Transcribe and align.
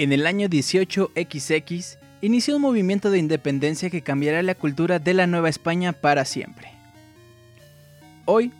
En 0.00 0.14
el 0.14 0.26
año 0.26 0.48
18XX 0.48 1.98
inició 2.22 2.56
un 2.56 2.62
movimiento 2.62 3.10
de 3.10 3.18
independencia 3.18 3.90
que 3.90 4.00
cambiará 4.00 4.42
la 4.42 4.54
cultura 4.54 4.98
de 4.98 5.12
la 5.12 5.26
Nueva 5.26 5.50
España 5.50 5.92
para 5.92 6.24
siempre. 6.24 6.72
Hoy, 8.24 8.50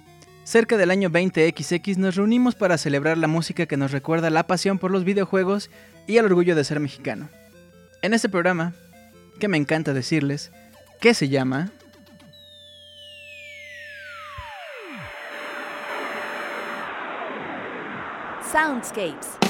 cerca 0.44 0.76
del 0.76 0.90
año 0.90 1.08
20XX, 1.08 1.96
nos 1.96 2.16
reunimos 2.16 2.56
para 2.56 2.76
celebrar 2.76 3.16
la 3.16 3.26
música 3.26 3.64
que 3.64 3.78
nos 3.78 3.90
recuerda 3.90 4.28
la 4.28 4.46
pasión 4.46 4.78
por 4.78 4.90
los 4.90 5.04
videojuegos 5.04 5.70
y 6.06 6.18
el 6.18 6.26
orgullo 6.26 6.54
de 6.54 6.62
ser 6.62 6.78
mexicano. 6.78 7.30
En 8.02 8.12
este 8.12 8.28
programa, 8.28 8.74
que 9.38 9.48
me 9.48 9.56
encanta 9.56 9.94
decirles, 9.94 10.52
que 11.00 11.14
se 11.14 11.30
llama 11.30 11.72
Soundscapes. 18.52 19.49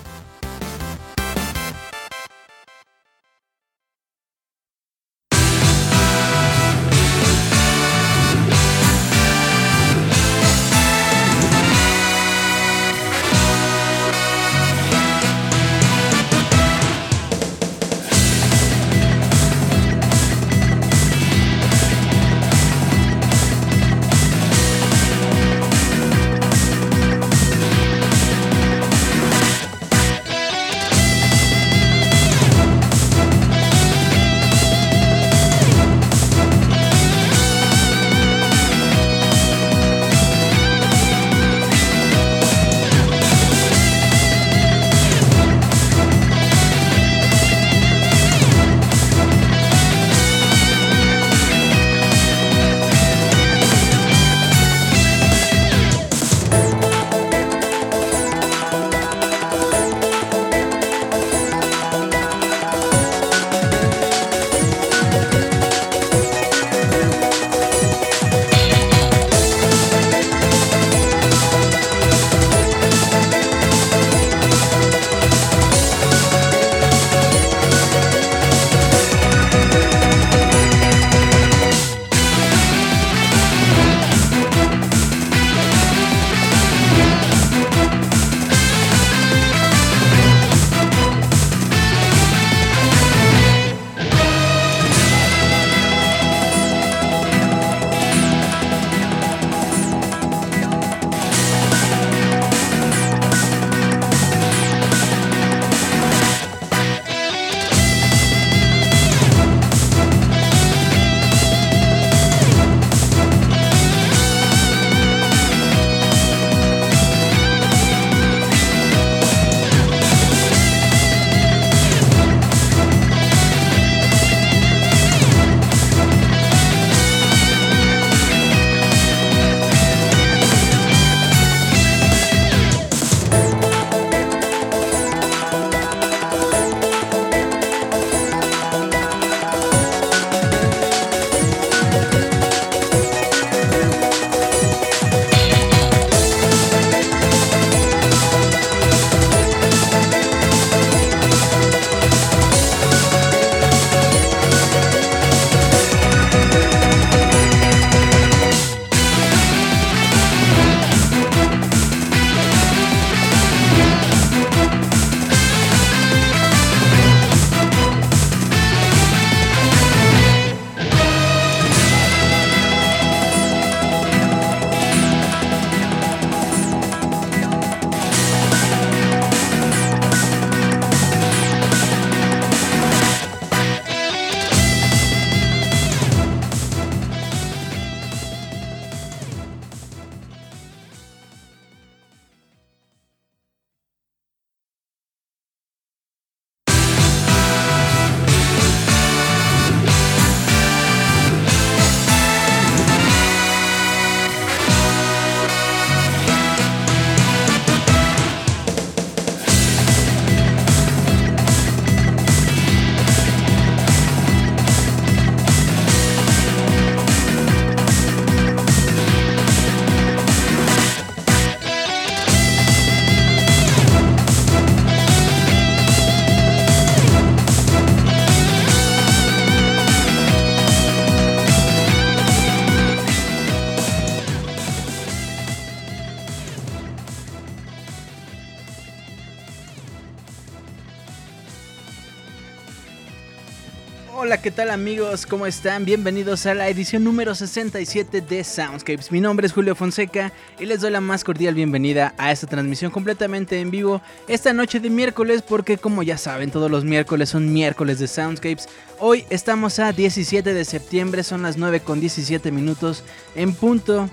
Tal 244.61 244.69
amigos? 244.69 245.25
¿Cómo 245.25 245.47
están? 245.47 245.85
Bienvenidos 245.85 246.45
a 246.45 246.53
la 246.53 246.69
edición 246.69 247.03
número 247.03 247.33
67 247.33 248.21
de 248.21 248.43
Soundscapes. 248.43 249.11
Mi 249.11 249.19
nombre 249.19 249.47
es 249.47 249.53
Julio 249.53 249.73
Fonseca 249.73 250.31
y 250.59 250.67
les 250.67 250.81
doy 250.81 250.91
la 250.91 251.01
más 251.01 251.23
cordial 251.23 251.55
bienvenida 251.55 252.13
a 252.19 252.31
esta 252.31 252.45
transmisión 252.45 252.91
completamente 252.91 253.59
en 253.59 253.71
vivo 253.71 254.03
esta 254.27 254.53
noche 254.53 254.79
de 254.79 254.91
miércoles 254.91 255.41
porque 255.41 255.79
como 255.79 256.03
ya 256.03 256.15
saben 256.15 256.51
todos 256.51 256.69
los 256.69 256.85
miércoles 256.85 257.29
son 257.29 257.51
miércoles 257.51 257.97
de 257.97 258.07
Soundscapes. 258.07 258.69
Hoy 258.99 259.25
estamos 259.31 259.79
a 259.79 259.93
17 259.93 260.53
de 260.53 260.63
septiembre, 260.63 261.23
son 261.23 261.41
las 261.41 261.57
9 261.57 261.79
con 261.79 261.99
17 261.99 262.51
minutos 262.51 263.03
en 263.33 263.55
punto. 263.55 264.11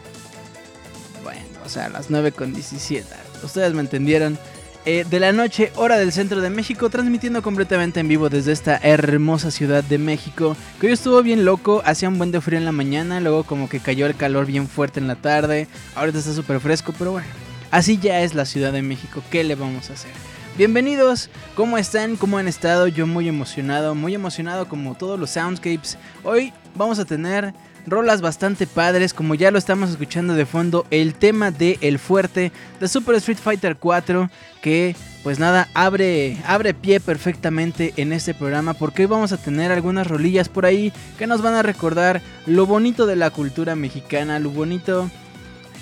Bueno, 1.25 1.43
o 1.63 1.69
sea, 1.69 1.91
las 1.91 2.09
9 2.09 2.33
con 2.33 2.55
17. 2.55 3.07
Ustedes 3.43 3.75
me 3.75 3.81
entendieron. 3.81 4.39
Eh, 4.85 5.05
de 5.09 5.21
la 5.21 5.33
noche, 5.33 5.71
hora 5.75 5.99
del 5.99 6.13
centro 6.13 6.41
de 6.41 6.51
México, 6.51 6.89
transmitiendo 6.89 7.43
completamente 7.43 8.01
en 8.01 8.09
vivo 8.09 8.31
desde 8.31 8.53
esta 8.53 8.79
hermosa 8.79 9.51
ciudad 9.51 9.85
de 9.85 9.99
México, 9.99 10.57
que 10.81 10.87
hoy 10.87 10.93
estuvo 10.93 11.23
bien 11.23 11.45
loco, 11.45 11.83
hacía 11.85 12.09
un 12.09 12.17
buen 12.17 12.31
de 12.31 12.41
frío 12.41 12.59
en 12.59 12.65
la 12.65 12.73
mañana, 12.73 13.21
luego 13.21 13.45
como 13.45 13.69
que 13.69 13.81
cayó 13.81 14.07
el 14.07 14.17
calor 14.17 14.47
bien 14.47 14.69
fuerte 14.69 15.01
en 15.01 15.09
la 15.09 15.17
tarde, 15.17 15.67
ahorita 15.95 16.19
está 16.19 16.33
súper 16.33 16.61
fresco, 16.61 16.95
pero 16.97 17.13
bueno, 17.13 17.27
así 17.71 17.99
ya 17.99 18.23
es 18.23 18.35
la 18.35 18.47
Ciudad 18.47 18.73
de 18.73 18.83
México, 18.83 19.23
¿qué 19.31 19.45
le 19.45 19.57
vamos 19.57 19.91
a 19.91 19.95
hacer? 19.95 20.13
Bienvenidos, 20.57 21.29
¿cómo 21.55 21.77
están? 21.77 22.17
¿Cómo 22.17 22.39
han 22.39 22.49
estado? 22.49 22.89
Yo 22.89 23.07
muy 23.07 23.29
emocionado, 23.29 23.95
muy 23.95 24.15
emocionado 24.15 24.69
como 24.69 24.97
todos 24.97 25.21
los 25.21 25.31
soundscapes. 25.31 25.99
Hoy 26.25 26.53
vamos 26.75 26.99
a 26.99 27.05
tener 27.05 27.55
rolas 27.91 28.21
bastante 28.21 28.67
padres, 28.67 29.15
como 29.15 29.35
ya 29.35 29.51
lo 29.51 29.59
estamos 29.59 29.91
escuchando 29.91 30.35
de 30.35 30.47
fondo, 30.47 30.87
el 30.91 31.15
tema 31.15 31.51
de 31.51 31.79
El 31.81 31.99
Fuerte 31.99 32.53
de 32.81 32.89
Super 32.89 33.15
Street 33.17 33.39
Fighter 33.39 33.77
4, 33.77 34.31
que 34.63 34.97
pues 35.23 35.39
nada, 35.39 35.69
abre, 35.75 36.39
abre 36.47 36.75
pie 36.75 37.01
perfectamente 37.01 37.93
en 37.97 38.13
este 38.13 38.35
programa, 38.35 38.75
porque 38.75 39.03
hoy 39.03 39.09
vamos 39.09 39.33
a 39.33 39.37
tener 39.37 39.73
algunas 39.73 40.07
rolillas 40.07 40.49
por 40.49 40.65
ahí 40.65 40.93
que 41.19 41.27
nos 41.27 41.43
van 41.43 41.55
a 41.55 41.63
recordar 41.63 42.23
lo 42.47 42.67
bonito 42.67 43.07
de 43.07 43.17
la 43.17 43.31
cultura 43.31 43.75
mexicana, 43.75 44.39
lo 44.39 44.51
bonito 44.51 45.11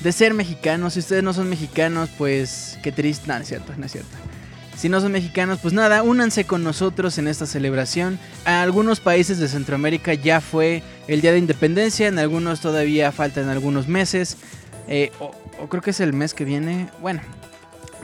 de 0.02 0.12
ser 0.12 0.34
mexicanos. 0.34 0.94
Si 0.94 1.00
ustedes 1.00 1.22
no 1.22 1.32
son 1.32 1.48
mexicanos, 1.48 2.10
pues 2.18 2.78
qué 2.82 2.92
triste, 2.92 3.28
no, 3.28 3.36
es 3.36 3.48
cierto, 3.48 3.72
no 3.76 3.86
es 3.86 3.92
cierto. 3.92 4.16
Si 4.76 4.90
no 4.90 5.00
son 5.00 5.12
mexicanos, 5.12 5.58
pues 5.62 5.72
nada, 5.72 6.02
únanse 6.02 6.44
con 6.44 6.62
nosotros 6.62 7.16
en 7.16 7.28
esta 7.28 7.46
celebración. 7.46 8.18
A 8.44 8.60
algunos 8.60 9.00
países 9.00 9.38
de 9.38 9.48
Centroamérica 9.48 10.12
ya 10.12 10.42
fue 10.42 10.82
el 11.08 11.22
Día 11.22 11.32
de 11.32 11.38
Independencia, 11.38 12.08
en 12.08 12.18
algunos 12.18 12.60
todavía 12.60 13.10
faltan 13.10 13.48
algunos 13.48 13.88
meses. 13.88 14.36
Eh, 14.86 15.12
o, 15.18 15.32
creo 15.68 15.82
que 15.82 15.90
es 15.90 16.00
el 16.00 16.12
mes 16.12 16.34
que 16.34 16.44
viene. 16.44 16.90
Bueno, 17.00 17.22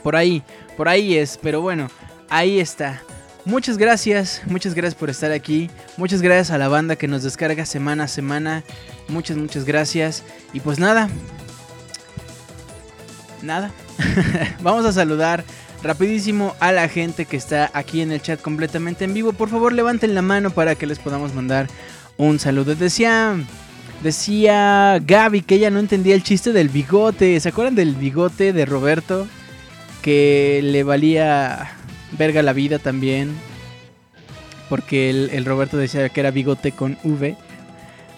por 0.02 0.16
ahí, 0.16 0.42
por 0.76 0.88
ahí 0.88 1.16
es, 1.16 1.38
pero 1.42 1.60
bueno, 1.60 1.88
ahí 2.30 2.58
está. 2.58 3.02
Muchas 3.44 3.76
gracias, 3.76 4.40
muchas 4.46 4.72
gracias 4.72 4.94
por 4.94 5.10
estar 5.10 5.30
aquí. 5.30 5.69
Muchas 5.98 6.22
gracias 6.22 6.52
a 6.52 6.58
la 6.58 6.69
banda 6.69 6.96
que 6.96 7.06
nos 7.06 7.22
descarga 7.22 7.66
semana 7.66 8.04
a 8.04 8.08
semana. 8.08 8.64
Muchas, 9.08 9.36
muchas 9.36 9.64
gracias. 9.64 10.22
Y 10.54 10.60
pues 10.60 10.78
nada. 10.78 11.10
Nada. 13.42 13.72
Vamos 14.62 14.86
a 14.86 14.92
saludar 14.92 15.44
rapidísimo 15.82 16.55
a 16.61 16.73
la 16.73 16.88
gente 16.88 17.25
que 17.26 17.37
está 17.37 17.70
aquí 17.75 18.00
en 18.00 18.12
el 18.12 18.23
chat 18.23 18.40
completamente 18.40 19.05
en 19.05 19.14
vivo. 19.14 19.32
Por 19.32 19.49
favor, 19.49 19.73
levanten 19.73 20.14
la 20.14 20.23
mano 20.23 20.50
para 20.50 20.75
que 20.75 20.87
les 20.87 20.99
podamos 20.99 21.34
mandar 21.34 21.69
un 22.17 22.38
saludo. 22.38 22.75
Decía, 22.75 23.37
decía 24.02 24.99
Gaby 25.05 25.43
que 25.43 25.56
ella 25.56 25.70
no 25.70 25.81
entendía 25.81 26.14
el 26.14 26.23
chiste 26.23 26.52
del 26.52 26.69
bigote. 26.69 27.38
¿Se 27.40 27.49
acuerdan 27.49 27.75
del 27.75 27.94
bigote 27.94 28.52
de 28.52 28.64
Roberto? 28.64 29.26
Que 30.02 30.61
le 30.62 30.82
valía 30.82 31.76
verga 32.19 32.43
la 32.43 32.52
vida 32.52 32.79
también. 32.79 33.32
Porque 34.69 35.11
el, 35.11 35.44
Roberto 35.44 35.76
decía 35.76 36.08
que 36.08 36.20
era 36.20 36.31
bigote 36.31 36.73
con 36.73 36.96
V. 37.05 37.37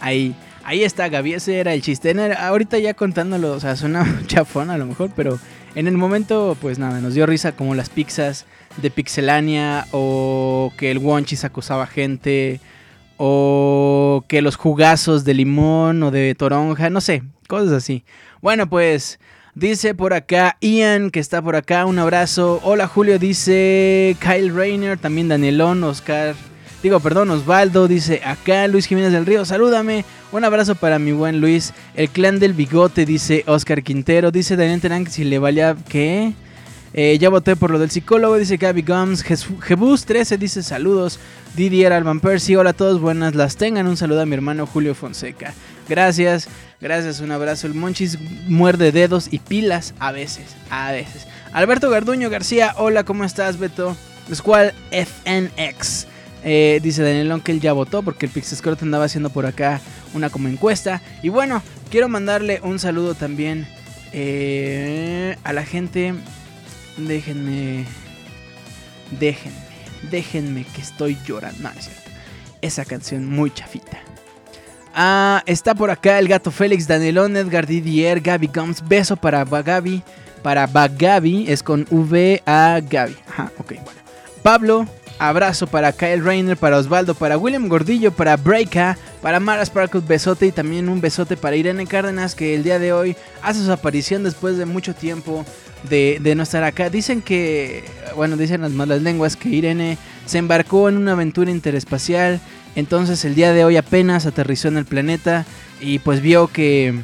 Ahí, 0.01 0.37
ahí 0.63 0.85
está 0.85 1.09
Gaby, 1.09 1.35
ese 1.35 1.59
era 1.59 1.75
el 1.75 1.83
chiste. 1.83 2.15
ahorita 2.39 2.79
ya 2.79 2.95
contándolo, 2.95 3.53
o 3.53 3.61
sea, 3.61 3.75
suena 3.75 4.23
chafón 4.27 4.71
a 4.71 4.79
lo 4.79 4.87
mejor, 4.87 5.11
pero 5.17 5.41
en 5.75 5.89
el 5.89 5.97
momento, 5.97 6.57
pues 6.61 6.79
nada, 6.79 7.01
nos 7.01 7.15
dio 7.15 7.27
risa 7.27 7.53
como 7.53 7.75
las 7.75 7.91
pizzas 7.91 8.47
de 8.77 8.91
Pixelania 8.91 9.87
o 9.93 10.73
que 10.77 10.91
el 10.91 10.99
Wonchis 10.99 11.45
acusaba 11.45 11.87
gente 11.87 12.61
o 13.17 14.25
que 14.29 14.43
los 14.43 14.57
jugazos 14.57 15.25
de 15.25 15.35
limón 15.35 16.03
o 16.03 16.11
de 16.11 16.35
toronja, 16.35 16.91
no 16.91 17.01
sé, 17.01 17.23
cosas 17.49 17.73
así. 17.73 18.05
Bueno, 18.41 18.69
pues 18.69 19.19
dice 19.55 19.95
por 19.95 20.15
acá 20.15 20.57
Ian 20.61 21.11
que 21.11 21.21
está 21.21 21.43
por 21.43 21.57
acá, 21.57 21.87
un 21.87 21.99
abrazo. 21.99 22.61
Hola 22.63 22.87
Julio, 22.87 23.19
dice 23.19 24.17
Kyle 24.21 24.55
Rayner, 24.55 24.99
también 24.99 25.29
Danielón, 25.29 25.83
Oscar 25.85 26.35
Digo, 26.85 27.01
perdón, 27.01 27.31
Osvaldo 27.31 27.89
dice 27.89 28.21
acá, 28.27 28.69
Luis 28.69 28.85
Jiménez 28.85 29.11
del 29.11 29.25
Río, 29.25 29.47
salúdame. 29.47 30.05
Un 30.35 30.43
abrazo 30.43 30.75
para 30.75 30.99
mi 30.99 31.13
buen 31.13 31.41
Luis. 31.41 31.73
El 31.95 32.09
clan 32.09 32.41
del 32.41 32.55
bigote, 32.55 33.07
dice 33.07 33.45
Oscar 33.47 33.85
Quintero. 33.85 34.33
Dice 34.33 34.57
Daniel 34.57 34.81
Terán 34.81 35.09
si 35.09 35.23
le 35.23 35.39
valía. 35.39 35.77
¿Qué? 35.89 36.33
Eh, 36.93 37.17
ya 37.21 37.29
voté 37.29 37.55
por 37.55 37.71
lo 37.71 37.79
del 37.79 37.93
psicólogo, 37.93 38.37
dice 38.37 38.57
Gaby 38.57 38.83
Gums. 38.83 39.23
Jebus 39.63 40.05
13 40.07 40.37
dice 40.37 40.65
saludos. 40.65 41.21
Didier 41.55 41.93
Alban 41.93 42.19
Percy, 42.19 42.57
hola 42.57 42.71
a 42.71 42.73
todos, 42.73 43.01
buenas 43.01 43.37
las 43.37 43.57
tengan. 43.57 43.87
Un 43.87 43.97
saludo 43.97 44.23
a 44.23 44.27
mi 44.27 44.35
hermano 44.35 44.67
Julio 44.67 44.97
Fonseca. 44.97 45.55
Gracias, 45.89 46.49
gracias, 46.81 47.21
un 47.21 47.31
abrazo. 47.31 47.69
El 47.69 47.75
Monchis 47.75 48.19
muerde 48.49 48.91
dedos 48.91 49.29
y 49.31 49.39
pilas 49.39 49.95
a 50.01 50.11
veces, 50.11 50.57
a 50.69 50.91
veces. 50.91 51.29
Alberto 51.53 51.91
Garduño 51.91 52.29
García, 52.29 52.75
hola, 52.77 53.05
¿cómo 53.05 53.23
estás, 53.23 53.57
Beto? 53.57 53.97
Squall 54.35 54.73
FNX. 54.91 56.09
Eh, 56.47 56.79
dice 56.83 57.03
Daniel 57.03 57.43
que 57.43 57.53
él 57.53 57.61
ya 57.61 57.73
votó 57.73 58.03
porque 58.03 58.27
el 58.27 58.33
Pixescrot 58.33 58.83
andaba 58.83 59.07
haciendo 59.07 59.31
por 59.31 59.47
acá 59.47 59.81
una 60.13 60.29
como 60.29 60.49
encuesta. 60.49 61.01
Y 61.23 61.31
bueno, 61.31 61.63
quiero 61.91 62.09
mandarle 62.09 62.61
un 62.63 62.79
saludo 62.79 63.15
también 63.15 63.67
eh, 64.13 65.37
a 65.43 65.53
la 65.53 65.65
gente. 65.65 66.15
Déjenme. 66.99 67.87
Déjenme. 69.19 69.57
Déjenme 70.11 70.65
que 70.65 70.83
estoy 70.83 71.17
llorando. 71.27 71.63
No, 71.63 71.71
es 71.71 71.87
cierto. 71.87 72.11
Esa 72.61 72.85
canción 72.85 73.27
muy 73.27 73.51
chafita. 73.51 73.99
Ah, 74.95 75.43
está 75.47 75.75
por 75.75 75.91
acá 75.91 76.19
el 76.19 76.29
gato 76.29 76.51
Félix, 76.51 76.87
Danielón, 76.87 77.37
Edgar 77.37 77.67
Didier, 77.67 78.21
Gaby 78.21 78.51
Gums. 78.55 78.87
Beso 78.87 79.17
para 79.17 79.45
Bagabi. 79.45 80.03
Para 80.43 80.67
Bagabi 80.67 81.47
es 81.49 81.63
con 81.63 81.87
V 81.91 82.43
a 82.45 82.81
Gaby. 82.89 83.17
Ajá, 83.29 83.51
ok, 83.59 83.73
bueno. 83.83 84.01
Pablo, 84.43 84.87
Abrazo 85.19 85.67
para 85.67 85.93
Kyle 85.93 86.23
Rayner, 86.23 86.57
para 86.57 86.79
Osvaldo, 86.79 87.15
para 87.15 87.39
William 87.39 87.69
Gordillo, 87.69 88.13
para 88.13 88.37
Breaka, 88.37 88.99
para 89.23 89.41
Mara 89.41 89.65
Sparkle, 89.65 90.03
besote 90.07 90.47
y 90.47 90.53
también 90.53 90.89
un 90.89 91.01
besote 91.01 91.37
para 91.37 91.57
Irene 91.57 91.87
Cárdenas 91.87 92.35
que 92.35 92.55
el 92.55 92.65
día 92.65 92.79
de 92.79 92.93
hoy 92.93 93.17
hace 93.43 93.65
su 93.65 93.71
aparición 93.71 94.25
después 94.25 94.59
de 94.59 94.67
mucho 94.67 94.95
tiempo 94.95 95.45
de, 95.89 96.21
no 96.37 96.43
estar 96.43 96.65
acá. 96.65 96.91
Dicen 96.91 97.23
que, 97.23 97.85
bueno, 98.17 98.37
dicen 98.37 98.63
las 98.63 98.73
malas 98.73 99.03
lenguas 99.03 99.37
que 99.37 99.51
Irene 99.51 99.99
se 100.27 100.39
embarcó 100.39 100.89
en 100.89 100.97
una 100.97 101.13
aventura 101.13 101.51
interespacial, 101.51 102.41
entonces 102.75 103.25
el 103.25 103.35
día 103.35 103.53
de 103.53 103.65
hoy 103.65 103.77
apenas 103.77 104.27
aterrizó 104.27 104.69
en 104.69 104.79
el 104.79 104.85
planeta 104.85 105.45
y 105.81 106.01
pues 106.01 106.21
vio 106.21 106.49
que 106.49 107.01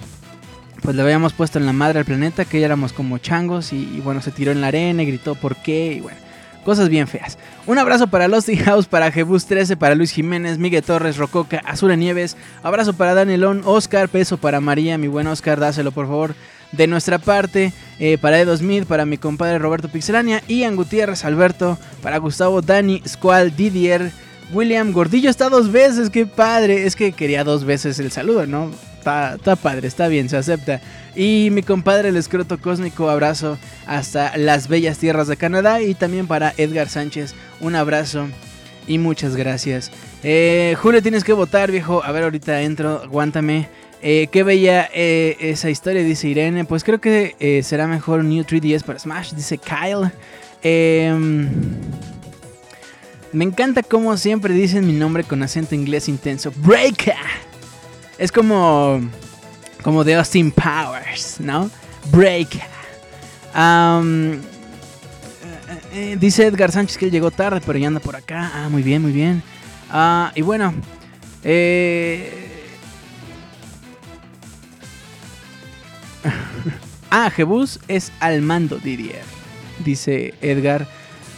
pues 0.83 0.97
le 0.97 1.03
habíamos 1.03 1.35
puesto 1.35 1.59
en 1.59 1.67
la 1.67 1.73
madre 1.73 1.99
al 2.01 2.07
planeta, 2.07 2.45
que 2.45 2.59
ya 2.59 2.67
éramos 2.67 2.93
como 2.93 3.19
changos 3.19 3.73
y 3.73 4.01
bueno, 4.03 4.21
se 4.21 4.33
tiró 4.33 4.51
en 4.51 4.63
la 4.63 4.69
arena 4.69 5.03
y 5.03 5.07
gritó 5.07 5.35
por 5.37 5.57
qué 5.57 5.93
y 5.93 6.01
bueno. 6.01 6.30
Cosas 6.65 6.89
bien 6.89 7.09
feas. 7.09 7.39
Un 7.67 7.79
abrazo 7.79 8.09
para 8.09 8.29
Losty 8.29 8.57
House, 8.57 8.87
para 8.87 9.11
Jebus 9.11 9.47
13, 9.47 9.77
para 9.77 9.95
Luis 9.95 10.13
Jiménez, 10.13 10.59
Miguel 10.59 10.83
Torres, 10.83 11.17
Rococa, 11.17 11.63
Azura 11.65 11.97
Nieves. 11.97 12.37
Abrazo 12.63 12.93
para 12.93 13.15
Danielón, 13.15 13.63
Oscar, 13.65 14.09
peso 14.09 14.37
para 14.37 14.61
María, 14.61 14.99
mi 14.99 15.09
buen 15.09 15.27
Oscar, 15.27 15.59
dáselo 15.59 15.93
por 15.93 16.07
favor. 16.07 16.35
De 16.73 16.87
nuestra 16.87 17.19
parte, 17.19 17.73
eh, 17.99 18.19
para 18.19 18.39
Edo 18.39 18.57
Smith, 18.57 18.85
para 18.85 19.05
mi 19.05 19.19
compadre 19.19 19.59
Roberto 19.59 19.89
Pixelania, 19.89 20.43
Ian 20.47 20.77
Gutiérrez, 20.77 21.25
Alberto, 21.25 21.79
para 22.03 22.19
Gustavo, 22.19 22.63
Dani, 22.63 23.03
Squall, 23.09 23.57
Didier, 23.57 24.13
William 24.53 24.93
Gordillo 24.93 25.31
está 25.31 25.49
dos 25.49 25.71
veces, 25.71 26.11
qué 26.11 26.27
padre. 26.27 26.87
Es 26.87 26.97
que 26.97 27.13
quería 27.13 27.45
dos 27.45 27.65
veces 27.65 27.99
el 27.99 28.11
saludo, 28.11 28.47
¿no? 28.47 28.71
Está, 28.99 29.57
padre, 29.57 29.89
está 29.89 30.09
bien, 30.09 30.29
se 30.29 30.37
acepta. 30.37 30.81
Y 31.15 31.49
mi 31.51 31.63
compadre 31.63 32.11
el 32.11 32.17
escroto 32.17 32.61
cósmico, 32.61 33.11
abrazo 33.11 33.59
hasta 33.87 34.37
las 34.37 34.69
bellas 34.69 34.99
tierras 34.99 35.29
de 35.29 35.37
Canadá. 35.37 35.83
Y 35.83 35.95
también 35.95 36.27
para 36.27 36.55
Edgar 36.57 36.89
Sánchez, 36.89 37.35
un 37.61 37.75
abrazo 37.75 38.29
y 38.87 38.99
muchas 38.99 39.37
gracias. 39.37 39.91
Eh, 40.23 40.77
Julio, 40.81 41.03
tienes 41.03 41.25
que 41.25 41.33
votar, 41.33 41.71
viejo. 41.71 42.03
A 42.05 42.13
ver, 42.13 42.25
ahorita 42.25 42.63
entro, 42.63 43.03
aguántame. 43.03 43.69
Eh, 44.03 44.29
qué 44.33 44.43
bella 44.43 44.89
eh, 44.95 45.37
esa 45.41 45.71
historia, 45.71 46.03
dice 46.03 46.29
Irene. 46.29 46.65
Pues 46.65 46.85
creo 46.85 47.01
que 47.01 47.63
será 47.65 47.87
mejor 47.87 48.25
New 48.25 48.45
3DS 48.45 48.83
para 48.83 48.99
Smash, 48.99 49.33
dice 49.33 49.59
Kyle. 49.59 50.11
Em, 50.63 51.49
me 53.33 53.45
encanta 53.45 53.83
cómo 53.83 54.17
siempre 54.17 54.53
dicen 54.55 54.87
mi 54.87 54.93
nombre 54.93 55.25
con 55.25 55.43
acento 55.43 55.75
inglés 55.75 56.09
intenso. 56.09 56.53
Breaker. 56.57 57.15
Es 58.19 58.33
como. 58.33 59.01
Como 59.83 60.05
de 60.05 60.15
Austin 60.17 60.51
Powers, 60.51 61.41
¿no? 61.41 61.71
Break. 62.11 62.57
Eh, 63.55 64.41
eh, 65.93 66.17
dice 66.19 66.47
Edgar 66.47 66.71
Sánchez 66.71 66.97
que 66.99 67.11
llegó 67.11 67.31
tarde, 67.31 67.61
pero 67.65 67.79
ya 67.79 67.89
anda 67.89 68.01
por 68.01 68.17
acá. 68.17 68.51
Ah, 68.55 68.69
muy 68.69 68.83
bien, 68.83 69.03
muy 69.03 69.13
bien. 69.13 69.43
Ah, 69.91 70.33
y 70.35 70.43
bueno, 70.43 70.75
eh... 71.43 72.47
ah, 77.11 77.31
Jebus 77.31 77.81
es 77.89 78.13
al 78.21 78.43
mando, 78.43 78.79
Didier, 78.79 79.23
dice 79.85 80.35
Edgar. 80.41 80.87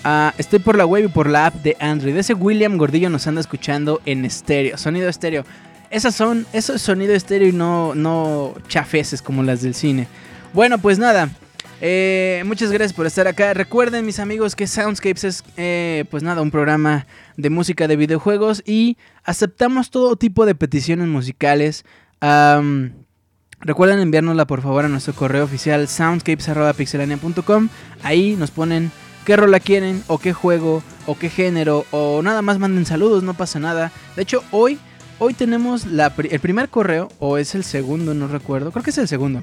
Ah, 0.04 0.34
estoy 0.36 0.58
por 0.58 0.76
la 0.76 0.84
web 0.84 1.04
y 1.04 1.08
por 1.08 1.28
la 1.28 1.46
app 1.46 1.54
de 1.56 1.76
Android. 1.78 2.16
Ese 2.16 2.34
William 2.34 2.76
Gordillo 2.76 3.08
nos 3.08 3.26
anda 3.26 3.40
escuchando 3.40 4.00
en 4.04 4.24
estéreo, 4.24 4.76
sonido 4.76 5.08
estéreo. 5.08 5.44
Esas 5.92 6.14
son, 6.14 6.46
eso 6.54 6.72
es 6.72 6.80
sonido 6.80 7.14
estéreo 7.14 7.48
y 7.48 7.52
no, 7.52 7.94
no 7.94 8.54
chafeses 8.66 9.20
como 9.20 9.42
las 9.42 9.60
del 9.60 9.74
cine. 9.74 10.08
Bueno, 10.54 10.78
pues 10.78 10.98
nada. 10.98 11.28
Eh, 11.82 12.42
muchas 12.46 12.72
gracias 12.72 12.94
por 12.94 13.04
estar 13.06 13.28
acá. 13.28 13.52
Recuerden, 13.52 14.06
mis 14.06 14.18
amigos, 14.18 14.56
que 14.56 14.66
Soundscapes 14.66 15.24
es, 15.24 15.44
eh, 15.58 16.06
pues 16.10 16.22
nada, 16.22 16.40
un 16.40 16.50
programa 16.50 17.06
de 17.36 17.50
música 17.50 17.88
de 17.88 17.96
videojuegos 17.96 18.62
y 18.64 18.96
aceptamos 19.22 19.90
todo 19.90 20.16
tipo 20.16 20.46
de 20.46 20.54
peticiones 20.54 21.08
musicales. 21.08 21.84
recuerden 23.60 24.00
enviárnosla 24.00 24.46
por 24.46 24.62
favor 24.62 24.86
a 24.86 24.88
nuestro 24.88 25.12
correo 25.12 25.44
oficial 25.44 25.88
soundscapes.pixelania.com. 25.88 27.68
Ahí 28.02 28.34
nos 28.38 28.50
ponen 28.50 28.90
qué 29.26 29.36
rola 29.36 29.60
quieren 29.60 30.02
o 30.06 30.16
qué 30.16 30.32
juego 30.32 30.82
o 31.06 31.18
qué 31.18 31.28
género 31.28 31.84
o 31.90 32.22
nada 32.22 32.40
más 32.40 32.58
manden 32.58 32.86
saludos, 32.86 33.22
no 33.22 33.34
pasa 33.34 33.58
nada. 33.58 33.92
De 34.16 34.22
hecho, 34.22 34.42
hoy, 34.52 34.78
hoy 35.18 35.34
tenemos 35.34 35.86
el 35.86 36.40
primer 36.40 36.68
correo 36.68 37.10
o 37.18 37.38
es 37.38 37.54
el 37.54 37.64
segundo, 37.64 38.14
no 38.14 38.28
recuerdo, 38.28 38.70
creo 38.70 38.82
que 38.82 38.90
es 38.90 38.98
el 38.98 39.08
segundo. 39.08 39.42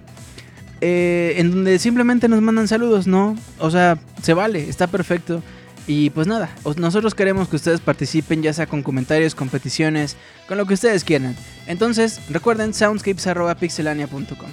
Eh, 0.81 1.33
en 1.37 1.51
donde 1.51 1.77
simplemente 1.77 2.29
nos 2.29 2.41
mandan 2.41 2.67
saludos, 2.67 3.05
¿no? 3.05 3.35
O 3.59 3.69
sea, 3.69 3.97
se 4.21 4.33
vale, 4.33 4.69
está 4.69 4.87
perfecto. 4.87 5.43
Y 5.87 6.11
pues 6.11 6.27
nada, 6.27 6.49
nosotros 6.77 7.15
queremos 7.15 7.49
que 7.49 7.55
ustedes 7.55 7.81
participen 7.81 8.43
ya 8.43 8.53
sea 8.53 8.67
con 8.67 8.83
comentarios, 8.83 9.33
con 9.33 9.49
peticiones, 9.49 10.17
con 10.47 10.57
lo 10.57 10.65
que 10.67 10.75
ustedes 10.75 11.03
quieran. 11.03 11.35
Entonces, 11.65 12.21
recuerden 12.29 12.73
soundscapes.pixelania.com. 12.73 14.49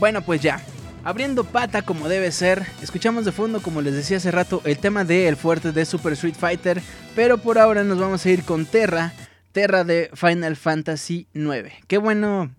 Bueno, 0.00 0.22
pues 0.22 0.42
ya, 0.42 0.60
Abriendo 1.02 1.44
pata 1.44 1.80
como 1.80 2.10
debe 2.10 2.30
ser, 2.30 2.66
escuchamos 2.82 3.24
de 3.24 3.32
fondo, 3.32 3.62
como 3.62 3.80
les 3.80 3.94
decía 3.94 4.18
hace 4.18 4.30
rato, 4.30 4.60
el 4.64 4.76
tema 4.76 5.02
de 5.02 5.28
El 5.28 5.36
Fuerte 5.36 5.72
de 5.72 5.86
Super 5.86 6.12
Street 6.12 6.34
Fighter, 6.38 6.82
pero 7.16 7.38
por 7.38 7.58
ahora 7.58 7.84
nos 7.84 7.98
vamos 7.98 8.26
a 8.26 8.30
ir 8.30 8.44
con 8.44 8.66
Terra, 8.66 9.14
Terra 9.52 9.84
de 9.84 10.10
Final 10.14 10.56
Fantasy 10.56 11.26
IX. 11.34 11.70
Qué 11.86 11.98
bueno, 11.98 12.50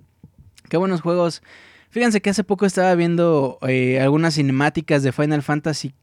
qué 0.69 0.77
buenos 0.77 1.01
juegos. 1.01 1.41
Fíjense 1.89 2.21
que 2.21 2.29
hace 2.29 2.43
poco 2.43 2.65
estaba 2.65 2.93
viendo 2.95 3.60
eh, 3.67 4.00
algunas 4.00 4.36
cinemáticas 4.36 5.03
de 5.03 5.12
Final 5.12 5.43
Fantasy 5.43 5.93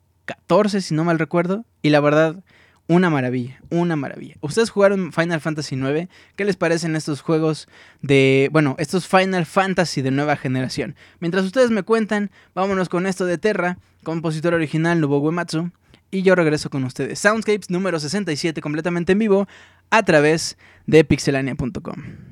XIV, 0.49 0.83
si 0.83 0.95
no 0.95 1.05
mal 1.05 1.19
recuerdo, 1.19 1.65
y 1.83 1.91
la 1.91 2.01
verdad 2.01 2.43
una 2.89 3.11
maravilla, 3.11 3.61
una 3.71 3.97
maravilla. 3.97 4.37
¿Ustedes 4.41 4.71
jugaron 4.71 5.13
Final 5.13 5.41
Fantasy 5.41 5.77
IX? 5.77 6.09
¿Qué 6.37 6.45
les 6.45 6.57
parecen 6.57 6.97
estos 6.97 7.21
juegos 7.21 7.69
de, 8.01 8.49
bueno, 8.51 8.77
estos 8.79 9.07
Final 9.07 9.45
Fantasy 9.45 10.01
de 10.01 10.11
nueva 10.11 10.37
generación? 10.37 10.97
Mientras 11.21 11.45
ustedes 11.45 11.71
me 11.71 11.83
cuentan, 11.83 12.31
vámonos 12.55 12.89
con 12.89 13.07
esto 13.07 13.27
de 13.27 13.37
Terra, 13.37 13.79
compositor 14.03 14.55
original 14.55 15.01
Nobuo 15.01 15.21
Uematsu, 15.21 15.71
y 16.11 16.23
yo 16.23 16.35
regreso 16.35 16.71
con 16.71 16.85
ustedes. 16.85 17.19
Soundscapes 17.19 17.69
número 17.69 18.01
67 18.01 18.61
completamente 18.63 19.13
en 19.13 19.19
vivo 19.19 19.49
a 19.91 20.03
través 20.03 20.57
de 20.87 21.05
pixelania.com. 21.05 22.28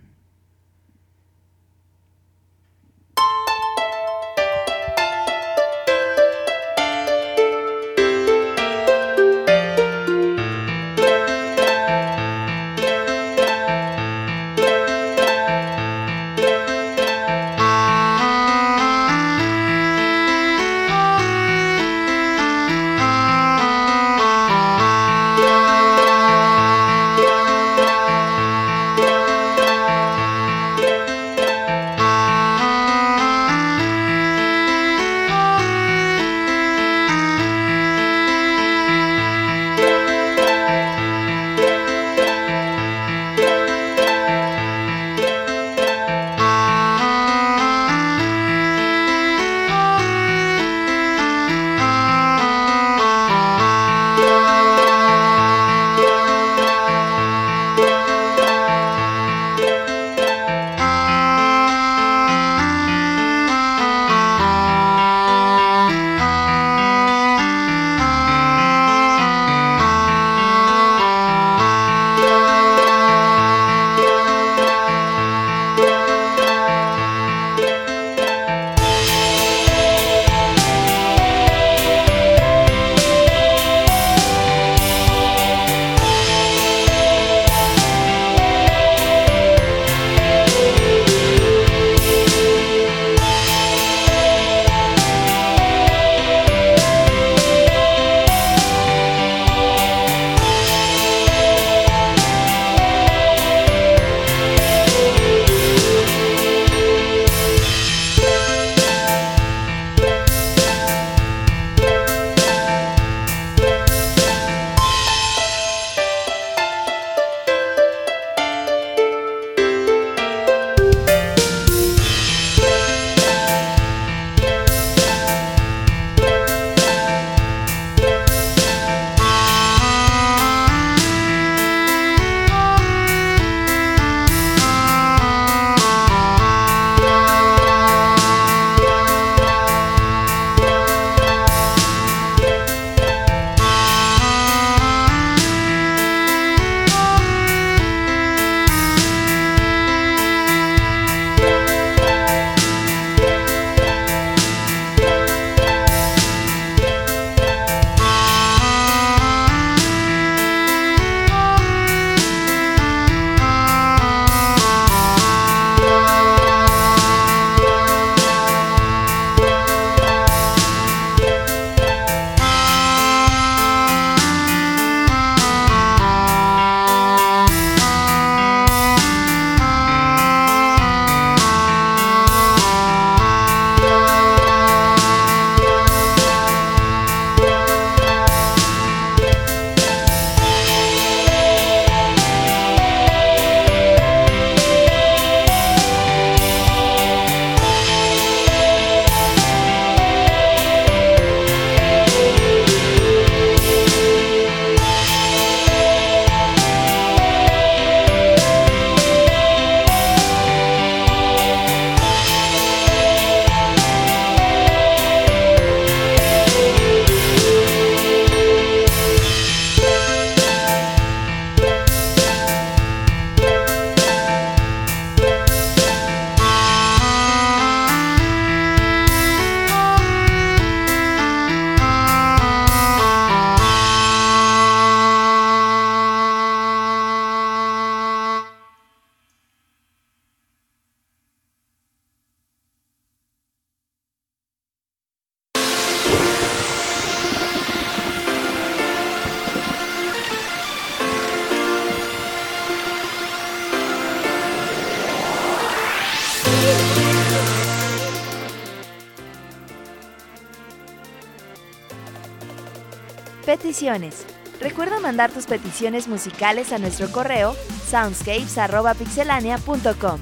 Recuerda 264.60 265.00
mandar 265.00 265.30
tus 265.30 265.46
peticiones 265.46 266.08
musicales 266.08 266.72
a 266.72 266.78
nuestro 266.78 267.12
correo 267.12 267.54
soundscapes.pixelania.com. 267.88 270.20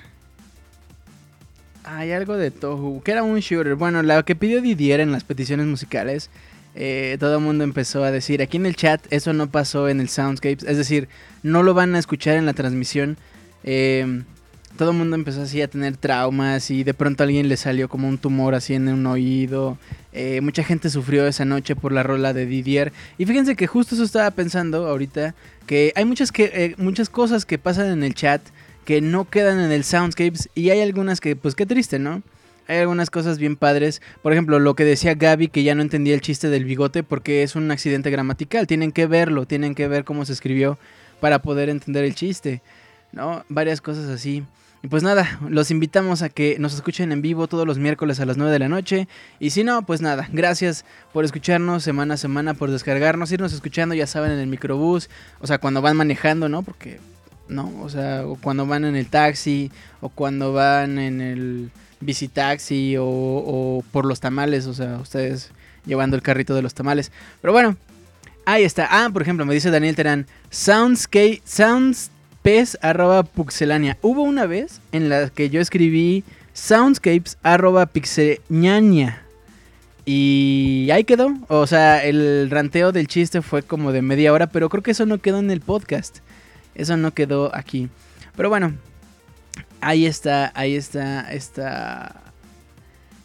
Hay 1.83 2.13
algo 2.13 2.37
de 2.37 2.53
Tohu, 2.53 3.03
que 3.03 3.11
era 3.11 3.25
un 3.25 3.41
shooter. 3.41 3.75
Bueno, 3.75 4.05
la 4.05 4.23
que 4.23 4.37
pidió 4.37 4.63
Didier 4.63 5.01
en 5.01 5.11
las 5.11 5.25
peticiones 5.25 5.67
musicales. 5.67 6.31
Eh, 6.77 7.17
todo 7.19 7.39
el 7.39 7.43
mundo 7.43 7.65
empezó 7.65 8.05
a 8.05 8.13
decir, 8.13 8.41
aquí 8.41 8.57
en 8.57 8.67
el 8.67 8.77
chat 8.77 9.05
eso 9.11 9.33
no 9.33 9.51
pasó 9.51 9.89
en 9.89 10.01
el 10.01 10.09
Soundscapes. 10.09 10.63
Es 10.63 10.77
decir, 10.77 11.09
no 11.43 11.65
lo 11.65 11.75
van 11.75 11.97
a 11.97 11.99
escuchar 11.99 12.37
en 12.37 12.47
la 12.47 12.53
transmisión. 12.53 13.17
Eh, 13.65 14.23
todo 14.79 14.93
el 14.93 14.97
mundo 14.97 15.17
empezó 15.17 15.43
así 15.43 15.61
a 15.61 15.69
tener 15.69 15.99
traumas 15.99 16.71
y 16.71 16.85
de 16.85 16.95
pronto 16.95 17.23
a 17.23 17.27
alguien 17.27 17.49
le 17.49 17.59
salió 17.59 17.89
como 17.89 18.09
un 18.09 18.17
tumor 18.17 18.55
así 18.55 18.73
en 18.75 18.89
un 18.89 19.05
oído. 19.07 19.77
Eh, 20.15 20.41
mucha 20.41 20.65
gente 20.65 20.89
sufrió 20.89 21.27
esa 21.27 21.45
noche 21.45 21.77
por 21.77 21.93
la 21.93 22.03
rola 22.03 22.33
de 22.33 22.47
Didier. 22.47 22.93
Y 23.19 23.27
fíjense 23.27 23.57
que 23.57 23.67
justo 23.67 23.97
eso 23.97 24.05
estaba 24.05 24.31
pensando 24.31 24.87
ahorita, 24.87 25.35
que 25.67 25.93
hay 25.97 26.05
muchas, 26.07 26.33
que, 26.33 26.45
eh, 26.55 26.75
muchas 26.79 27.11
cosas 27.11 27.45
que 27.45 27.59
pasan 27.59 27.87
en 27.87 28.03
el 28.03 28.15
chat 28.15 28.41
que 28.87 29.03
no 29.03 29.29
quedan 29.29 29.61
en 29.61 29.71
el 29.71 29.85
Soundscapes 29.85 30.49
y 30.55 30.71
hay 30.71 30.81
algunas 30.81 31.21
que, 31.21 31.37
pues 31.37 31.55
qué 31.55 31.67
triste, 31.67 31.99
¿no? 31.99 32.23
Hay 32.69 32.79
algunas 32.79 33.11
cosas 33.11 33.39
bien 33.39 33.57
padres. 33.57 34.01
Por 34.23 34.33
ejemplo, 34.33 34.61
lo 34.61 34.75
que 34.75 34.85
decía 34.85 35.15
Gaby, 35.15 35.49
que 35.49 35.65
ya 35.65 35.75
no 35.75 35.83
entendía 35.83 36.15
el 36.15 36.21
chiste 36.21 36.49
del 36.49 36.65
bigote 36.65 37.03
porque 37.03 37.43
es 37.43 37.57
un 37.57 37.71
accidente 37.71 38.11
gramatical. 38.11 38.67
Tienen 38.67 38.93
que 38.93 39.07
verlo, 39.07 39.45
tienen 39.45 39.75
que 39.75 39.89
ver 39.89 40.05
cómo 40.05 40.25
se 40.25 40.33
escribió 40.33 40.79
para 41.21 41.41
poder 41.41 41.69
entender 41.69 42.05
el 42.05 42.15
chiste. 42.15 42.63
¿No? 43.13 43.45
Varias 43.49 43.81
cosas 43.81 44.09
así. 44.09 44.45
Y 44.83 44.87
pues 44.87 45.03
nada, 45.03 45.41
los 45.49 45.73
invitamos 45.73 46.23
a 46.23 46.29
que 46.29 46.57
nos 46.61 46.73
escuchen 46.75 47.11
en 47.11 47.21
vivo 47.21 47.49
todos 47.49 47.67
los 47.67 47.79
miércoles 47.79 48.21
a 48.21 48.27
las 48.27 48.37
9 48.37 48.53
de 48.53 48.59
la 48.61 48.69
noche. 48.69 49.09
Y 49.41 49.51
si 49.51 49.65
no, 49.65 49.83
pues 49.83 50.01
nada, 50.01 50.29
gracias 50.33 50.85
por 51.13 51.25
escucharnos 51.25 51.83
semana 51.83 52.15
a 52.15 52.17
semana, 52.17 52.55
por 52.55 52.71
descargarnos, 52.71 53.33
irnos 53.33 53.53
escuchando, 53.53 53.97
ya 53.97 54.07
saben, 54.07 54.31
en 54.31 54.39
el 54.39 54.47
microbús, 54.47 55.11
o 55.41 55.47
sea, 55.49 55.59
cuando 55.59 55.83
van 55.83 55.97
manejando, 55.97 56.49
¿no? 56.49 56.63
Porque, 56.63 57.01
¿no? 57.49 57.73
O 57.83 57.89
sea, 57.89 58.25
o 58.25 58.37
cuando 58.37 58.67
van 58.67 58.85
en 58.85 58.95
el 58.95 59.09
taxi, 59.09 59.73
o 60.01 60.11
cuando 60.11 60.53
van 60.53 60.99
en 60.99 61.21
el 61.21 61.71
bicitaxi, 62.01 62.97
o, 62.99 63.05
o 63.05 63.85
por 63.91 64.05
los 64.05 64.21
tamales, 64.21 64.67
o 64.67 64.75
sea, 64.75 64.99
ustedes 64.99 65.51
llevando 65.87 66.15
el 66.15 66.23
carrito 66.23 66.55
de 66.55 66.63
los 66.63 66.75
tamales. 66.75 67.11
Pero 67.41 67.53
bueno, 67.53 67.77
ahí 68.45 68.63
está. 68.63 68.87
Ah, 68.89 69.11
por 69.13 69.23
ejemplo, 69.23 69.45
me 69.45 69.55
dice 69.55 69.73
Daniel 69.73 69.97
Terán, 69.97 70.27
Soundscape, 70.51 71.43
Sounds 71.45 72.13
arroba 72.81 73.23
puxelania. 73.25 73.99
Hubo 74.01 74.23
una 74.23 74.47
vez 74.47 74.81
en 74.93 75.09
la 75.09 75.29
que 75.29 75.51
yo 75.51 75.61
escribí 75.61 76.25
soundscapes 76.55 77.37
arroba 77.43 77.87
pixeñania. 77.87 79.23
Y 80.07 80.89
ahí 80.91 81.05
quedó. 81.05 81.35
O 81.49 81.67
sea, 81.67 82.03
el 82.05 82.49
ranteo 82.51 82.93
del 82.93 83.07
chiste 83.07 83.43
fue 83.43 83.63
como 83.63 83.93
de 83.93 84.01
media 84.01 84.33
hora, 84.33 84.47
pero 84.47 84.71
creo 84.71 84.83
que 84.83 84.93
eso 84.93 85.05
no 85.05 85.19
quedó 85.19 85.39
en 85.41 85.51
el 85.51 85.61
podcast. 85.61 86.19
Eso 86.75 86.97
no 86.97 87.13
quedó 87.13 87.55
aquí. 87.55 87.91
Pero 88.35 88.49
bueno, 88.49 88.73
ahí 89.81 90.07
está, 90.07 90.51
ahí 90.55 90.75
está, 90.75 91.31
esta, 91.31 92.23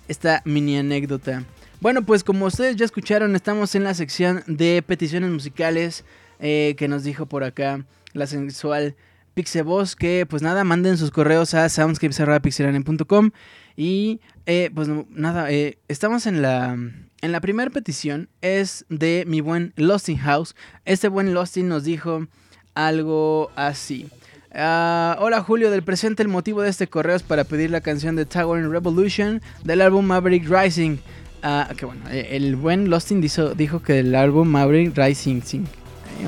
esta 0.09 0.41
mini 0.43 0.77
anécdota. 0.77 1.43
Bueno, 1.79 2.03
pues 2.03 2.23
como 2.23 2.45
ustedes 2.45 2.75
ya 2.75 2.85
escucharon, 2.85 3.35
estamos 3.35 3.75
en 3.75 3.85
la 3.85 3.93
sección 3.93 4.43
de 4.47 4.83
peticiones 4.85 5.29
musicales 5.31 6.03
eh, 6.39 6.75
que 6.77 6.89
nos 6.89 7.03
dijo 7.03 7.25
por 7.25 7.43
acá 7.43 7.85
la 8.13 8.27
sensual 8.27 8.95
Pixeboss, 9.33 9.95
que 9.95 10.25
pues 10.29 10.41
nada, 10.41 10.63
manden 10.63 10.97
sus 10.97 11.11
correos 11.11 11.53
a 11.53 11.67
soundscapes.pixelania.com 11.69 13.31
y 13.75 14.19
eh, 14.45 14.69
pues 14.73 14.87
nada, 15.09 15.51
eh, 15.51 15.77
estamos 15.87 16.27
en 16.27 16.41
la, 16.41 16.73
en 16.73 17.31
la 17.31 17.41
primera 17.41 17.71
petición, 17.71 18.29
es 18.41 18.85
de 18.89 19.23
mi 19.27 19.41
buen 19.41 19.73
Losting 19.75 20.17
House. 20.17 20.55
Este 20.85 21.07
buen 21.07 21.33
Losting 21.33 21.67
nos 21.67 21.83
dijo 21.83 22.27
algo 22.75 23.51
así. 23.55 24.09
Ah, 24.55 25.17
hola 25.19 25.41
Julio, 25.41 25.71
del 25.71 25.81
presente 25.81 26.21
el 26.21 26.29
motivo 26.29 26.61
de 26.61 26.69
este 26.69 26.87
correo 26.87 27.15
es 27.15 27.23
para 27.23 27.43
pedir 27.43 27.71
la 27.71 27.81
canción 27.81 28.15
de 28.15 28.25
Tower 28.25 28.69
Revolution 28.69 29.41
del 29.63 29.81
álbum 29.81 30.05
Maverick 30.05 30.47
Rising. 30.47 30.97
Ah, 31.41 31.69
que 31.75 31.85
bueno, 31.85 32.01
eh, 32.11 32.29
el 32.31 32.55
buen 32.55 32.89
Losting 32.89 33.19
dijo, 33.19 33.81
que 33.81 33.99
el 33.99 34.13
álbum 34.13 34.47
Maverick 34.47 34.95
Rising, 34.95 35.41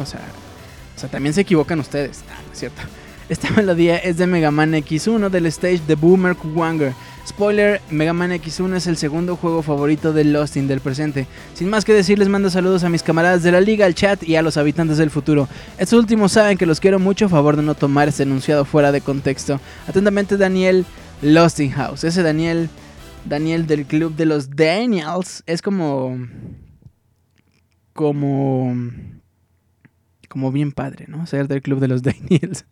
o 0.02 0.06
sea, 0.06 0.22
o 0.96 1.00
sea, 1.00 1.10
también 1.10 1.34
se 1.34 1.42
equivocan 1.42 1.80
ustedes. 1.80 2.24
Ah, 2.30 2.42
es 2.52 2.60
cierto. 2.60 2.82
Esta 3.28 3.50
melodía 3.50 3.98
es 3.98 4.18
de 4.18 4.28
Mega 4.28 4.52
Man 4.52 4.74
X1 4.74 5.30
del 5.30 5.48
stage 5.48 5.82
de 5.88 5.96
Boomer 5.96 6.36
Kuwanger. 6.36 6.94
Spoiler, 7.28 7.82
Mega 7.90 8.14
Man 8.14 8.32
X1 8.32 8.76
es 8.76 8.86
el 8.86 8.98
segundo 8.98 9.36
juego 9.36 9.64
favorito 9.64 10.14
de 10.14 10.24
Losting 10.26 10.68
del 10.68 10.80
presente. 10.80 11.26
Sin 11.56 11.70
más 11.70 11.84
que 11.84 11.94
decir, 11.94 12.20
les 12.20 12.30
mando 12.30 12.52
saludos 12.52 12.84
a 12.84 12.90
mis 12.90 13.02
camaradas 13.02 13.42
de 13.42 13.52
la 13.52 13.62
liga, 13.62 13.88
al 13.88 13.96
chat 13.96 14.22
y 14.22 14.36
a 14.36 14.44
los 14.44 14.58
habitantes 14.58 14.98
del 14.98 15.10
futuro. 15.10 15.50
Estos 15.80 16.00
últimos 16.00 16.34
saben 16.34 16.56
que 16.60 16.68
los 16.68 16.80
quiero 16.80 17.00
mucho, 17.00 17.26
a 17.26 17.30
favor 17.30 17.56
de 17.56 17.64
no 17.64 17.74
tomar 17.74 18.08
este 18.08 18.24
enunciado 18.24 18.64
fuera 18.64 18.92
de 18.92 19.02
contexto. 19.02 19.60
Atentamente 19.88 20.38
Daniel 20.38 20.86
Losting 21.24 21.72
House. 21.72 22.04
Ese 22.04 22.22
Daniel, 22.22 22.70
Daniel 23.26 23.66
del 23.66 23.88
club 23.88 24.16
de 24.16 24.26
los 24.26 24.56
Daniels, 24.56 25.42
es 25.48 25.64
como... 25.64 26.20
Como 27.94 28.76
como 30.36 30.52
bien 30.52 30.74
padre, 30.74 31.06
¿no? 31.08 31.26
Ser 31.28 31.48
del 31.48 31.62
club 31.62 31.80
de 31.80 31.88
los 31.88 32.04
Daniels. 32.04 32.66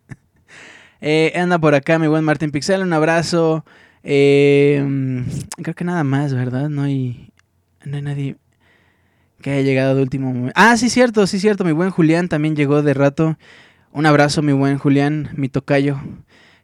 eh, 1.00 1.32
anda 1.34 1.58
por 1.58 1.74
acá 1.74 1.98
mi 1.98 2.06
buen 2.06 2.22
Martín 2.22 2.50
Pixel, 2.50 2.82
un 2.82 2.92
abrazo. 2.92 3.64
Eh, 4.02 4.86
creo 5.62 5.74
que 5.74 5.84
nada 5.84 6.04
más, 6.04 6.34
¿verdad? 6.34 6.68
No 6.68 6.82
hay, 6.82 7.30
no 7.86 7.96
hay 7.96 8.02
nadie 8.02 8.36
que 9.40 9.50
haya 9.50 9.62
llegado 9.62 9.94
de 9.94 10.02
último 10.02 10.26
momento. 10.30 10.52
Ah, 10.56 10.76
sí, 10.76 10.90
cierto, 10.90 11.26
sí, 11.26 11.40
cierto. 11.40 11.64
Mi 11.64 11.72
buen 11.72 11.88
Julián 11.88 12.28
también 12.28 12.54
llegó 12.54 12.82
de 12.82 12.92
rato. 12.92 13.38
Un 13.92 14.04
abrazo, 14.04 14.42
mi 14.42 14.52
buen 14.52 14.76
Julián, 14.76 15.30
mi 15.34 15.48
tocayo, 15.48 15.98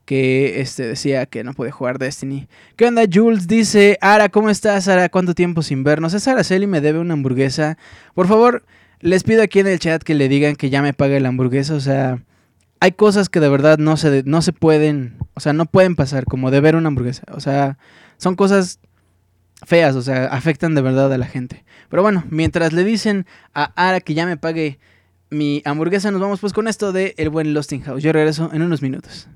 que 0.04 0.60
este, 0.60 0.82
decía 0.82 1.24
que 1.24 1.44
no 1.44 1.54
puede 1.54 1.70
jugar 1.70 1.98
Destiny. 1.98 2.46
¿Qué 2.76 2.84
onda, 2.84 3.04
Jules? 3.10 3.46
Dice, 3.48 3.96
Ara, 4.02 4.28
¿cómo 4.28 4.50
estás, 4.50 4.86
Ara? 4.86 5.08
¿Cuánto 5.08 5.34
tiempo 5.34 5.62
sin 5.62 5.82
vernos? 5.82 6.12
Es 6.12 6.28
Araceli 6.28 6.66
me 6.66 6.82
debe 6.82 6.98
una 6.98 7.14
hamburguesa. 7.14 7.78
Por 8.12 8.28
favor, 8.28 8.64
les 9.00 9.24
pido 9.24 9.42
aquí 9.42 9.60
en 9.60 9.66
el 9.66 9.78
chat 9.78 10.02
que 10.02 10.14
le 10.14 10.28
digan 10.28 10.56
que 10.56 10.70
ya 10.70 10.82
me 10.82 10.92
pague 10.92 11.20
la 11.20 11.28
hamburguesa. 11.28 11.74
O 11.74 11.80
sea, 11.80 12.22
hay 12.80 12.92
cosas 12.92 13.28
que 13.28 13.40
de 13.40 13.48
verdad 13.48 13.78
no 13.78 13.96
se, 13.96 14.22
no 14.24 14.42
se 14.42 14.52
pueden, 14.52 15.18
o 15.34 15.40
sea, 15.40 15.52
no 15.52 15.66
pueden 15.66 15.96
pasar, 15.96 16.24
como 16.24 16.50
de 16.50 16.60
ver 16.60 16.76
una 16.76 16.88
hamburguesa. 16.88 17.24
O 17.32 17.40
sea, 17.40 17.78
son 18.16 18.36
cosas 18.36 18.80
feas, 19.66 19.94
o 19.96 20.02
sea, 20.02 20.26
afectan 20.26 20.74
de 20.74 20.82
verdad 20.82 21.12
a 21.12 21.18
la 21.18 21.26
gente. 21.26 21.64
Pero 21.88 22.02
bueno, 22.02 22.24
mientras 22.30 22.72
le 22.72 22.84
dicen 22.84 23.26
a 23.54 23.72
Ara 23.76 24.00
que 24.00 24.14
ya 24.14 24.26
me 24.26 24.36
pague 24.36 24.78
mi 25.30 25.62
hamburguesa, 25.64 26.10
nos 26.10 26.20
vamos 26.20 26.40
pues 26.40 26.52
con 26.52 26.68
esto 26.68 26.92
de 26.92 27.14
El 27.16 27.30
Buen 27.30 27.54
Losting 27.54 27.82
House. 27.82 28.02
Yo 28.02 28.12
regreso 28.12 28.50
en 28.52 28.62
unos 28.62 28.82
minutos. 28.82 29.28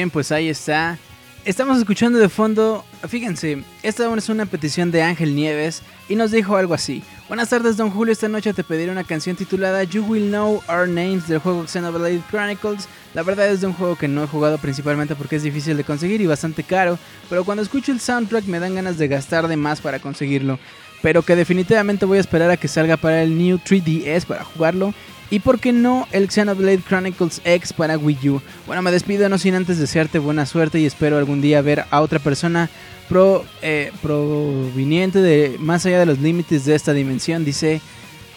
Bien, 0.00 0.08
pues 0.08 0.32
ahí 0.32 0.48
está. 0.48 0.96
Estamos 1.44 1.76
escuchando 1.76 2.18
de 2.18 2.30
fondo, 2.30 2.86
fíjense, 3.06 3.62
esta 3.82 4.16
es 4.16 4.28
una 4.30 4.46
petición 4.46 4.90
de 4.90 5.02
Ángel 5.02 5.36
Nieves 5.36 5.82
y 6.08 6.14
nos 6.14 6.30
dijo 6.30 6.56
algo 6.56 6.72
así. 6.72 7.02
Buenas 7.28 7.50
tardes, 7.50 7.76
don 7.76 7.90
Julio, 7.90 8.12
esta 8.12 8.26
noche 8.26 8.54
te 8.54 8.64
pediré 8.64 8.90
una 8.90 9.04
canción 9.04 9.36
titulada 9.36 9.84
You 9.84 10.02
Will 10.06 10.28
Know 10.28 10.62
Our 10.70 10.88
Names 10.88 11.28
del 11.28 11.38
juego 11.38 11.66
Xenoblade 11.66 12.22
Chronicles. 12.30 12.88
La 13.12 13.22
verdad 13.22 13.50
es 13.50 13.60
de 13.60 13.66
un 13.66 13.74
juego 13.74 13.96
que 13.96 14.08
no 14.08 14.24
he 14.24 14.26
jugado 14.26 14.56
principalmente 14.56 15.14
porque 15.14 15.36
es 15.36 15.42
difícil 15.42 15.76
de 15.76 15.84
conseguir 15.84 16.22
y 16.22 16.26
bastante 16.26 16.62
caro, 16.62 16.98
pero 17.28 17.44
cuando 17.44 17.62
escucho 17.62 17.92
el 17.92 18.00
soundtrack 18.00 18.46
me 18.46 18.58
dan 18.58 18.74
ganas 18.74 18.96
de 18.96 19.06
gastar 19.06 19.48
de 19.48 19.56
más 19.58 19.82
para 19.82 19.98
conseguirlo. 19.98 20.58
Pero 21.02 21.22
que 21.22 21.36
definitivamente 21.36 22.06
voy 22.06 22.18
a 22.18 22.22
esperar 22.22 22.50
a 22.50 22.56
que 22.56 22.68
salga 22.68 22.96
para 22.96 23.22
el 23.22 23.36
New 23.36 23.58
3DS 23.58 24.24
para 24.24 24.44
jugarlo 24.44 24.94
y 25.30 25.38
por 25.38 25.60
qué 25.60 25.72
no 25.72 26.06
el 26.12 26.30
Xenoblade 26.30 26.82
Chronicles 26.86 27.40
X 27.44 27.72
para 27.72 27.96
Wii 27.96 28.28
U. 28.28 28.42
Bueno, 28.66 28.82
me 28.82 28.90
despido 28.90 29.28
no 29.28 29.38
sin 29.38 29.54
antes 29.54 29.78
desearte 29.78 30.18
buena 30.18 30.44
suerte 30.44 30.80
y 30.80 30.86
espero 30.86 31.16
algún 31.16 31.40
día 31.40 31.62
ver 31.62 31.84
a 31.90 32.00
otra 32.00 32.18
persona 32.18 32.68
pro, 33.08 33.44
eh, 33.62 33.92
proveniente 34.02 35.20
de 35.20 35.56
más 35.58 35.86
allá 35.86 36.00
de 36.00 36.06
los 36.06 36.18
límites 36.18 36.64
de 36.64 36.74
esta 36.74 36.92
dimensión, 36.92 37.44
dice 37.44 37.80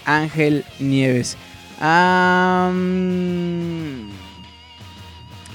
Ángel 0.05 0.65
Nieves. 0.79 1.37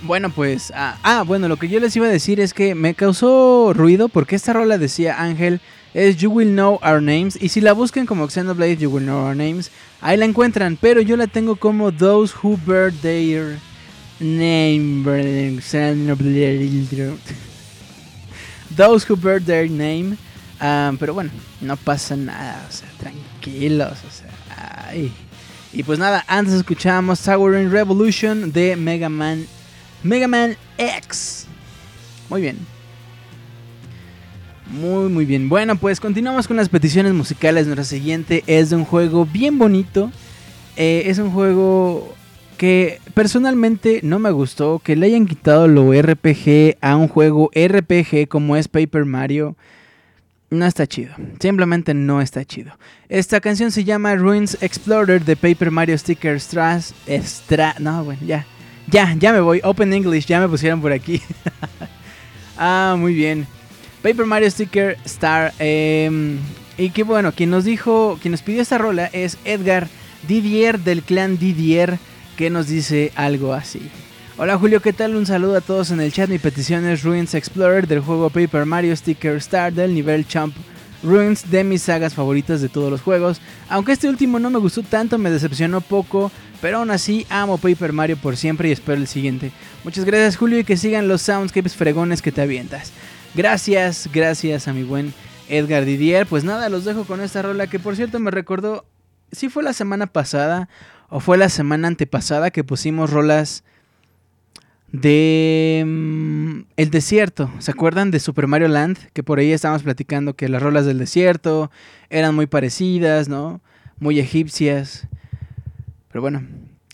bueno, 0.02 0.30
pues, 0.34 0.72
ah, 0.74 0.96
ah, 1.02 1.22
bueno, 1.26 1.48
lo 1.48 1.56
que 1.56 1.68
yo 1.68 1.78
les 1.80 1.94
iba 1.96 2.06
a 2.06 2.10
decir 2.10 2.40
es 2.40 2.52
que 2.52 2.74
me 2.74 2.94
causó 2.94 3.72
ruido 3.74 4.08
porque 4.08 4.36
esta 4.36 4.52
rola 4.52 4.78
decía 4.78 5.20
Ángel 5.20 5.60
es 5.94 6.16
You 6.16 6.30
Will 6.30 6.50
Know 6.50 6.80
Our 6.82 7.02
Names. 7.02 7.38
Y 7.40 7.48
si 7.48 7.60
la 7.60 7.72
buscan 7.72 8.06
como 8.06 8.28
Xenoblade 8.28 8.76
You 8.76 8.90
Will 8.90 9.04
Know 9.04 9.26
Our 9.26 9.36
Names, 9.36 9.70
ahí 10.00 10.16
la 10.16 10.24
encuentran. 10.24 10.78
Pero 10.80 11.00
yo 11.00 11.16
la 11.16 11.26
tengo 11.26 11.56
como 11.56 11.92
Those 11.92 12.34
Who 12.42 12.58
Bear 12.66 12.92
Their 12.92 13.58
Name. 14.20 15.04
Those 18.76 19.06
Who 19.08 19.16
Bear 19.16 19.40
Their 19.40 19.70
Name. 19.70 20.16
Ah, 20.60 20.92
pero 20.98 21.14
bueno, 21.14 21.30
no 21.60 21.76
pasa 21.76 22.16
nada. 22.16 22.66
O 22.68 22.72
sea, 22.72 22.88
tranquilos. 22.98 23.98
O 24.06 24.10
sea, 24.10 24.88
ay. 24.88 25.12
Y 25.72 25.82
pues 25.82 25.98
nada, 25.98 26.24
antes 26.26 26.54
escuchamos 26.54 27.20
Towering 27.20 27.70
Revolution 27.70 28.52
de 28.52 28.74
Mega 28.74 29.08
Man, 29.08 29.46
Mega 30.02 30.26
Man 30.26 30.56
X. 30.78 31.46
Muy 32.30 32.40
bien. 32.40 32.77
Muy, 34.70 35.08
muy 35.08 35.24
bien. 35.24 35.48
Bueno, 35.48 35.76
pues 35.76 35.98
continuamos 35.98 36.46
con 36.46 36.56
las 36.56 36.68
peticiones 36.68 37.14
musicales. 37.14 37.66
Nuestra 37.66 37.84
siguiente 37.84 38.44
es 38.46 38.70
de 38.70 38.76
un 38.76 38.84
juego 38.84 39.24
bien 39.24 39.58
bonito. 39.58 40.12
Eh, 40.76 41.04
es 41.06 41.18
un 41.18 41.30
juego 41.30 42.14
que 42.58 43.00
personalmente 43.14 44.00
no 44.02 44.18
me 44.18 44.30
gustó. 44.30 44.78
Que 44.80 44.94
le 44.94 45.06
hayan 45.06 45.26
quitado 45.26 45.68
lo 45.68 45.92
RPG 45.92 46.76
a 46.82 46.96
un 46.96 47.08
juego 47.08 47.50
RPG 47.54 48.28
como 48.28 48.56
es 48.56 48.68
Paper 48.68 49.06
Mario. 49.06 49.56
No 50.50 50.66
está 50.66 50.86
chido. 50.86 51.14
Simplemente 51.40 51.94
no 51.94 52.20
está 52.20 52.44
chido. 52.44 52.72
Esta 53.08 53.40
canción 53.40 53.70
se 53.70 53.84
llama 53.84 54.16
Ruins 54.16 54.58
Explorer 54.60 55.24
de 55.24 55.36
Paper 55.36 55.70
Mario 55.70 55.96
Sticker 55.96 56.38
Strass. 56.38 56.94
Extra. 57.06 57.74
No, 57.78 58.04
bueno, 58.04 58.20
ya. 58.26 58.46
Ya, 58.86 59.14
ya 59.18 59.32
me 59.32 59.40
voy. 59.40 59.60
Open 59.64 59.92
English, 59.94 60.26
ya 60.26 60.40
me 60.40 60.48
pusieron 60.48 60.80
por 60.80 60.92
aquí. 60.92 61.22
ah, 62.58 62.96
muy 62.98 63.14
bien. 63.14 63.46
Paper 64.08 64.24
Mario 64.24 64.50
Sticker 64.50 64.96
Star. 65.04 65.52
Em, 65.58 66.38
y 66.78 66.88
que 66.88 67.02
bueno, 67.02 67.32
quien 67.32 67.50
nos 67.50 67.64
dijo, 67.64 68.18
quien 68.22 68.32
nos 68.32 68.40
pidió 68.40 68.62
esta 68.62 68.78
rola 68.78 69.10
es 69.12 69.36
Edgar 69.44 69.86
Didier 70.26 70.80
del 70.80 71.02
clan 71.02 71.36
Didier, 71.36 71.98
que 72.38 72.48
nos 72.48 72.68
dice 72.68 73.12
algo 73.16 73.52
así. 73.52 73.82
Hola 74.38 74.56
Julio, 74.56 74.80
¿qué 74.80 74.94
tal? 74.94 75.14
Un 75.14 75.26
saludo 75.26 75.58
a 75.58 75.60
todos 75.60 75.90
en 75.90 76.00
el 76.00 76.10
chat. 76.10 76.30
Mi 76.30 76.38
petición 76.38 76.86
es 76.86 77.02
Ruins 77.02 77.34
Explorer 77.34 77.86
del 77.86 78.00
juego 78.00 78.30
Paper 78.30 78.64
Mario 78.64 78.96
Sticker 78.96 79.36
Star 79.36 79.74
del 79.74 79.92
nivel 79.92 80.26
Champ 80.26 80.56
Ruins 81.02 81.50
de 81.50 81.62
mis 81.62 81.82
sagas 81.82 82.14
favoritas 82.14 82.62
de 82.62 82.70
todos 82.70 82.90
los 82.90 83.02
juegos. 83.02 83.42
Aunque 83.68 83.92
este 83.92 84.08
último 84.08 84.38
no 84.38 84.48
me 84.48 84.58
gustó 84.58 84.82
tanto, 84.82 85.18
me 85.18 85.30
decepcionó 85.30 85.82
poco, 85.82 86.32
pero 86.62 86.78
aún 86.78 86.90
así 86.90 87.26
amo 87.28 87.58
Paper 87.58 87.92
Mario 87.92 88.16
por 88.16 88.38
siempre 88.38 88.70
y 88.70 88.72
espero 88.72 88.98
el 88.98 89.06
siguiente. 89.06 89.52
Muchas 89.84 90.06
gracias 90.06 90.38
Julio 90.38 90.58
y 90.60 90.64
que 90.64 90.78
sigan 90.78 91.08
los 91.08 91.20
soundscapes 91.20 91.76
fregones 91.76 92.22
que 92.22 92.32
te 92.32 92.40
avientas. 92.40 92.90
Gracias, 93.34 94.08
gracias 94.12 94.68
a 94.68 94.72
mi 94.72 94.82
buen 94.82 95.12
Edgar 95.48 95.84
Didier. 95.84 96.26
Pues 96.26 96.44
nada, 96.44 96.68
los 96.68 96.84
dejo 96.84 97.04
con 97.04 97.20
esta 97.20 97.42
rola 97.42 97.66
que 97.66 97.78
por 97.78 97.96
cierto 97.96 98.18
me 98.18 98.30
recordó, 98.30 98.84
si 99.32 99.48
fue 99.48 99.62
la 99.62 99.72
semana 99.72 100.06
pasada 100.06 100.68
o 101.08 101.20
fue 101.20 101.38
la 101.38 101.48
semana 101.48 101.88
antepasada 101.88 102.50
que 102.50 102.64
pusimos 102.64 103.10
rolas 103.10 103.64
de 104.92 105.84
mm, 105.86 106.60
El 106.76 106.90
Desierto. 106.90 107.50
¿Se 107.58 107.70
acuerdan 107.70 108.10
de 108.10 108.20
Super 108.20 108.46
Mario 108.46 108.68
Land? 108.68 108.98
Que 109.12 109.22
por 109.22 109.38
ahí 109.38 109.52
estábamos 109.52 109.82
platicando 109.82 110.34
que 110.34 110.48
las 110.48 110.62
rolas 110.62 110.86
del 110.86 110.98
desierto 110.98 111.70
eran 112.10 112.34
muy 112.34 112.46
parecidas, 112.46 113.28
¿no? 113.28 113.60
Muy 113.98 114.18
egipcias. 114.18 115.06
Pero 116.08 116.22
bueno, 116.22 116.42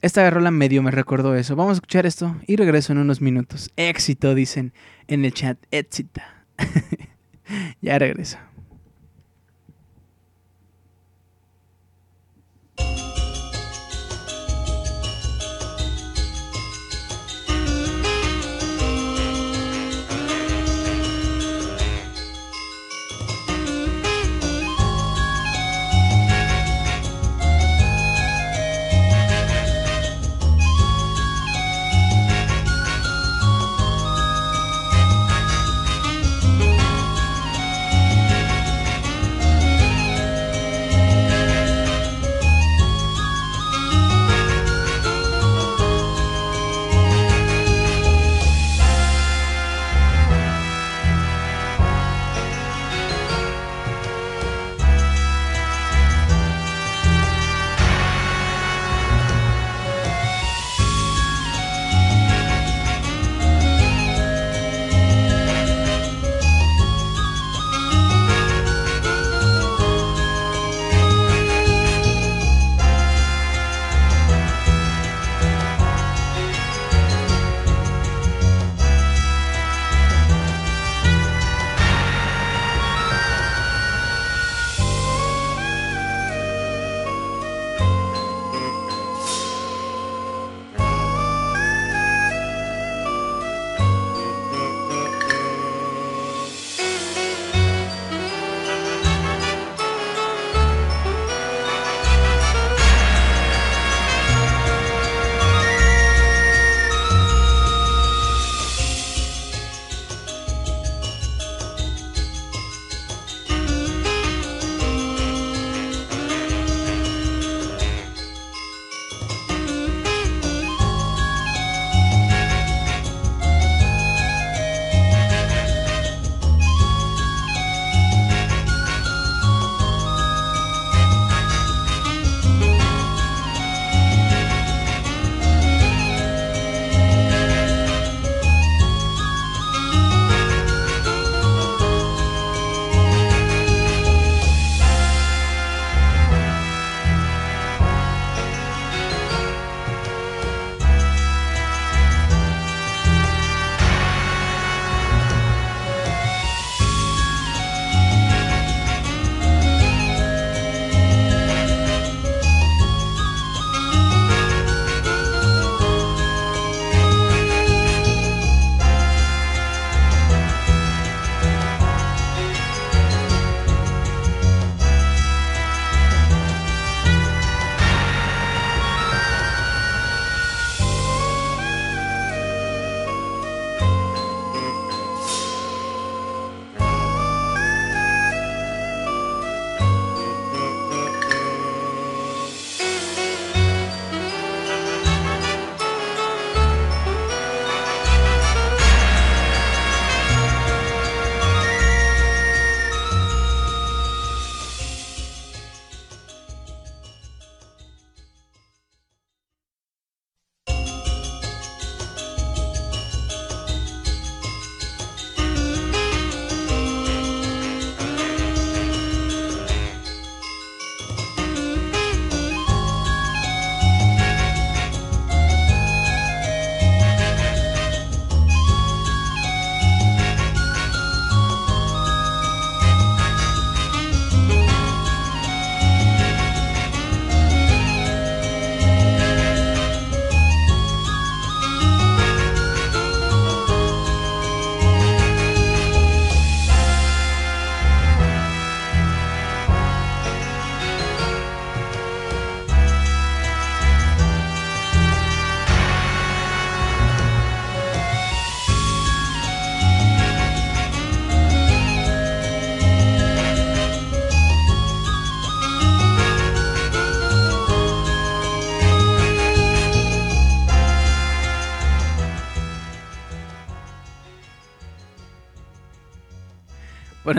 esta 0.05 0.29
rola 0.29 0.51
medio 0.51 0.83
me 0.83 0.91
recordó 0.91 1.35
eso. 1.35 1.57
Vamos 1.57 1.71
a 1.71 1.75
escuchar 1.77 2.05
esto 2.05 2.37
y 2.47 2.57
regreso 2.57 2.93
en 2.93 2.99
unos 2.99 3.23
minutos. 3.23 3.71
Éxito, 3.77 4.35
dicen 4.35 4.75
en 5.09 5.25
el 5.25 5.33
chat. 5.33 5.57
Éxito. 5.71 6.21
ya 7.81 7.99
regreso. 7.99 8.37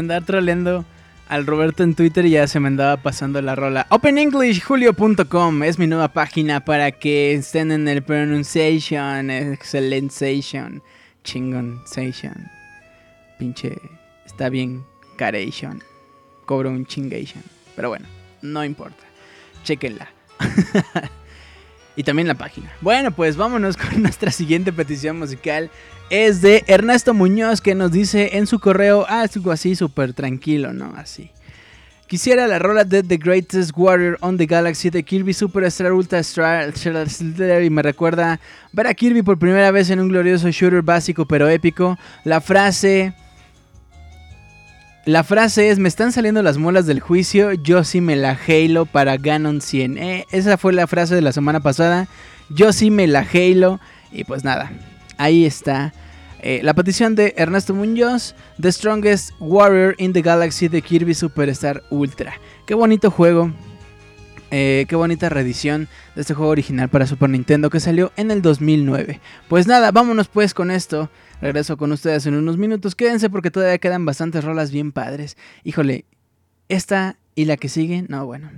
Andar 0.06 0.24
troleando 0.24 0.86
al 1.28 1.48
Roberto 1.48 1.82
en 1.82 1.96
Twitter 1.96 2.28
ya 2.28 2.48
se 2.48 2.60
me 2.60 2.68
andaba 2.68 2.98
pasando 2.98 3.42
la 3.42 3.56
rola. 3.56 3.88
OpenEnglishJulio.com 3.90 5.64
es 5.64 5.80
mi 5.80 5.88
nueva 5.88 6.10
página 6.10 6.64
para 6.64 6.92
que 6.92 7.34
estén 7.34 7.72
en 7.72 7.88
el 7.88 8.04
pronunciation, 8.04 9.32
excellenzation, 9.32 10.84
chingonzation. 11.24 12.52
Pinche, 13.40 13.76
está 14.26 14.50
bien, 14.50 14.86
caration. 15.18 15.82
Cobro 16.46 16.70
un 16.70 16.86
chingation. 16.86 17.44
Pero 17.76 17.90
bueno, 17.90 18.06
no 18.44 18.64
importa. 18.64 19.04
Chequenla. 19.64 20.08
y 21.96 22.04
también 22.04 22.28
la 22.28 22.36
página. 22.36 22.72
Bueno, 22.82 23.10
pues 23.10 23.36
vámonos 23.36 23.78
con 23.78 24.02
nuestra 24.04 24.30
siguiente 24.30 24.72
petición 24.72 25.18
musical. 25.18 25.72
Es 26.10 26.42
de 26.42 26.64
Ernesto 26.68 27.14
Muñoz 27.14 27.62
que 27.62 27.74
nos 27.74 27.92
dice 27.92 28.38
en 28.38 28.46
su 28.46 28.60
correo 28.60 29.06
algo 29.08 29.52
así 29.52 29.76
súper 29.76 30.14
tranquilo, 30.14 30.72
¿no? 30.72 30.94
Así. 30.96 31.32
Quisiera 32.08 32.46
la 32.48 32.60
rola 32.60 32.84
de 32.84 33.02
The 33.02 33.18
Greatest 33.18 33.72
Warrior 33.76 34.20
on 34.22 34.38
the 34.38 34.46
Galaxy 34.46 34.92
de 34.92 35.02
Kirby 35.02 35.34
Superstar 35.34 35.92
Ultra 35.92 36.20
Star 36.20 36.72
y 37.64 37.70
me 37.72 37.82
recuerda 37.82 38.40
ver 38.72 38.86
a 38.86 38.94
Kirby 38.94 39.24
por 39.24 39.40
primera 39.40 39.72
vez 39.72 39.90
en 39.90 40.00
un 40.00 40.10
glorioso 40.10 40.52
shooter 40.52 40.84
básico 40.84 41.26
pero 41.26 41.50
épico. 41.50 41.98
La 42.24 42.42
frase 42.42 43.16
la 45.06 45.24
frase 45.24 45.70
es, 45.70 45.78
me 45.78 45.88
están 45.88 46.12
saliendo 46.12 46.42
las 46.42 46.58
muelas 46.58 46.88
del 46.88 47.00
juicio, 47.00 47.54
yo 47.54 47.84
sí 47.84 48.02
me 48.02 48.16
la 48.16 48.38
halo 48.48 48.88
para 48.88 49.18
Ganon 49.18 49.62
100. 49.62 49.98
Eh, 50.00 50.26
esa 50.32 50.58
fue 50.58 50.74
la 50.74 50.88
frase 50.88 51.14
de 51.14 51.22
la 51.22 51.32
semana 51.32 51.60
pasada, 51.60 52.08
yo 52.50 52.74
sí 52.74 52.90
me 52.90 53.06
la 53.06 53.26
halo. 53.32 53.80
Y 54.12 54.24
pues 54.24 54.44
nada, 54.44 54.72
ahí 55.18 55.46
está. 55.46 55.94
Eh, 56.42 56.62
la 56.64 56.74
petición 56.74 57.16
de 57.16 57.34
Ernesto 57.38 57.74
Muñoz, 57.74 58.36
The 58.62 58.72
Strongest 58.72 59.32
Warrior 59.40 59.96
in 59.98 60.14
the 60.14 60.22
Galaxy 60.22 60.68
de 60.68 60.82
Kirby 60.82 61.14
Superstar 61.14 61.84
Ultra. 61.90 62.34
Qué 62.68 62.76
bonito 62.76 63.10
juego. 63.10 63.52
Eh, 64.52 64.86
qué 64.88 64.96
bonita 64.96 65.28
reedición 65.28 65.88
de 66.14 66.22
este 66.22 66.34
juego 66.34 66.52
original 66.52 66.88
para 66.88 67.08
Super 67.08 67.30
Nintendo 67.30 67.70
que 67.70 67.80
salió 67.80 68.12
en 68.16 68.30
el 68.30 68.42
2009. 68.42 69.20
Pues 69.50 69.66
nada, 69.66 69.92
vámonos 69.92 70.28
pues 70.28 70.54
con 70.54 70.70
esto. 70.70 71.10
Regreso 71.42 71.78
con 71.78 71.92
ustedes 71.92 72.26
en 72.28 72.36
unos 72.36 72.58
minutos. 72.58 72.96
Quédense 72.96 73.30
porque 73.30 73.52
todavía 73.52 73.80
quedan 73.80 74.06
bastantes 74.06 74.44
rolas 74.44 74.72
bien 74.72 74.92
padres. 74.92 75.36
Híjole, 75.64 76.06
esta 76.70 77.18
y 77.34 77.46
la 77.46 77.58
que 77.58 77.70
sigue, 77.70 78.06
no, 78.08 78.26
bueno. 78.26 78.52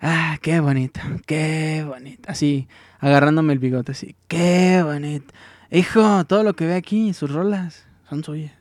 Ah, 0.00 0.38
qué 0.42 0.60
bonito, 0.60 1.00
qué 1.26 1.84
bonito. 1.86 2.28
Así, 2.30 2.68
agarrándome 2.98 3.52
el 3.52 3.58
bigote, 3.58 3.92
así. 3.92 4.16
Qué 4.28 4.82
bonito. 4.82 5.32
Hijo, 5.70 6.24
todo 6.24 6.42
lo 6.42 6.54
que 6.54 6.66
ve 6.66 6.74
aquí, 6.74 7.12
sus 7.12 7.30
rolas, 7.30 7.86
son 8.08 8.22
suyas. 8.24 8.52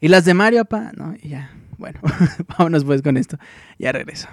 Y 0.00 0.08
las 0.08 0.24
de 0.24 0.34
Mario, 0.34 0.64
pa, 0.64 0.92
no, 0.96 1.14
y 1.20 1.30
ya. 1.30 1.50
Bueno, 1.78 2.00
vámonos 2.58 2.84
pues 2.84 3.02
con 3.02 3.16
esto. 3.16 3.38
Ya 3.78 3.92
regreso. 3.92 4.28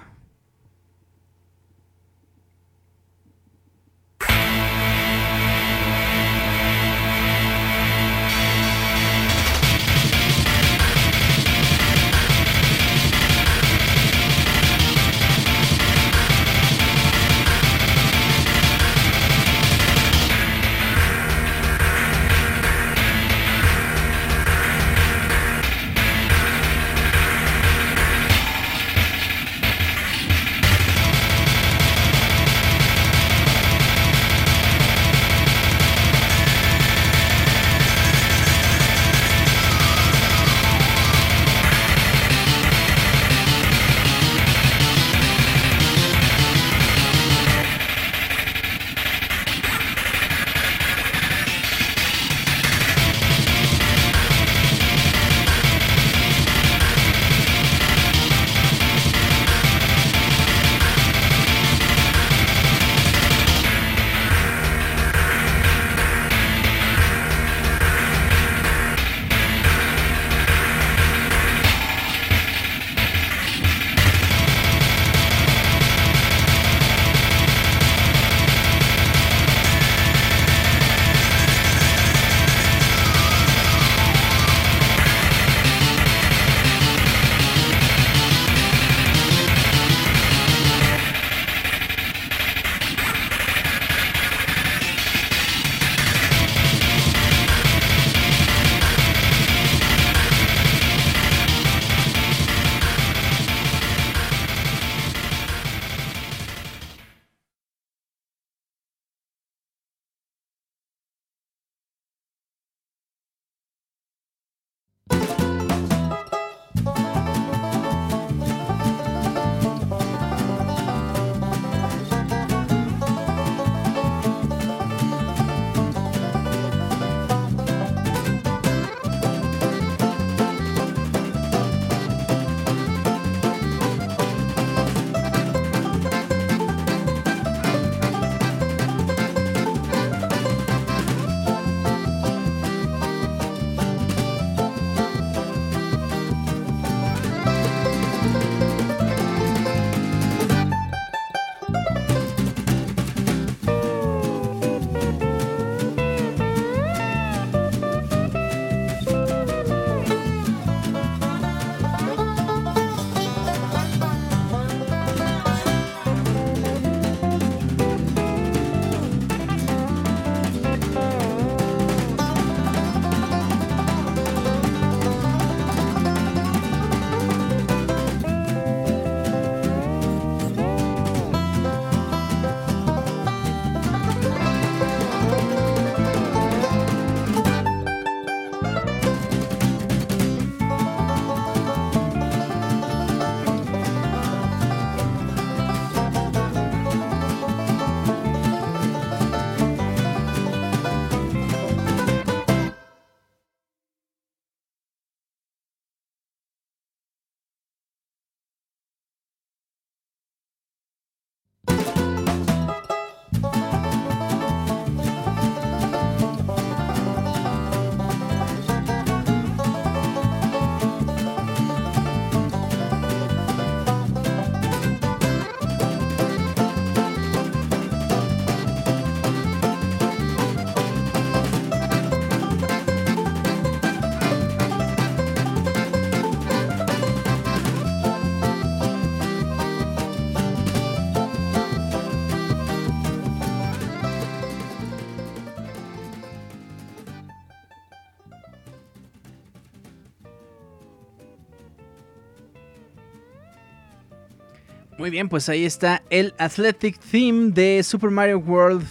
Muy 255.04 255.10
bien, 255.10 255.28
pues 255.28 255.50
ahí 255.50 255.66
está 255.66 256.02
el 256.08 256.32
Athletic 256.38 256.98
Theme 256.98 257.50
de 257.50 257.82
Super 257.82 258.08
Mario 258.08 258.38
World 258.38 258.86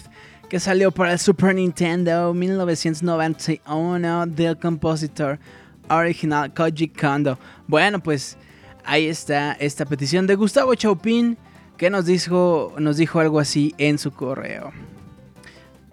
que 0.48 0.60
salió 0.60 0.92
para 0.92 1.14
el 1.14 1.18
Super 1.18 1.56
Nintendo 1.56 2.32
1991 2.32 4.26
del 4.28 4.56
compositor 4.56 5.40
original 5.88 6.54
Koji 6.54 6.86
Kondo. 6.90 7.36
Bueno, 7.66 7.98
pues 7.98 8.38
ahí 8.84 9.08
está 9.08 9.54
esta 9.54 9.86
petición 9.86 10.28
de 10.28 10.36
Gustavo 10.36 10.76
Chaupin 10.76 11.36
que 11.76 11.90
nos 11.90 12.06
dijo, 12.06 12.72
nos 12.78 12.96
dijo 12.96 13.18
algo 13.18 13.40
así 13.40 13.74
en 13.76 13.98
su 13.98 14.12
correo. 14.12 14.70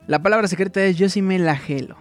La 0.05 0.21
palabra 0.21 0.47
secreta 0.47 0.83
es 0.83 0.97
yo 0.97 1.09
sí 1.09 1.23
me 1.23 1.39
la 1.39 1.55
gelo. 1.55 1.95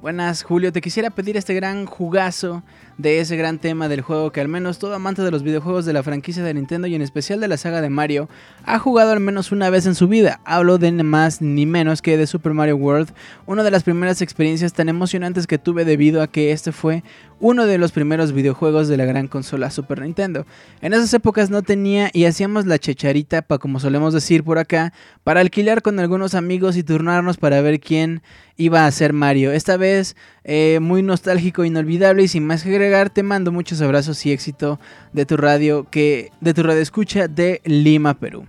Buenas, 0.00 0.42
Julio. 0.44 0.72
Te 0.72 0.80
quisiera 0.80 1.10
pedir 1.10 1.36
este 1.36 1.52
gran 1.52 1.84
jugazo 1.84 2.62
de 2.98 3.20
ese 3.20 3.36
gran 3.36 3.58
tema 3.58 3.88
del 3.88 4.00
juego 4.00 4.30
que 4.30 4.40
al 4.40 4.48
menos 4.48 4.78
todo 4.78 4.94
amante 4.94 5.22
de 5.22 5.30
los 5.30 5.42
videojuegos 5.42 5.84
de 5.84 5.92
la 5.92 6.02
franquicia 6.02 6.42
de 6.42 6.54
Nintendo 6.54 6.86
y 6.86 6.94
en 6.94 7.02
especial 7.02 7.40
de 7.40 7.48
la 7.48 7.56
saga 7.56 7.80
de 7.80 7.90
Mario 7.90 8.28
ha 8.64 8.78
jugado 8.78 9.12
al 9.12 9.20
menos 9.20 9.52
una 9.52 9.70
vez 9.70 9.86
en 9.86 9.94
su 9.94 10.08
vida. 10.08 10.40
Hablo 10.44 10.78
de 10.78 10.92
más 10.92 11.40
ni 11.42 11.66
menos 11.66 12.02
que 12.02 12.16
de 12.16 12.26
Super 12.26 12.54
Mario 12.54 12.76
World, 12.76 13.10
una 13.46 13.62
de 13.62 13.70
las 13.70 13.82
primeras 13.82 14.22
experiencias 14.22 14.72
tan 14.72 14.88
emocionantes 14.88 15.46
que 15.46 15.58
tuve 15.58 15.84
debido 15.84 16.22
a 16.22 16.28
que 16.28 16.52
este 16.52 16.72
fue 16.72 17.02
uno 17.40 17.66
de 17.66 17.78
los 17.78 17.92
primeros 17.92 18.32
videojuegos 18.32 18.88
de 18.88 18.96
la 18.96 19.04
gran 19.04 19.28
consola 19.28 19.70
Super 19.70 20.00
Nintendo. 20.00 20.46
En 20.80 20.92
esas 20.94 21.12
épocas 21.12 21.50
no 21.50 21.62
tenía 21.62 22.10
y 22.12 22.24
hacíamos 22.24 22.66
la 22.66 22.78
checharita, 22.78 23.42
pa, 23.42 23.58
como 23.58 23.80
solemos 23.80 24.14
decir 24.14 24.44
por 24.44 24.58
acá, 24.58 24.92
para 25.24 25.40
alquilar 25.40 25.82
con 25.82 25.98
algunos 25.98 26.34
amigos 26.34 26.76
y 26.76 26.84
turnarnos 26.84 27.36
para 27.36 27.60
ver 27.60 27.80
quién 27.80 28.22
iba 28.56 28.86
a 28.86 28.90
ser 28.90 29.12
Mario. 29.12 29.52
Esta 29.52 29.76
vez 29.76 30.16
eh, 30.44 30.78
muy 30.80 31.02
nostálgico, 31.02 31.64
inolvidable 31.64 32.22
y 32.22 32.28
sin 32.28 32.46
más 32.46 32.62
que 32.62 32.70
te 33.12 33.22
mando 33.22 33.50
muchos 33.52 33.80
abrazos 33.80 34.24
y 34.26 34.32
éxito 34.32 34.78
de 35.12 35.26
tu 35.26 35.36
radio, 35.36 35.86
que, 35.90 36.30
de 36.40 36.54
tu 36.54 36.62
radio 36.62 36.80
escucha 36.80 37.28
de 37.28 37.60
Lima, 37.64 38.14
Perú. 38.14 38.46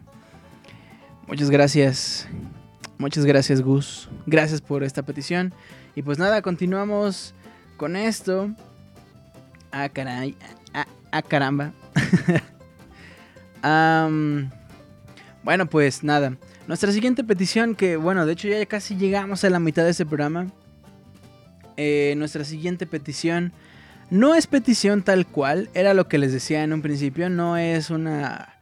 Muchas 1.28 1.50
gracias. 1.50 2.28
Muchas 2.98 3.26
gracias 3.26 3.62
Gus. 3.62 4.10
Gracias 4.26 4.62
por 4.62 4.84
esta 4.84 5.04
petición. 5.04 5.54
Y 5.96 6.02
pues 6.02 6.18
nada, 6.18 6.42
continuamos 6.42 7.34
con 7.78 7.96
esto. 7.96 8.52
Ah, 9.72 9.90
caray. 9.90 10.36
Ah, 10.74 10.88
ah 11.12 11.22
caramba. 11.22 11.72
bueno, 15.44 15.66
pues 15.66 16.04
nada. 16.04 16.38
Nuestra 16.68 16.92
siguiente 16.92 17.24
petición, 17.24 17.76
que 17.76 17.96
bueno, 17.96 18.26
de 18.26 18.34
hecho 18.34 18.48
ya 18.48 18.66
casi 18.66 18.96
llegamos 18.96 19.44
a 19.44 19.50
la 19.50 19.60
mitad 19.60 19.84
de 19.84 19.92
este 19.92 20.06
programa. 20.06 20.48
Eh, 21.78 22.14
nuestra 22.18 22.46
siguiente 22.46 22.86
petición 22.86 23.52
no 24.10 24.36
es 24.36 24.48
petición 24.48 25.04
tal 25.04 25.26
cual, 25.26 25.70
era 25.74 25.94
lo 25.94 26.08
que 26.08 26.18
les 26.18 26.32
decía 26.32 26.64
en 26.64 26.74
un 26.74 26.82
principio, 26.82 27.30
no 27.30 27.58
es 27.58 27.90
una 27.90 28.56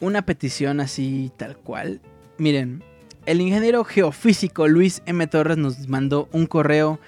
una 0.00 0.22
petición 0.22 0.80
así 0.80 1.30
tal 1.36 1.56
cual. 1.56 2.00
Miren, 2.36 2.82
el 3.24 3.40
ingeniero 3.40 3.84
geofísico 3.84 4.66
Luis 4.66 5.00
M. 5.06 5.24
Torres 5.28 5.56
nos 5.56 5.88
mandó 5.88 6.28
un 6.32 6.46
correo 6.46 6.98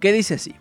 que 0.00 0.12
dice 0.12 0.34
así. 0.34 0.54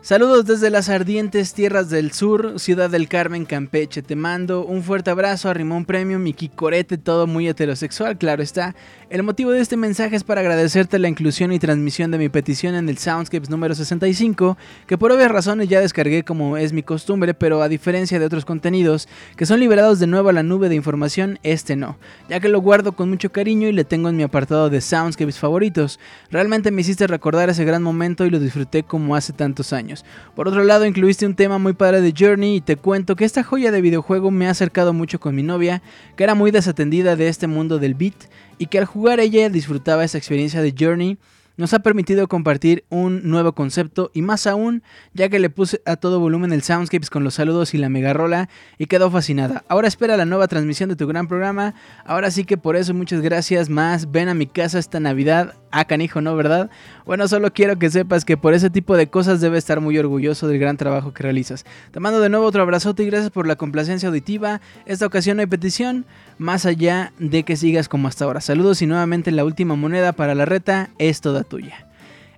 Saludos 0.00 0.46
desde 0.46 0.70
las 0.70 0.88
ardientes 0.88 1.54
tierras 1.54 1.90
del 1.90 2.12
sur, 2.12 2.60
Ciudad 2.60 2.88
del 2.88 3.08
Carmen, 3.08 3.44
Campeche. 3.44 4.00
Te 4.00 4.14
mando 4.14 4.64
un 4.64 4.84
fuerte 4.84 5.10
abrazo 5.10 5.50
a 5.50 5.54
Rimón 5.54 5.84
Premium 5.84 6.24
y 6.28 6.34
Kikorete, 6.34 6.98
todo 6.98 7.26
muy 7.26 7.48
heterosexual, 7.48 8.16
claro 8.16 8.44
está. 8.44 8.76
El 9.10 9.24
motivo 9.24 9.50
de 9.50 9.60
este 9.60 9.76
mensaje 9.76 10.14
es 10.14 10.22
para 10.22 10.40
agradecerte 10.40 11.00
la 11.00 11.08
inclusión 11.08 11.52
y 11.52 11.58
transmisión 11.58 12.12
de 12.12 12.18
mi 12.18 12.28
petición 12.28 12.76
en 12.76 12.88
el 12.88 12.96
Soundscapes 12.96 13.50
número 13.50 13.74
65, 13.74 14.56
que 14.86 14.96
por 14.96 15.10
obvias 15.10 15.32
razones 15.32 15.68
ya 15.68 15.80
descargué 15.80 16.22
como 16.22 16.56
es 16.56 16.72
mi 16.72 16.84
costumbre, 16.84 17.34
pero 17.34 17.60
a 17.60 17.68
diferencia 17.68 18.20
de 18.20 18.26
otros 18.26 18.44
contenidos 18.44 19.08
que 19.36 19.46
son 19.46 19.58
liberados 19.60 19.98
de 19.98 20.06
nuevo 20.06 20.28
a 20.28 20.32
la 20.32 20.42
nube 20.44 20.68
de 20.68 20.76
información, 20.76 21.40
este 21.42 21.74
no, 21.74 21.98
ya 22.28 22.38
que 22.38 22.48
lo 22.48 22.60
guardo 22.60 22.92
con 22.92 23.10
mucho 23.10 23.32
cariño 23.32 23.66
y 23.66 23.72
le 23.72 23.84
tengo 23.84 24.08
en 24.08 24.16
mi 24.16 24.22
apartado 24.22 24.70
de 24.70 24.80
Soundscapes 24.80 25.38
favoritos. 25.38 25.98
Realmente 26.30 26.70
me 26.70 26.82
hiciste 26.82 27.06
recordar 27.08 27.50
ese 27.50 27.64
gran 27.64 27.82
momento 27.82 28.24
y 28.26 28.30
lo 28.30 28.38
disfruté 28.38 28.84
como 28.84 29.16
hace 29.16 29.32
tantos 29.32 29.72
años. 29.72 29.97
Por 30.34 30.48
otro 30.48 30.64
lado, 30.64 30.84
incluiste 30.84 31.26
un 31.26 31.34
tema 31.34 31.58
muy 31.58 31.72
padre 31.72 32.00
de 32.00 32.14
Journey 32.16 32.56
y 32.56 32.60
te 32.60 32.76
cuento 32.76 33.16
que 33.16 33.24
esta 33.24 33.42
joya 33.42 33.70
de 33.70 33.80
videojuego 33.80 34.30
me 34.30 34.46
ha 34.46 34.50
acercado 34.50 34.92
mucho 34.92 35.20
con 35.20 35.34
mi 35.34 35.42
novia, 35.42 35.82
que 36.16 36.24
era 36.24 36.34
muy 36.34 36.50
desatendida 36.50 37.16
de 37.16 37.28
este 37.28 37.46
mundo 37.46 37.78
del 37.78 37.94
beat 37.94 38.30
y 38.58 38.66
que 38.66 38.78
al 38.78 38.84
jugar 38.84 39.20
ella 39.20 39.48
disfrutaba 39.48 40.04
esa 40.04 40.18
experiencia 40.18 40.62
de 40.62 40.74
Journey 40.78 41.18
nos 41.58 41.74
ha 41.74 41.80
permitido 41.80 42.28
compartir 42.28 42.84
un 42.88 43.28
nuevo 43.28 43.52
concepto 43.52 44.10
y 44.14 44.22
más 44.22 44.46
aún, 44.46 44.82
ya 45.12 45.28
que 45.28 45.40
le 45.40 45.50
puse 45.50 45.82
a 45.84 45.96
todo 45.96 46.20
volumen 46.20 46.52
el 46.52 46.62
Soundscapes 46.62 47.10
con 47.10 47.24
los 47.24 47.34
saludos 47.34 47.74
y 47.74 47.78
la 47.78 47.88
megarola 47.88 48.48
y 48.78 48.86
quedó 48.86 49.10
fascinada. 49.10 49.64
Ahora 49.68 49.88
espera 49.88 50.16
la 50.16 50.24
nueva 50.24 50.46
transmisión 50.46 50.88
de 50.88 50.94
tu 50.94 51.08
gran 51.08 51.26
programa. 51.26 51.74
Ahora 52.06 52.30
sí 52.30 52.44
que 52.44 52.56
por 52.56 52.76
eso 52.76 52.94
muchas 52.94 53.20
gracias 53.20 53.68
más. 53.68 54.12
Ven 54.12 54.28
a 54.28 54.34
mi 54.34 54.46
casa 54.46 54.78
esta 54.78 55.00
Navidad. 55.00 55.54
Ah, 55.70 55.84
canijo, 55.84 56.22
¿no? 56.22 56.34
¿Verdad? 56.34 56.70
Bueno, 57.04 57.28
solo 57.28 57.52
quiero 57.52 57.78
que 57.78 57.90
sepas 57.90 58.24
que 58.24 58.38
por 58.38 58.54
ese 58.54 58.70
tipo 58.70 58.96
de 58.96 59.08
cosas 59.08 59.42
debes 59.42 59.58
estar 59.58 59.80
muy 59.80 59.98
orgulloso 59.98 60.48
del 60.48 60.58
gran 60.58 60.78
trabajo 60.78 61.12
que 61.12 61.22
realizas. 61.22 61.66
Te 61.90 62.00
mando 62.00 62.20
de 62.20 62.30
nuevo 62.30 62.46
otro 62.46 62.62
abrazote 62.62 63.02
y 63.02 63.06
gracias 63.06 63.30
por 63.30 63.46
la 63.46 63.56
complacencia 63.56 64.08
auditiva. 64.08 64.62
Esta 64.86 65.04
ocasión 65.04 65.36
no 65.36 65.42
hay 65.42 65.46
petición, 65.46 66.06
más 66.38 66.64
allá 66.64 67.12
de 67.18 67.42
que 67.42 67.56
sigas 67.56 67.88
como 67.88 68.08
hasta 68.08 68.24
ahora. 68.24 68.40
Saludos 68.40 68.80
y 68.80 68.86
nuevamente 68.86 69.30
la 69.30 69.44
última 69.44 69.76
moneda 69.76 70.12
para 70.12 70.34
la 70.34 70.46
reta 70.46 70.88
es 70.96 71.20
toda 71.20 71.44
tuya. 71.44 71.86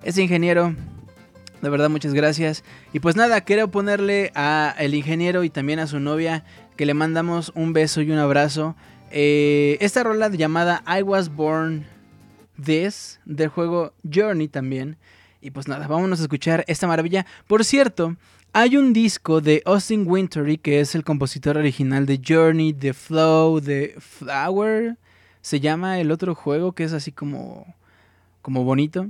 Ese 0.03 0.21
ingeniero, 0.21 0.75
de 1.61 1.69
verdad 1.69 1.89
muchas 1.89 2.13
gracias. 2.13 2.65
Y 2.91 2.99
pues 2.99 3.15
nada, 3.15 3.39
quiero 3.41 3.69
ponerle 3.71 4.31
a 4.35 4.75
el 4.77 4.93
ingeniero 4.93 5.45
y 5.45 5.49
también 5.49 5.79
a 5.79 5.87
su 5.87 6.01
novia 6.01 6.43
que 6.75 6.85
le 6.85 6.93
mandamos 6.93 7.53
un 7.55 7.71
beso 7.71 8.01
y 8.01 8.11
un 8.11 8.17
abrazo. 8.17 8.75
Eh, 9.09 9.77
esta 9.79 10.03
rola 10.03 10.27
llamada 10.29 10.83
I 10.85 11.01
Was 11.01 11.33
Born 11.33 11.85
This 12.63 13.19
del 13.25 13.49
juego 13.49 13.93
Journey 14.09 14.47
también. 14.47 14.95
Y 15.41 15.51
pues 15.51 15.67
nada, 15.67 15.87
vámonos 15.87 16.19
a 16.19 16.23
escuchar 16.23 16.63
esta 16.67 16.87
maravilla. 16.87 17.25
Por 17.47 17.65
cierto, 17.65 18.15
hay 18.53 18.77
un 18.77 18.93
disco 18.93 19.41
de 19.41 19.63
Austin 19.65 20.05
Wintory, 20.07 20.57
que 20.57 20.79
es 20.79 20.93
el 20.93 21.03
compositor 21.03 21.57
original 21.57 22.05
de 22.05 22.21
Journey, 22.25 22.73
The 22.73 22.93
Flow, 22.93 23.59
The 23.61 23.95
Flower. 23.99 24.97
Se 25.41 25.59
llama 25.59 25.99
el 25.99 26.11
otro 26.11 26.35
juego 26.35 26.73
que 26.73 26.83
es 26.83 26.93
así 26.93 27.11
como, 27.11 27.75
como 28.41 28.63
bonito. 28.63 29.09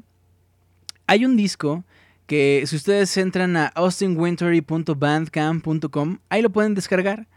Hay 1.07 1.25
un 1.25 1.35
disco 1.35 1.83
que 2.27 2.63
si 2.65 2.77
ustedes 2.77 3.17
entran 3.17 3.57
a 3.57 3.67
austinwintory.bandcamp.com, 3.67 6.19
ahí 6.29 6.41
lo 6.41 6.49
pueden 6.49 6.75
descargar 6.75 7.27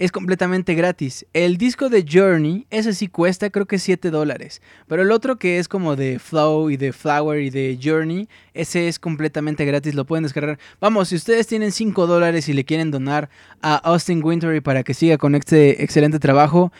es 0.00 0.12
completamente 0.12 0.74
gratis. 0.74 1.26
El 1.34 1.58
disco 1.58 1.90
de 1.90 2.06
Journey, 2.10 2.66
ese 2.70 2.94
sí 2.94 3.06
cuesta 3.06 3.50
creo 3.50 3.66
que 3.66 3.78
7 3.78 4.10
dólares. 4.10 4.62
Pero 4.88 5.02
el 5.02 5.12
otro 5.12 5.36
que 5.36 5.58
es 5.58 5.68
como 5.68 5.94
de 5.94 6.18
Flow 6.18 6.70
y 6.70 6.78
de 6.78 6.94
Flower 6.94 7.42
y 7.42 7.50
de 7.50 7.78
Journey, 7.80 8.26
ese 8.54 8.88
es 8.88 8.98
completamente 8.98 9.66
gratis, 9.66 9.94
lo 9.94 10.06
pueden 10.06 10.22
descargar. 10.22 10.58
Vamos, 10.80 11.10
si 11.10 11.16
ustedes 11.16 11.46
tienen 11.46 11.70
5 11.70 12.06
dólares 12.06 12.48
y 12.48 12.54
le 12.54 12.64
quieren 12.64 12.90
donar 12.90 13.28
a 13.60 13.76
Austin 13.76 14.24
Wintory 14.24 14.62
para 14.62 14.82
que 14.84 14.94
siga 14.94 15.18
con 15.18 15.34
este 15.34 15.84
excelente 15.84 16.18
trabajo, 16.18 16.72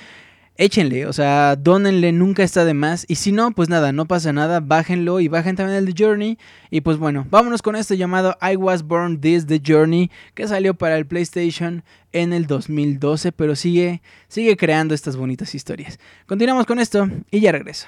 échenle, 0.57 1.07
o 1.07 1.13
sea, 1.13 1.57
donenle, 1.57 2.13
nunca 2.13 2.43
está 2.43 2.65
de 2.65 2.75
más. 2.75 3.05
Y 3.09 3.17
si 3.17 3.33
no, 3.33 3.51
pues 3.53 3.69
nada, 3.69 3.93
no 3.93 4.07
pasa 4.07 4.33
nada, 4.33 4.61
bájenlo 4.61 5.21
y 5.21 5.29
bajen 5.29 5.57
también 5.57 5.79
el 5.79 5.95
The 5.95 6.05
Journey. 6.05 6.39
Y 6.71 6.83
pues 6.83 6.99
bueno, 6.99 7.27
vámonos 7.31 7.63
con 7.63 7.77
este 7.77 7.97
llamado 7.97 8.37
I 8.43 8.57
Was 8.57 8.83
Born 8.83 9.21
This 9.21 9.47
The 9.47 9.63
Journey, 9.65 10.11
que 10.35 10.49
salió 10.49 10.75
para 10.75 10.97
el 10.97 11.07
PlayStation 11.07 11.85
en 12.13 12.33
el 12.33 12.47
2012, 12.47 13.33
pero 13.33 13.57
sigue, 13.57 14.03
sigue 14.29 14.57
creando 14.57 14.95
estas 14.95 15.17
bonitas 15.17 15.55
historias. 15.55 15.99
Continuamos 16.27 16.67
con 16.67 16.79
esto 16.79 17.09
y 17.31 17.41
ya 17.41 17.53
regreso. 17.53 17.87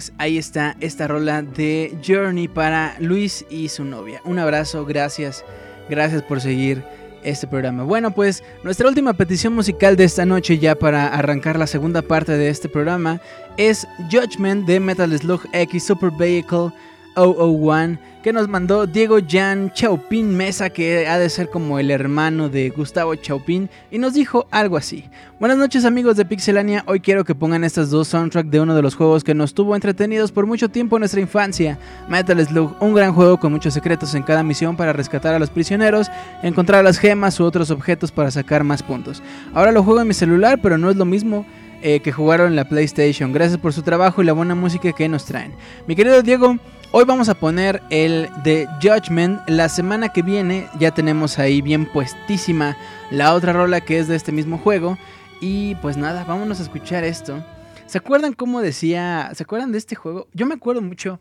Pues 0.00 0.14
ahí 0.16 0.38
está 0.38 0.78
esta 0.80 1.06
rola 1.08 1.42
de 1.42 1.94
Journey 2.02 2.48
para 2.48 2.96
Luis 3.00 3.44
y 3.50 3.68
su 3.68 3.84
novia. 3.84 4.22
Un 4.24 4.38
abrazo, 4.38 4.86
gracias, 4.86 5.44
gracias 5.90 6.22
por 6.22 6.40
seguir 6.40 6.82
este 7.22 7.46
programa. 7.46 7.82
Bueno, 7.84 8.10
pues 8.10 8.42
nuestra 8.64 8.88
última 8.88 9.12
petición 9.12 9.52
musical 9.52 9.96
de 9.96 10.04
esta 10.04 10.24
noche 10.24 10.58
ya 10.58 10.74
para 10.74 11.08
arrancar 11.08 11.58
la 11.58 11.66
segunda 11.66 12.00
parte 12.00 12.32
de 12.32 12.48
este 12.48 12.70
programa 12.70 13.20
es 13.58 13.86
Judgment 14.10 14.66
de 14.66 14.80
Metal 14.80 15.18
Slug 15.18 15.42
X 15.52 15.84
Super 15.84 16.10
Vehicle 16.12 16.70
001 17.16 18.10
que 18.22 18.32
nos 18.34 18.48
mandó 18.48 18.86
Diego 18.86 19.18
Jan 19.26 19.72
Chaupin 19.72 20.36
Mesa, 20.36 20.68
que 20.68 21.08
ha 21.08 21.18
de 21.18 21.30
ser 21.30 21.48
como 21.48 21.78
el 21.78 21.90
hermano 21.90 22.50
de 22.50 22.68
Gustavo 22.68 23.14
Chaupin, 23.14 23.70
y 23.90 23.98
nos 23.98 24.12
dijo 24.12 24.46
algo 24.50 24.76
así. 24.76 25.04
Buenas 25.38 25.56
noches 25.56 25.86
amigos 25.86 26.16
de 26.16 26.26
Pixelania, 26.26 26.84
hoy 26.86 27.00
quiero 27.00 27.24
que 27.24 27.34
pongan 27.34 27.64
estas 27.64 27.88
dos 27.88 28.08
soundtracks 28.08 28.50
de 28.50 28.60
uno 28.60 28.74
de 28.74 28.82
los 28.82 28.94
juegos 28.94 29.24
que 29.24 29.34
nos 29.34 29.54
tuvo 29.54 29.74
entretenidos 29.74 30.32
por 30.32 30.46
mucho 30.46 30.68
tiempo 30.68 30.96
en 30.96 31.00
nuestra 31.00 31.20
infancia, 31.20 31.78
Metal 32.08 32.44
Slug, 32.44 32.76
un 32.80 32.94
gran 32.94 33.14
juego 33.14 33.40
con 33.40 33.52
muchos 33.52 33.72
secretos 33.72 34.14
en 34.14 34.22
cada 34.22 34.42
misión 34.42 34.76
para 34.76 34.92
rescatar 34.92 35.34
a 35.34 35.38
los 35.38 35.48
prisioneros, 35.48 36.08
encontrar 36.42 36.84
las 36.84 36.98
gemas 36.98 37.40
u 37.40 37.44
otros 37.44 37.70
objetos 37.70 38.12
para 38.12 38.30
sacar 38.30 38.64
más 38.64 38.82
puntos. 38.82 39.22
Ahora 39.54 39.72
lo 39.72 39.82
juego 39.82 40.02
en 40.02 40.08
mi 40.08 40.14
celular, 40.14 40.60
pero 40.62 40.76
no 40.76 40.90
es 40.90 40.96
lo 40.96 41.04
mismo. 41.04 41.46
Eh, 41.82 42.00
que 42.00 42.12
jugaron 42.12 42.48
en 42.48 42.56
la 42.56 42.68
PlayStation. 42.68 43.32
Gracias 43.32 43.58
por 43.58 43.72
su 43.72 43.80
trabajo 43.80 44.20
y 44.20 44.26
la 44.26 44.34
buena 44.34 44.54
música 44.54 44.92
que 44.92 45.08
nos 45.08 45.24
traen. 45.24 45.54
Mi 45.86 45.96
querido 45.96 46.20
Diego, 46.20 46.58
Hoy 46.92 47.04
vamos 47.04 47.28
a 47.28 47.36
poner 47.36 47.80
el 47.90 48.28
de 48.42 48.66
Judgment. 48.82 49.48
La 49.48 49.68
semana 49.68 50.08
que 50.08 50.22
viene 50.22 50.66
ya 50.80 50.90
tenemos 50.90 51.38
ahí 51.38 51.62
bien 51.62 51.86
puestísima 51.86 52.76
la 53.12 53.34
otra 53.34 53.52
rola 53.52 53.80
que 53.80 54.00
es 54.00 54.08
de 54.08 54.16
este 54.16 54.32
mismo 54.32 54.58
juego. 54.58 54.98
Y 55.40 55.76
pues 55.76 55.96
nada, 55.96 56.24
vámonos 56.24 56.58
a 56.58 56.64
escuchar 56.64 57.04
esto. 57.04 57.44
¿Se 57.86 57.98
acuerdan 57.98 58.32
cómo 58.32 58.60
decía? 58.60 59.30
¿Se 59.36 59.44
acuerdan 59.44 59.70
de 59.70 59.78
este 59.78 59.94
juego? 59.94 60.26
Yo 60.34 60.46
me 60.46 60.54
acuerdo 60.54 60.82
mucho 60.82 61.20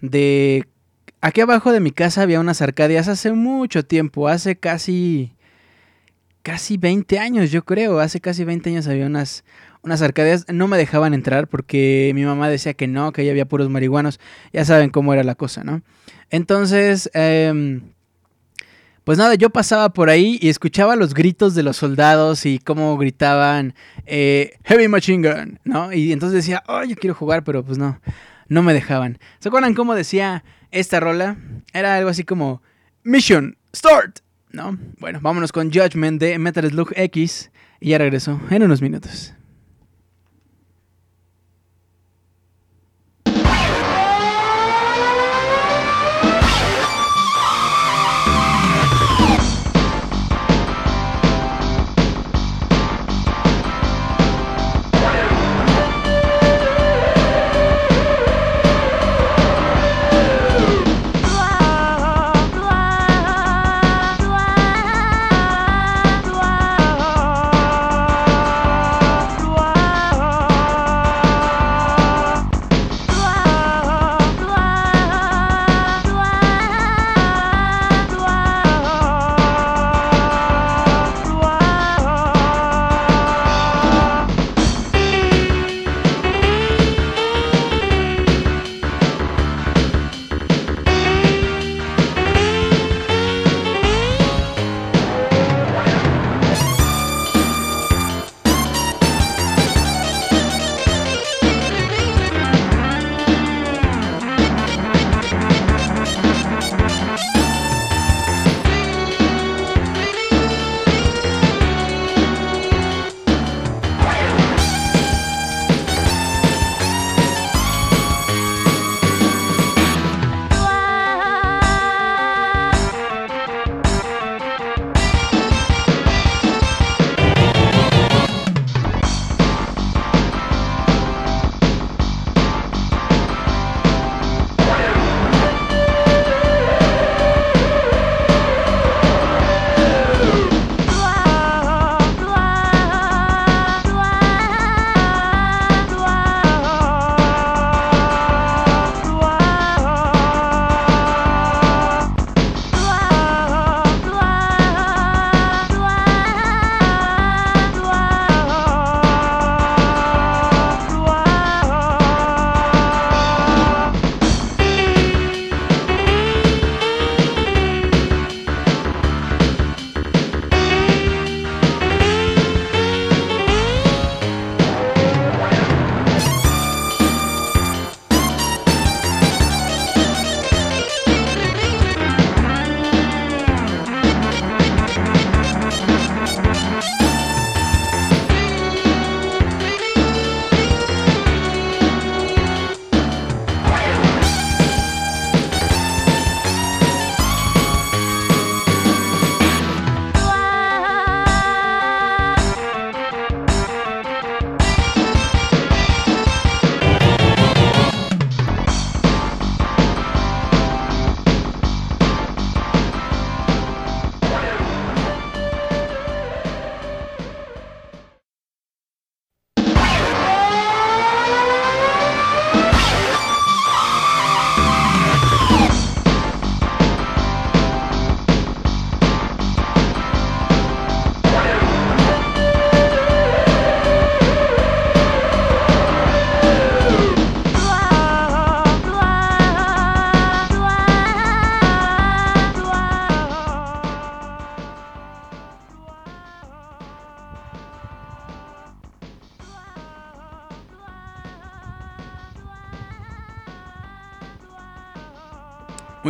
de... 0.00 0.66
Aquí 1.20 1.42
abajo 1.42 1.70
de 1.70 1.80
mi 1.80 1.90
casa 1.90 2.22
había 2.22 2.40
unas 2.40 2.62
arcadias 2.62 3.06
hace 3.06 3.30
mucho 3.32 3.84
tiempo, 3.84 4.26
hace 4.26 4.56
casi... 4.56 5.34
Casi 6.42 6.78
20 6.78 7.18
años, 7.18 7.50
yo 7.50 7.62
creo. 7.66 8.00
Hace 8.00 8.22
casi 8.22 8.44
20 8.44 8.70
años 8.70 8.86
había 8.86 9.04
unas, 9.04 9.44
unas 9.84 10.02
arcadias, 10.02 10.46
no 10.52 10.66
me 10.66 10.78
dejaban 10.78 11.14
entrar 11.14 11.46
porque 11.46 12.12
mi 12.14 12.24
mamá 12.24 12.48
decía 12.48 12.74
que 12.74 12.88
no, 12.88 13.12
que 13.12 13.24
ya 13.24 13.30
había 13.30 13.46
puros 13.46 13.68
marihuanos. 13.68 14.18
Ya 14.52 14.64
saben 14.64 14.90
cómo 14.90 15.12
era 15.12 15.22
la 15.22 15.34
cosa, 15.34 15.62
¿no? 15.62 15.82
Entonces, 16.30 17.10
em, 17.12 17.82
pues 19.04 19.18
nada, 19.18 19.34
yo 19.34 19.50
pasaba 19.50 19.90
por 19.90 20.08
ahí 20.08 20.38
y 20.40 20.48
escuchaba 20.48 20.96
los 20.96 21.12
gritos 21.12 21.54
de 21.54 21.62
los 21.62 21.76
soldados 21.76 22.46
y 22.46 22.58
cómo 22.58 22.96
gritaban 22.96 23.74
eh, 24.06 24.54
Heavy 24.64 24.88
Machine 24.88 25.28
Gun, 25.28 25.60
¿no? 25.64 25.92
Y 25.92 26.12
entonces 26.12 26.36
decía, 26.36 26.62
oh, 26.66 26.82
yo 26.84 26.96
quiero 26.96 27.14
jugar, 27.14 27.44
pero 27.44 27.62
pues 27.62 27.76
no, 27.76 28.00
no 28.48 28.62
me 28.62 28.72
dejaban. 28.72 29.18
¿Se 29.38 29.48
acuerdan 29.48 29.74
cómo 29.74 29.94
decía 29.94 30.44
esta 30.70 30.98
rola? 30.98 31.36
Era 31.74 31.96
algo 31.96 32.08
así 32.08 32.24
como 32.24 32.62
Mission 33.02 33.58
Start, 33.76 34.20
¿no? 34.50 34.78
Bueno, 34.98 35.18
vámonos 35.20 35.52
con 35.52 35.70
Judgment 35.70 36.18
de 36.20 36.38
Metal 36.38 36.66
Slug 36.68 36.92
X 36.96 37.50
y 37.80 37.90
ya 37.90 37.98
regreso 37.98 38.40
en 38.48 38.62
unos 38.62 38.80
minutos. 38.80 39.34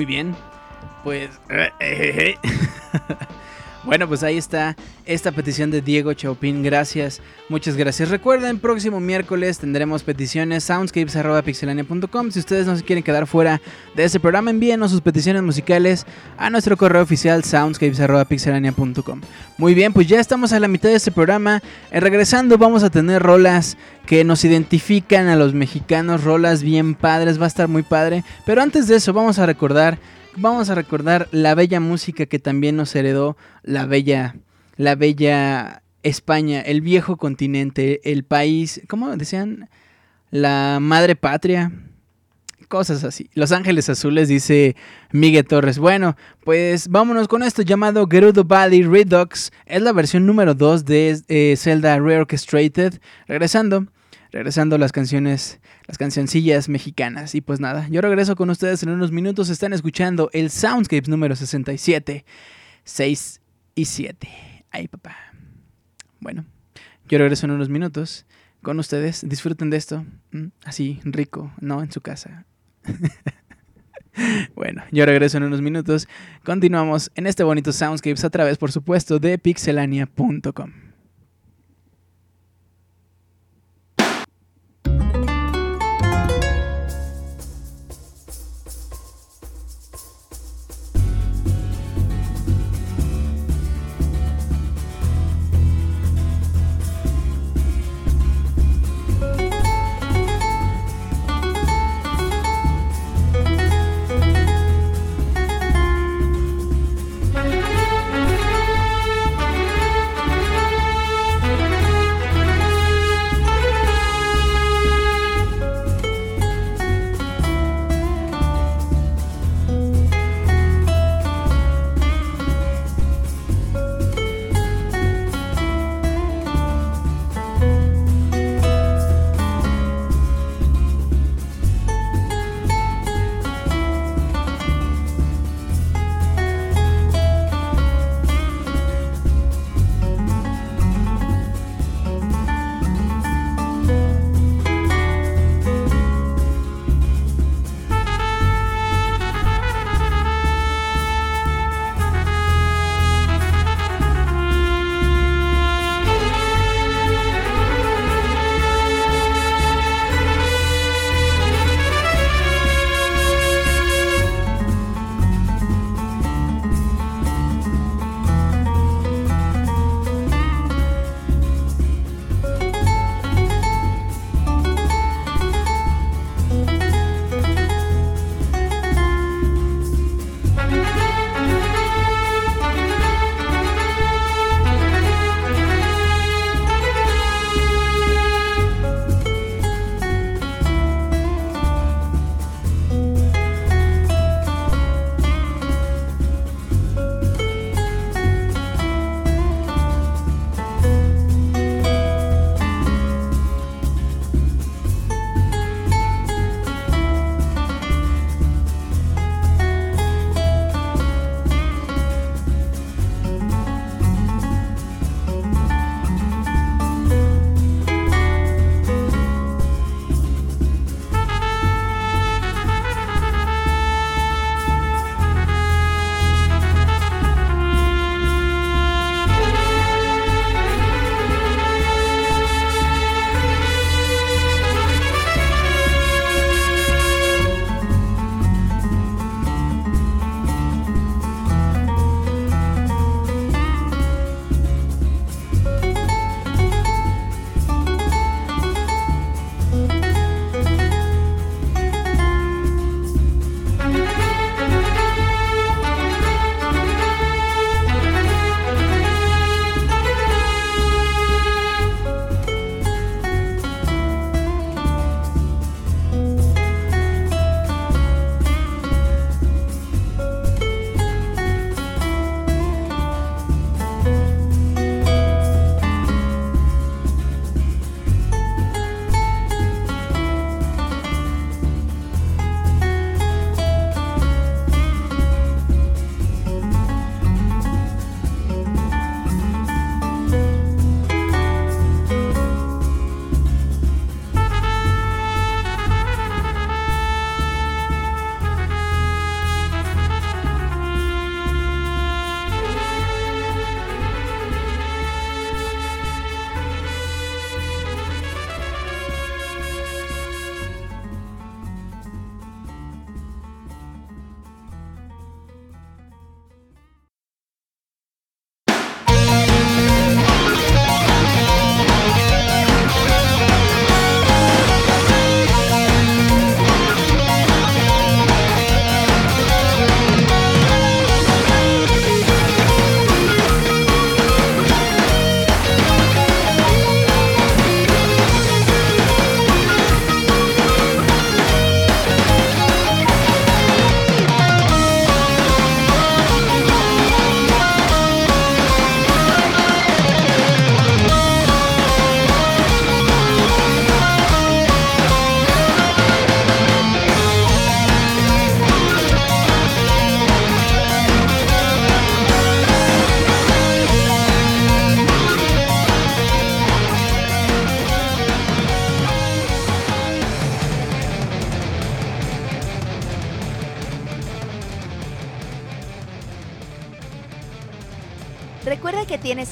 Muy 0.05 0.13
bien. 0.13 0.37
Pues... 1.03 1.31
Eh, 1.49 1.71
eh, 1.81 2.39
Bueno, 3.85 4.07
pues 4.07 4.23
ahí 4.23 4.37
está 4.37 4.77
esta 5.07 5.33
petición 5.33 5.71
de 5.71 5.81
Diego 5.81 6.13
Chaupin. 6.13 6.63
Gracias, 6.63 7.21
muchas 7.49 7.77
gracias. 7.77 8.11
Recuerden, 8.11 8.59
próximo 8.59 9.01
miércoles 9.01 9.59
tendremos 9.59 10.03
peticiones 10.03 10.65
soundscapes.pixelania.com. 10.65 12.31
Si 12.31 12.39
ustedes 12.39 12.67
no 12.67 12.77
se 12.77 12.83
quieren 12.83 13.03
quedar 13.03 13.27
fuera 13.27 13.61
de 13.95 14.05
este 14.05 14.21
programa, 14.21 14.51
envíenos 14.51 14.91
sus 14.91 15.01
peticiones 15.01 15.43
musicales 15.43 16.07
a 16.37 16.51
nuestro 16.51 16.77
correo 16.77 17.03
oficial 17.03 17.45
soundscapes.pixelania.com. 17.45 19.21
Muy 19.59 19.75
bien, 19.75 19.93
pues 19.93 20.07
ya 20.07 20.21
estamos 20.21 20.53
a 20.53 20.61
la 20.61 20.69
mitad 20.69 20.89
de 20.89 20.97
este 20.97 21.13
programa. 21.13 21.63
Eh, 21.91 22.01
regresando, 22.01 22.59
vamos 22.59 22.83
a 22.83 22.91
tener 22.91 23.23
rolas 23.23 23.77
que 24.07 24.25
nos 24.25 24.45
identifican 24.45 25.29
a 25.29 25.37
los 25.37 25.55
mexicanos, 25.55 26.25
rolas 26.25 26.63
bien 26.63 26.95
padres, 26.95 27.41
va 27.41 27.45
a 27.45 27.49
estar 27.49 27.69
muy 27.69 27.83
padre. 27.83 28.25
Pero 28.45 28.63
antes 28.63 28.89
de 28.89 28.97
eso, 28.97 29.13
vamos 29.13 29.39
a 29.39 29.47
recordar 29.47 29.99
vamos 30.37 30.71
a 30.71 30.75
recordar 30.75 31.29
la 31.31 31.55
bella 31.55 31.81
música 31.81 32.27
que 32.27 32.39
también 32.39 32.77
nos 32.77 32.95
heredó 32.97 33.37
la 33.63 33.87
bella, 33.87 34.37
la 34.77 34.95
bella 34.95 35.83
España, 36.03 36.61
el 36.61 36.81
viejo 36.81 37.17
continente, 37.17 38.01
el 38.11 38.25
país, 38.25 38.83
¿cómo 38.89 39.17
decían? 39.17 39.69
La 40.31 40.79
madre 40.81 41.17
patria. 41.17 41.73
Cosas 42.69 43.05
así. 43.05 43.31
Los 43.35 43.53
Ángeles 43.53 43.89
Azules, 43.89 44.29
dice 44.29 44.75
Miguel 45.13 45.45
Torres. 45.45 45.79
Bueno, 45.79 46.17
pues 46.45 46.89
vámonos 46.89 47.29
con 47.29 47.43
esto 47.43 47.63
llamado 47.63 48.07
Gerudo 48.11 48.45
Valley 48.45 48.83
Redux. 48.83 49.53
Es 49.67 49.83
la 49.83 49.93
versión 49.93 50.27
número 50.27 50.55
2 50.55 50.85
de 50.85 51.21
eh, 51.29 51.55
Zelda 51.57 51.99
Reorchestrated. 51.99 53.01
Regresando, 53.27 53.87
regresando 54.33 54.79
las 54.79 54.93
canciones 54.93 55.61
las 55.87 55.99
cancioncillas 55.99 56.69
mexicanas. 56.69 57.35
Y 57.35 57.41
pues 57.41 57.61
nada, 57.61 57.87
yo 57.89 58.01
regreso 58.01 58.37
con 58.37 58.51
ustedes 58.51 58.83
en 58.83 58.91
unos 58.91 59.13
minutos. 59.13 59.51
Están 59.51 59.73
escuchando 59.73 60.31
el 60.33 60.51
Soundscapes 60.51 61.09
número 61.09 61.37
67, 61.37 62.25
6 62.85 63.41
y 63.75 63.85
7. 63.85 64.54
Ay, 64.75 64.89
papá. 64.89 65.17
Bueno, 66.19 66.45
yo 67.07 67.19
regreso 67.19 67.47
en 67.47 67.53
unos 67.53 67.69
minutos 67.69 68.27
con 68.61 68.81
ustedes. 68.81 69.25
Disfruten 69.25 69.71
de 69.71 69.77
esto. 69.77 70.05
Así, 70.65 70.99
rico, 71.05 71.53
¿no? 71.61 71.81
En 71.81 71.93
su 71.93 72.01
casa. 72.01 72.45
bueno, 74.57 74.83
yo 74.91 75.07
regreso 75.07 75.37
en 75.37 75.45
unos 75.45 75.63
minutos. 75.63 76.09
Continuamos 76.45 77.13
en 77.15 77.29
este 77.29 77.45
bonito 77.45 77.73
Soundscapes 77.73 78.25
a 78.25 78.31
través, 78.31 78.59
por 78.59 78.73
supuesto, 78.73 79.21
de 79.21 79.39
pixelania.com. 79.39 80.73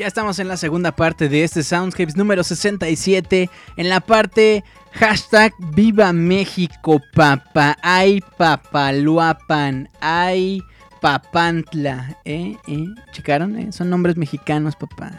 Ya 0.00 0.06
estamos 0.06 0.38
en 0.38 0.48
la 0.48 0.56
segunda 0.56 0.92
parte 0.92 1.28
de 1.28 1.44
este 1.44 1.62
Soundscapes 1.62 2.16
número 2.16 2.42
67. 2.42 3.50
En 3.76 3.90
la 3.90 4.00
parte 4.00 4.64
hashtag 4.92 5.52
Viva 5.74 6.14
México, 6.14 7.02
papá. 7.12 7.76
Ay, 7.82 8.24
papaluapan. 8.38 9.90
Ay, 10.00 10.62
papantla. 11.02 12.16
¿Eh? 12.24 12.56
¿Eh? 12.66 12.86
¿Checaron? 13.12 13.58
Eh? 13.58 13.72
Son 13.72 13.90
nombres 13.90 14.16
mexicanos, 14.16 14.74
papá. 14.74 15.12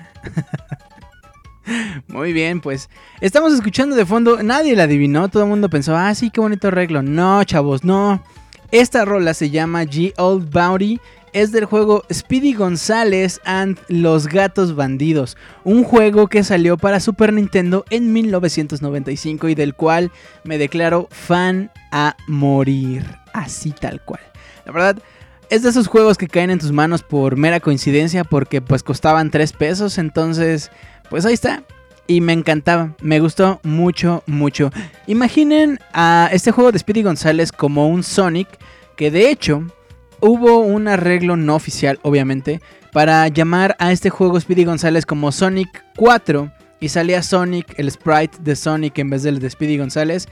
Muy 2.08 2.34
bien, 2.34 2.60
pues 2.60 2.90
estamos 3.20 3.54
escuchando 3.54 3.96
de 3.96 4.08
fondo. 4.08 4.42
Nadie 4.42 4.76
la 4.76 4.86
adivinó. 4.86 5.30
Todo 5.30 5.44
el 5.44 5.50
mundo 5.50 5.70
pensó, 5.70 5.96
ah, 5.96 6.16
sí, 6.16 6.32
qué 6.32 6.42
bonito 6.42 6.70
arreglo. 6.70 7.04
No, 7.04 7.44
chavos, 7.44 7.84
no. 7.84 8.24
Esta 8.72 9.06
rola 9.06 9.36
se 9.36 9.52
llama 9.52 9.84
G 9.84 10.14
Old 10.18 10.50
Bounty 10.50 11.00
es 11.34 11.52
del 11.52 11.66
juego 11.66 12.04
Speedy 12.12 12.54
González 12.54 13.40
and 13.46 13.80
Los 13.88 14.28
Gatos 14.28 14.76
Bandidos, 14.76 15.38
un 15.64 15.84
juego 15.84 16.28
que 16.28 16.44
salió 16.44 16.78
para 16.78 17.00
Super 17.00 17.34
Nintendo 17.34 17.86
en 17.90 18.12
1995 18.14 19.50
y 19.50 19.56
del 19.56 19.74
cual 19.76 20.12
me 20.44 20.58
declaro 20.58 21.08
fan 21.12 21.72
a 21.92 22.16
morir, 22.28 23.06
así 23.34 23.72
tal 23.72 24.02
cual. 24.04 24.22
La 24.66 24.72
verdad, 24.72 24.98
es 25.50 25.64
de 25.64 25.70
esos 25.70 25.88
juegos 25.88 26.18
que 26.18 26.28
caen 26.28 26.50
en 26.50 26.60
tus 26.60 26.72
manos 26.72 27.04
por 27.04 27.36
mera 27.36 27.60
coincidencia 27.60 28.24
porque 28.24 28.62
pues 28.62 28.84
costaban 28.84 29.32
3 29.32 29.54
pesos, 29.54 29.98
entonces 29.98 30.72
pues 31.10 31.26
ahí 31.26 31.34
está. 31.34 31.64
Y 32.08 32.20
me 32.20 32.34
encantaba, 32.34 32.94
me 33.02 33.20
gustó 33.20 33.62
mucho, 33.64 34.24
mucho. 34.26 34.72
Imaginen 35.08 35.80
a 35.94 36.30
este 36.34 36.52
juego 36.52 36.72
de 36.72 36.80
Speedy 36.80 37.04
González 37.04 37.52
como 37.52 37.88
un 37.88 38.04
Sonic 38.04 38.48
que 38.98 39.12
de 39.12 39.30
hecho 39.30 39.64
hubo 40.22 40.60
un 40.60 40.88
arreglo 40.88 41.36
no 41.36 41.56
oficial, 41.56 42.00
obviamente, 42.04 42.62
para 42.92 43.28
llamar 43.28 43.76
a 43.80 43.92
este 43.92 44.10
juego 44.10 44.40
Speedy 44.40 44.66
González 44.66 45.06
como 45.06 45.32
Sonic 45.32 45.84
4 45.98 46.52
y 46.80 46.90
salía 46.90 47.22
Sonic, 47.22 47.78
el 47.78 47.92
sprite 47.92 48.38
de 48.42 48.56
Sonic 48.56 48.98
en 49.00 49.10
vez 49.10 49.24
del 49.24 49.40
de 49.40 49.50
Speedy 49.50 49.78
González. 49.78 50.28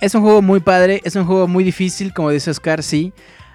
Es 0.00 0.14
un 0.14 0.22
juego 0.22 0.42
muy 0.42 0.60
padre, 0.60 1.00
es 1.04 1.16
un 1.16 1.24
juego 1.24 1.48
muy 1.48 1.64
difícil, 1.64 2.12
como 2.12 2.30
dice 2.30 2.50
Oscar, 2.50 2.82
sí. 2.82 3.12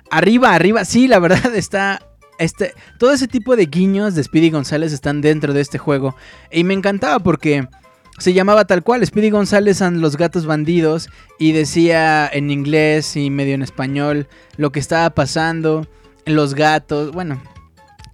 Arriba, 0.09 0.53
arriba, 0.53 0.85
sí, 0.85 1.07
la 1.07 1.19
verdad 1.19 1.53
está 1.55 1.99
este, 2.39 2.73
todo 2.97 3.11
ese 3.11 3.27
tipo 3.27 3.55
de 3.55 3.65
guiños 3.65 4.15
de 4.15 4.23
Speedy 4.23 4.49
González 4.49 4.93
están 4.93 5.21
dentro 5.21 5.53
de 5.53 5.61
este 5.61 5.77
juego. 5.77 6.15
Y 6.49 6.63
me 6.63 6.73
encantaba 6.73 7.19
porque 7.19 7.67
se 8.19 8.33
llamaba 8.33 8.65
tal 8.65 8.83
cual, 8.83 9.05
Speedy 9.05 9.29
González 9.29 9.81
and 9.81 9.97
los 9.97 10.17
gatos 10.17 10.45
bandidos, 10.45 11.09
y 11.39 11.53
decía 11.53 12.29
en 12.31 12.51
inglés 12.51 13.15
y 13.15 13.29
medio 13.29 13.55
en 13.55 13.61
español 13.61 14.27
lo 14.57 14.71
que 14.71 14.79
estaba 14.79 15.09
pasando, 15.09 15.87
los 16.25 16.53
gatos, 16.53 17.11
bueno. 17.11 17.41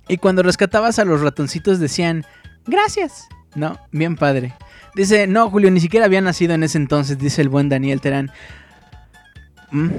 Y 0.07 0.18
cuando 0.18 0.44
rescatabas 0.44 0.99
a 0.99 1.06
los 1.06 1.22
ratoncitos 1.22 1.80
decían, 1.80 2.26
gracias. 2.65 3.27
No, 3.56 3.80
bien 3.91 4.15
padre. 4.15 4.53
Dice, 4.95 5.27
no, 5.27 5.49
Julio, 5.49 5.72
ni 5.72 5.80
siquiera 5.80 6.06
había 6.06 6.22
nacido 6.22 6.53
en 6.53 6.64
ese 6.64 6.77
entonces, 6.77 7.18
dice 7.18 7.41
el 7.41 7.49
buen 7.49 7.69
Daniel 7.69 8.02
Terán. 8.02 8.32
Mm. 9.72 9.90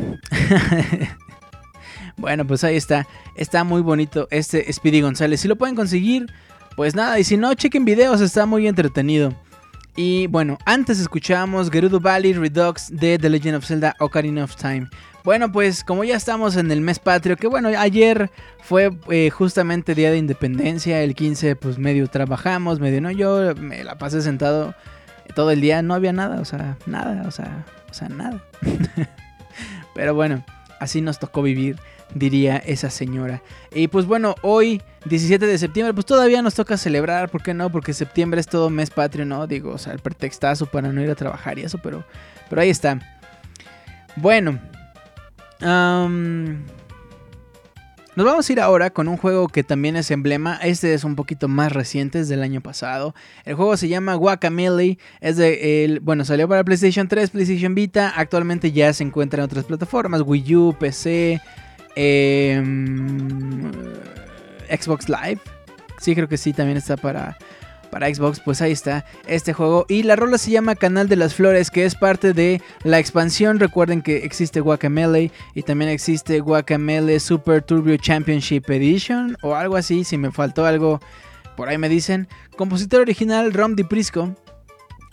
bueno, 2.16 2.46
pues 2.46 2.64
ahí 2.64 2.76
está. 2.76 3.06
Está 3.34 3.64
muy 3.64 3.82
bonito 3.82 4.28
este 4.30 4.72
Speedy 4.72 5.00
González. 5.00 5.40
Si 5.40 5.48
lo 5.48 5.56
pueden 5.56 5.74
conseguir, 5.74 6.26
pues 6.76 6.94
nada. 6.94 7.18
Y 7.18 7.24
si 7.24 7.36
no, 7.36 7.52
chequen 7.54 7.84
videos, 7.84 8.20
está 8.20 8.46
muy 8.46 8.68
entretenido. 8.68 9.34
Y 9.96 10.26
bueno, 10.26 10.58
antes 10.66 11.00
escuchábamos 11.00 11.70
Gerudo 11.70 12.00
Valley 12.00 12.34
Redux 12.34 12.90
de 12.90 13.18
The 13.18 13.30
Legend 13.30 13.56
of 13.56 13.64
Zelda 13.64 13.96
Ocarina 13.98 14.44
of 14.44 14.54
Time. 14.54 14.90
Bueno, 15.24 15.50
pues 15.50 15.82
como 15.82 16.04
ya 16.04 16.16
estamos 16.16 16.56
en 16.56 16.70
el 16.70 16.82
mes 16.82 16.98
patrio, 16.98 17.36
que 17.36 17.46
bueno, 17.46 17.70
ayer 17.76 18.30
fue 18.60 18.90
eh, 19.08 19.30
justamente 19.30 19.94
Día 19.94 20.10
de 20.10 20.18
Independencia, 20.18 21.02
el 21.02 21.14
15 21.14 21.56
pues 21.56 21.78
medio 21.78 22.06
trabajamos, 22.08 22.78
medio 22.78 23.00
no, 23.00 23.10
yo 23.10 23.54
me 23.56 23.82
la 23.82 23.96
pasé 23.96 24.20
sentado 24.20 24.74
todo 25.34 25.50
el 25.50 25.62
día, 25.62 25.80
no 25.80 25.94
había 25.94 26.12
nada, 26.12 26.40
o 26.40 26.44
sea, 26.44 26.76
nada, 26.84 27.24
o 27.26 27.30
sea, 27.30 27.64
o 27.90 27.94
sea, 27.94 28.10
nada. 28.10 28.44
Pero 29.94 30.14
bueno, 30.14 30.44
así 30.78 31.00
nos 31.00 31.18
tocó 31.18 31.42
vivir 31.42 31.76
diría 32.14 32.56
esa 32.56 32.90
señora. 32.90 33.42
Y 33.74 33.88
pues 33.88 34.06
bueno, 34.06 34.34
hoy 34.42 34.82
17 35.06 35.46
de 35.46 35.58
septiembre, 35.58 35.94
pues 35.94 36.06
todavía 36.06 36.42
nos 36.42 36.54
toca 36.54 36.76
celebrar, 36.76 37.30
¿por 37.30 37.42
qué 37.42 37.54
no? 37.54 37.70
Porque 37.70 37.92
septiembre 37.92 38.40
es 38.40 38.46
todo 38.46 38.70
mes 38.70 38.90
patrio, 38.90 39.24
¿no? 39.24 39.46
Digo, 39.46 39.72
o 39.72 39.78
sea, 39.78 39.92
el 39.92 39.98
pretextazo 39.98 40.66
para 40.66 40.92
no 40.92 41.02
ir 41.02 41.10
a 41.10 41.14
trabajar 41.14 41.58
y 41.58 41.62
eso, 41.62 41.78
pero, 41.78 42.04
pero 42.48 42.62
ahí 42.62 42.70
está. 42.70 42.98
Bueno, 44.16 44.58
nos 48.16 48.24
vamos 48.24 48.48
a 48.48 48.52
ir 48.52 48.60
ahora 48.60 48.88
con 48.88 49.08
un 49.08 49.18
juego 49.18 49.48
que 49.48 49.62
también 49.62 49.94
es 49.94 50.10
emblema. 50.10 50.58
Este 50.62 50.94
es 50.94 51.04
un 51.04 51.16
poquito 51.16 51.48
más 51.48 51.72
reciente, 51.72 52.20
es 52.20 52.30
del 52.30 52.42
año 52.42 52.62
pasado. 52.62 53.14
El 53.44 53.56
juego 53.56 53.76
se 53.76 53.88
llama 53.88 54.14
Guacamele. 54.14 54.98
Es 55.20 55.36
de 55.36 55.84
el, 55.84 56.00
bueno, 56.00 56.24
salió 56.24 56.48
para 56.48 56.64
PlayStation 56.64 57.08
3, 57.08 57.28
PlayStation 57.28 57.74
Vita. 57.74 58.14
Actualmente 58.16 58.72
ya 58.72 58.90
se 58.94 59.04
encuentra 59.04 59.42
en 59.42 59.44
otras 59.44 59.66
plataformas, 59.66 60.22
Wii 60.24 60.56
U, 60.56 60.76
PC, 60.78 61.42
Em, 61.96 63.72
Xbox 64.70 65.08
Live. 65.08 65.40
Sí, 65.98 66.14
creo 66.14 66.28
que 66.28 66.36
sí, 66.36 66.52
también 66.52 66.76
está 66.76 66.96
para, 66.98 67.38
para 67.90 68.14
Xbox. 68.14 68.40
Pues 68.40 68.60
ahí 68.60 68.72
está 68.72 69.06
este 69.26 69.54
juego. 69.54 69.86
Y 69.88 70.02
la 70.02 70.14
rola 70.14 70.36
se 70.36 70.50
llama 70.50 70.76
Canal 70.76 71.08
de 71.08 71.16
las 71.16 71.34
Flores, 71.34 71.70
que 71.70 71.86
es 71.86 71.94
parte 71.94 72.34
de 72.34 72.60
la 72.84 72.98
expansión. 72.98 73.58
Recuerden 73.58 74.02
que 74.02 74.18
existe 74.18 74.60
Guacamele 74.60 75.32
y 75.54 75.62
también 75.62 75.90
existe 75.90 76.40
Guacamele 76.40 77.18
Super 77.18 77.62
Turbo 77.62 77.96
Championship 77.96 78.68
Edition 78.68 79.38
o 79.40 79.54
algo 79.54 79.76
así. 79.76 80.04
Si 80.04 80.18
me 80.18 80.30
faltó 80.30 80.66
algo, 80.66 81.00
por 81.56 81.70
ahí 81.70 81.78
me 81.78 81.88
dicen. 81.88 82.28
Compositor 82.56 83.00
original 83.00 83.54
Rom 83.54 83.74
Di 83.74 83.84
Prisco. 83.84 84.36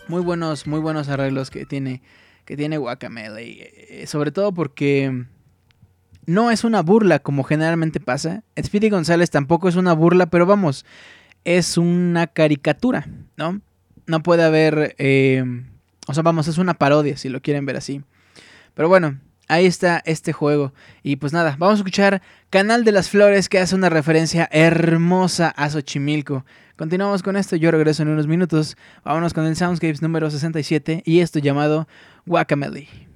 Muy 0.06 0.20
buenos, 0.20 0.66
muy 0.66 0.80
buenos 0.80 1.08
arreglos 1.08 1.50
que 1.50 1.64
tiene, 1.64 2.02
que 2.44 2.58
tiene 2.58 2.76
Guacamele. 2.76 3.72
Eh, 4.02 4.06
sobre 4.06 4.32
todo 4.32 4.52
porque 4.52 5.24
no 6.26 6.50
es 6.50 6.64
una 6.64 6.82
burla 6.82 7.18
como 7.18 7.44
generalmente 7.44 8.00
pasa. 8.00 8.42
Speedy 8.60 8.90
González 8.90 9.30
tampoco 9.30 9.68
es 9.68 9.76
una 9.76 9.92
burla, 9.92 10.26
pero 10.26 10.46
vamos, 10.46 10.84
es 11.44 11.78
una 11.78 12.26
caricatura, 12.26 13.06
¿no? 13.36 13.60
No 14.06 14.22
puede 14.22 14.44
haber... 14.44 14.94
Eh, 14.98 15.44
o 16.06 16.12
sea, 16.12 16.22
vamos, 16.22 16.48
es 16.48 16.58
una 16.58 16.74
parodia, 16.74 17.16
si 17.16 17.28
lo 17.28 17.40
quieren 17.40 17.64
ver 17.64 17.76
así. 17.76 18.02
Pero 18.74 18.88
bueno, 18.88 19.18
ahí 19.48 19.66
está 19.66 20.02
este 20.04 20.32
juego. 20.32 20.74
Y 21.02 21.16
pues 21.16 21.32
nada, 21.32 21.56
vamos 21.58 21.74
a 21.74 21.80
escuchar 21.80 22.22
Canal 22.50 22.84
de 22.84 22.92
las 22.92 23.08
Flores 23.08 23.48
que 23.48 23.58
hace 23.58 23.74
una 23.74 23.88
referencia 23.88 24.48
hermosa 24.52 25.48
a 25.56 25.70
Xochimilco. 25.70 26.44
Continuamos 26.76 27.22
con 27.22 27.36
esto, 27.36 27.56
yo 27.56 27.70
regreso 27.70 28.02
en 28.02 28.08
unos 28.08 28.26
minutos. 28.26 28.76
Vámonos 29.04 29.32
con 29.32 29.46
el 29.46 29.56
Soundscapes 29.56 30.02
número 30.02 30.30
67 30.30 31.02
y 31.06 31.20
esto 31.20 31.38
llamado 31.38 31.88
Guacamele. 32.26 33.13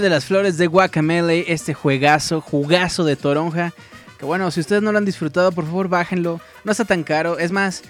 De 0.00 0.10
las 0.10 0.26
Flores 0.26 0.58
de 0.58 0.66
Guacamele, 0.66 1.50
este 1.50 1.72
juegazo, 1.72 2.42
jugazo 2.42 3.02
de 3.04 3.16
toronja. 3.16 3.72
Que 4.18 4.26
bueno, 4.26 4.50
si 4.50 4.60
ustedes 4.60 4.82
no 4.82 4.92
lo 4.92 4.98
han 4.98 5.06
disfrutado, 5.06 5.52
por 5.52 5.64
favor 5.64 5.88
bájenlo. 5.88 6.38
No 6.64 6.72
está 6.72 6.84
tan 6.84 7.02
caro. 7.02 7.38
Es 7.38 7.50
más, 7.50 7.82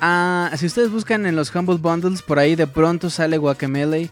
ah, 0.00 0.50
si 0.56 0.64
ustedes 0.64 0.90
buscan 0.90 1.26
en 1.26 1.36
los 1.36 1.54
Humble 1.54 1.76
Bundles, 1.76 2.22
por 2.22 2.38
ahí 2.38 2.54
de 2.54 2.66
pronto 2.66 3.10
sale 3.10 3.36
Guacamele. 3.36 4.08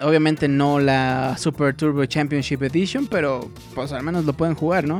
obviamente 0.00 0.48
no 0.48 0.80
la 0.80 1.36
Super 1.38 1.76
Turbo 1.76 2.04
Championship 2.06 2.60
Edition, 2.60 3.06
pero 3.06 3.48
pues 3.76 3.92
al 3.92 4.02
menos 4.02 4.24
lo 4.24 4.32
pueden 4.32 4.56
jugar, 4.56 4.84
¿no? 4.84 4.98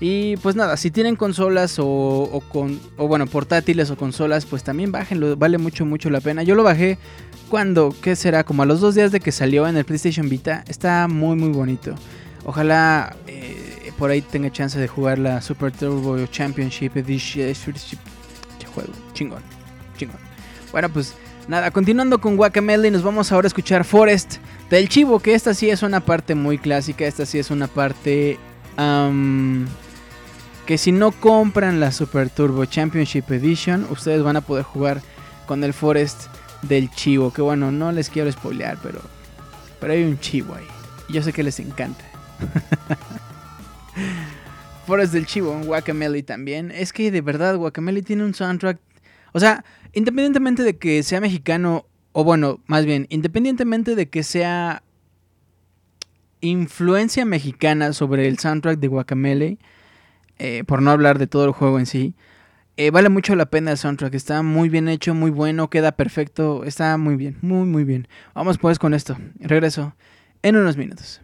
Y 0.00 0.36
pues 0.38 0.56
nada, 0.56 0.76
si 0.76 0.90
tienen 0.90 1.14
consolas 1.14 1.76
o, 1.78 2.42
con, 2.48 2.80
o 2.96 3.06
bueno, 3.06 3.28
portátiles 3.28 3.92
o 3.92 3.96
consolas, 3.96 4.44
pues 4.44 4.64
también 4.64 4.90
bájenlo, 4.90 5.36
vale 5.36 5.56
mucho, 5.56 5.86
mucho 5.86 6.10
la 6.10 6.20
pena. 6.20 6.42
Yo 6.42 6.56
lo 6.56 6.64
bajé 6.64 6.98
cuando, 7.48 7.94
¿qué 8.02 8.16
será? 8.16 8.44
Como 8.44 8.62
a 8.62 8.66
los 8.66 8.80
dos 8.80 8.94
días 8.94 9.12
de 9.12 9.20
que 9.20 9.32
salió 9.32 9.66
en 9.68 9.76
el 9.76 9.84
PlayStation 9.84 10.28
Vita. 10.28 10.64
Está 10.68 11.08
muy, 11.08 11.36
muy 11.36 11.50
bonito. 11.50 11.94
Ojalá 12.44 13.16
eh, 13.26 13.92
por 13.98 14.10
ahí 14.10 14.20
tenga 14.22 14.50
chance 14.50 14.78
de 14.78 14.88
jugar 14.88 15.18
la 15.18 15.40
Super 15.40 15.72
Turbo 15.72 16.24
Championship 16.26 16.96
Edition. 16.96 17.52
Juego, 18.74 18.92
chingón, 19.12 19.42
chingón. 19.96 20.18
Bueno, 20.72 20.88
pues 20.88 21.14
nada, 21.46 21.70
continuando 21.70 22.20
con 22.20 22.36
Guacamele, 22.36 22.90
nos 22.90 23.04
vamos 23.04 23.30
ahora 23.30 23.46
a 23.46 23.48
escuchar 23.48 23.84
Forest 23.84 24.38
del 24.68 24.88
Chivo, 24.88 25.20
que 25.20 25.34
esta 25.34 25.54
sí 25.54 25.70
es 25.70 25.84
una 25.84 26.00
parte 26.00 26.34
muy 26.34 26.58
clásica, 26.58 27.06
esta 27.06 27.24
sí 27.24 27.38
es 27.38 27.52
una 27.52 27.68
parte 27.68 28.38
que 30.66 30.78
si 30.78 30.90
no 30.90 31.12
compran 31.12 31.78
la 31.78 31.92
Super 31.92 32.30
Turbo 32.30 32.64
Championship 32.64 33.30
Edition, 33.30 33.86
ustedes 33.90 34.22
van 34.24 34.36
a 34.36 34.40
poder 34.40 34.64
jugar 34.64 35.00
con 35.46 35.62
el 35.62 35.72
Forest 35.72 36.26
del 36.68 36.90
Chivo. 36.90 37.32
Que 37.32 37.42
bueno, 37.42 37.70
no 37.70 37.92
les 37.92 38.10
quiero 38.10 38.30
spoilear, 38.30 38.78
pero, 38.82 39.00
pero 39.80 39.92
hay 39.92 40.04
un 40.04 40.18
Chivo 40.18 40.54
ahí. 40.54 40.66
Yo 41.08 41.22
sé 41.22 41.32
que 41.32 41.42
les 41.42 41.60
encanta. 41.60 42.04
Forest 44.86 45.12
del 45.12 45.26
Chivo, 45.26 45.58
Guacamele 45.64 46.22
también. 46.22 46.70
Es 46.70 46.92
que 46.92 47.10
de 47.10 47.20
verdad, 47.20 47.56
Guacamele 47.56 48.02
tiene 48.02 48.24
un 48.24 48.34
soundtrack. 48.34 48.78
O 49.32 49.40
sea, 49.40 49.64
independientemente 49.92 50.62
de 50.62 50.76
que 50.76 51.02
sea 51.02 51.20
mexicano, 51.20 51.86
o 52.12 52.24
bueno, 52.24 52.60
más 52.66 52.84
bien, 52.84 53.06
independientemente 53.10 53.94
de 53.94 54.08
que 54.08 54.22
sea 54.22 54.82
influencia 56.40 57.24
mexicana 57.24 57.92
sobre 57.92 58.28
el 58.28 58.38
soundtrack 58.38 58.78
de 58.78 58.88
Guacamele 58.88 59.58
eh, 60.38 60.62
por 60.66 60.82
no 60.82 60.90
hablar 60.90 61.18
de 61.18 61.26
todo 61.26 61.46
el 61.46 61.52
juego 61.52 61.78
en 61.78 61.86
sí. 61.86 62.14
Eh, 62.76 62.90
vale 62.90 63.08
mucho 63.08 63.36
la 63.36 63.46
pena 63.46 63.70
el 63.70 63.78
soundtrack, 63.78 64.14
está 64.14 64.42
muy 64.42 64.68
bien 64.68 64.88
hecho, 64.88 65.14
muy 65.14 65.30
bueno, 65.30 65.70
queda 65.70 65.92
perfecto, 65.92 66.64
está 66.64 66.96
muy 66.98 67.14
bien, 67.14 67.38
muy 67.40 67.66
muy 67.66 67.84
bien. 67.84 68.08
Vamos 68.34 68.58
pues 68.58 68.80
con 68.80 68.94
esto, 68.94 69.16
regreso 69.38 69.94
en 70.42 70.56
unos 70.56 70.76
minutos. 70.76 71.20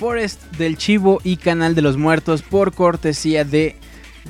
Forest 0.00 0.56
del 0.56 0.78
Chivo 0.78 1.20
y 1.24 1.36
Canal 1.36 1.74
de 1.74 1.82
los 1.82 1.98
Muertos 1.98 2.40
por 2.40 2.72
cortesía 2.72 3.44
de 3.44 3.76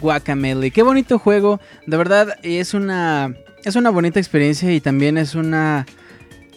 Guacamele. 0.01 0.73
Qué 0.73 0.83
bonito 0.83 1.21
juego, 1.21 1.61
de 1.87 1.97
verdad 1.97 2.37
es 2.43 2.75
una 2.75 3.37
es 3.65 3.77
una 3.77 3.91
bonita 3.91 4.19
experiencia 4.19 4.73
y 4.73 4.81
también 4.81 5.17
es 5.17 5.37
una 5.37 5.87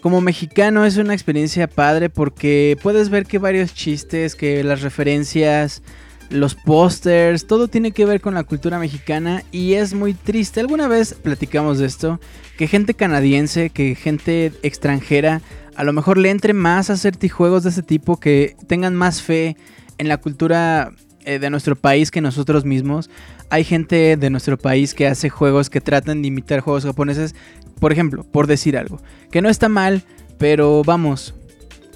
como 0.01 0.19
mexicano 0.19 0.83
es 0.83 0.97
una 0.97 1.13
experiencia 1.13 1.67
padre 1.67 2.09
porque 2.09 2.75
puedes 2.81 3.09
ver 3.09 3.27
que 3.27 3.37
varios 3.37 3.75
chistes, 3.75 4.33
que 4.33 4.63
las 4.63 4.81
referencias, 4.81 5.83
los 6.31 6.55
pósters, 6.55 7.45
todo 7.45 7.67
tiene 7.67 7.91
que 7.91 8.05
ver 8.05 8.19
con 8.19 8.33
la 8.33 8.43
cultura 8.43 8.79
mexicana 8.79 9.43
y 9.51 9.73
es 9.73 9.93
muy 9.93 10.15
triste. 10.15 10.59
Alguna 10.59 10.87
vez 10.87 11.13
platicamos 11.13 11.77
de 11.77 11.85
esto, 11.85 12.19
que 12.57 12.65
gente 12.65 12.95
canadiense, 12.95 13.69
que 13.69 13.93
gente 13.93 14.53
extranjera, 14.63 15.41
a 15.75 15.83
lo 15.83 15.93
mejor 15.93 16.17
le 16.17 16.29
entre 16.29 16.53
más 16.53 16.89
a 16.89 16.93
hacer 16.93 17.15
juegos 17.29 17.63
de 17.63 17.69
ese 17.69 17.83
tipo, 17.83 18.19
que 18.19 18.55
tengan 18.67 18.95
más 18.95 19.21
fe 19.21 19.57
en 19.97 20.07
la 20.07 20.17
cultura 20.17 20.91
eh, 21.25 21.39
de 21.39 21.49
nuestro 21.49 21.75
país 21.75 22.11
que 22.11 22.21
nosotros 22.21 22.65
mismos. 22.65 23.09
Hay 23.49 23.63
gente 23.63 24.17
de 24.17 24.29
nuestro 24.29 24.57
país 24.57 24.93
que 24.93 25.07
hace 25.07 25.29
juegos 25.29 25.69
que 25.69 25.81
tratan 25.81 26.21
de 26.21 26.27
imitar 26.27 26.59
juegos 26.59 26.85
japoneses, 26.85 27.35
por 27.79 27.91
ejemplo, 27.91 28.23
por 28.23 28.47
decir 28.47 28.77
algo, 28.77 29.01
que 29.31 29.41
no 29.41 29.49
está 29.49 29.69
mal, 29.69 30.03
pero 30.37 30.83
vamos, 30.83 31.35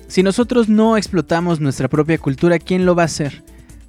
si 0.07 0.23
nosotros 0.23 0.69
no 0.69 0.95
explotamos 0.95 1.59
nuestra 1.59 1.89
propia 1.89 2.17
cultura, 2.17 2.59
¿quién 2.59 2.85
lo 2.85 2.95
va 2.95 3.03
a 3.03 3.05
hacer? 3.05 3.43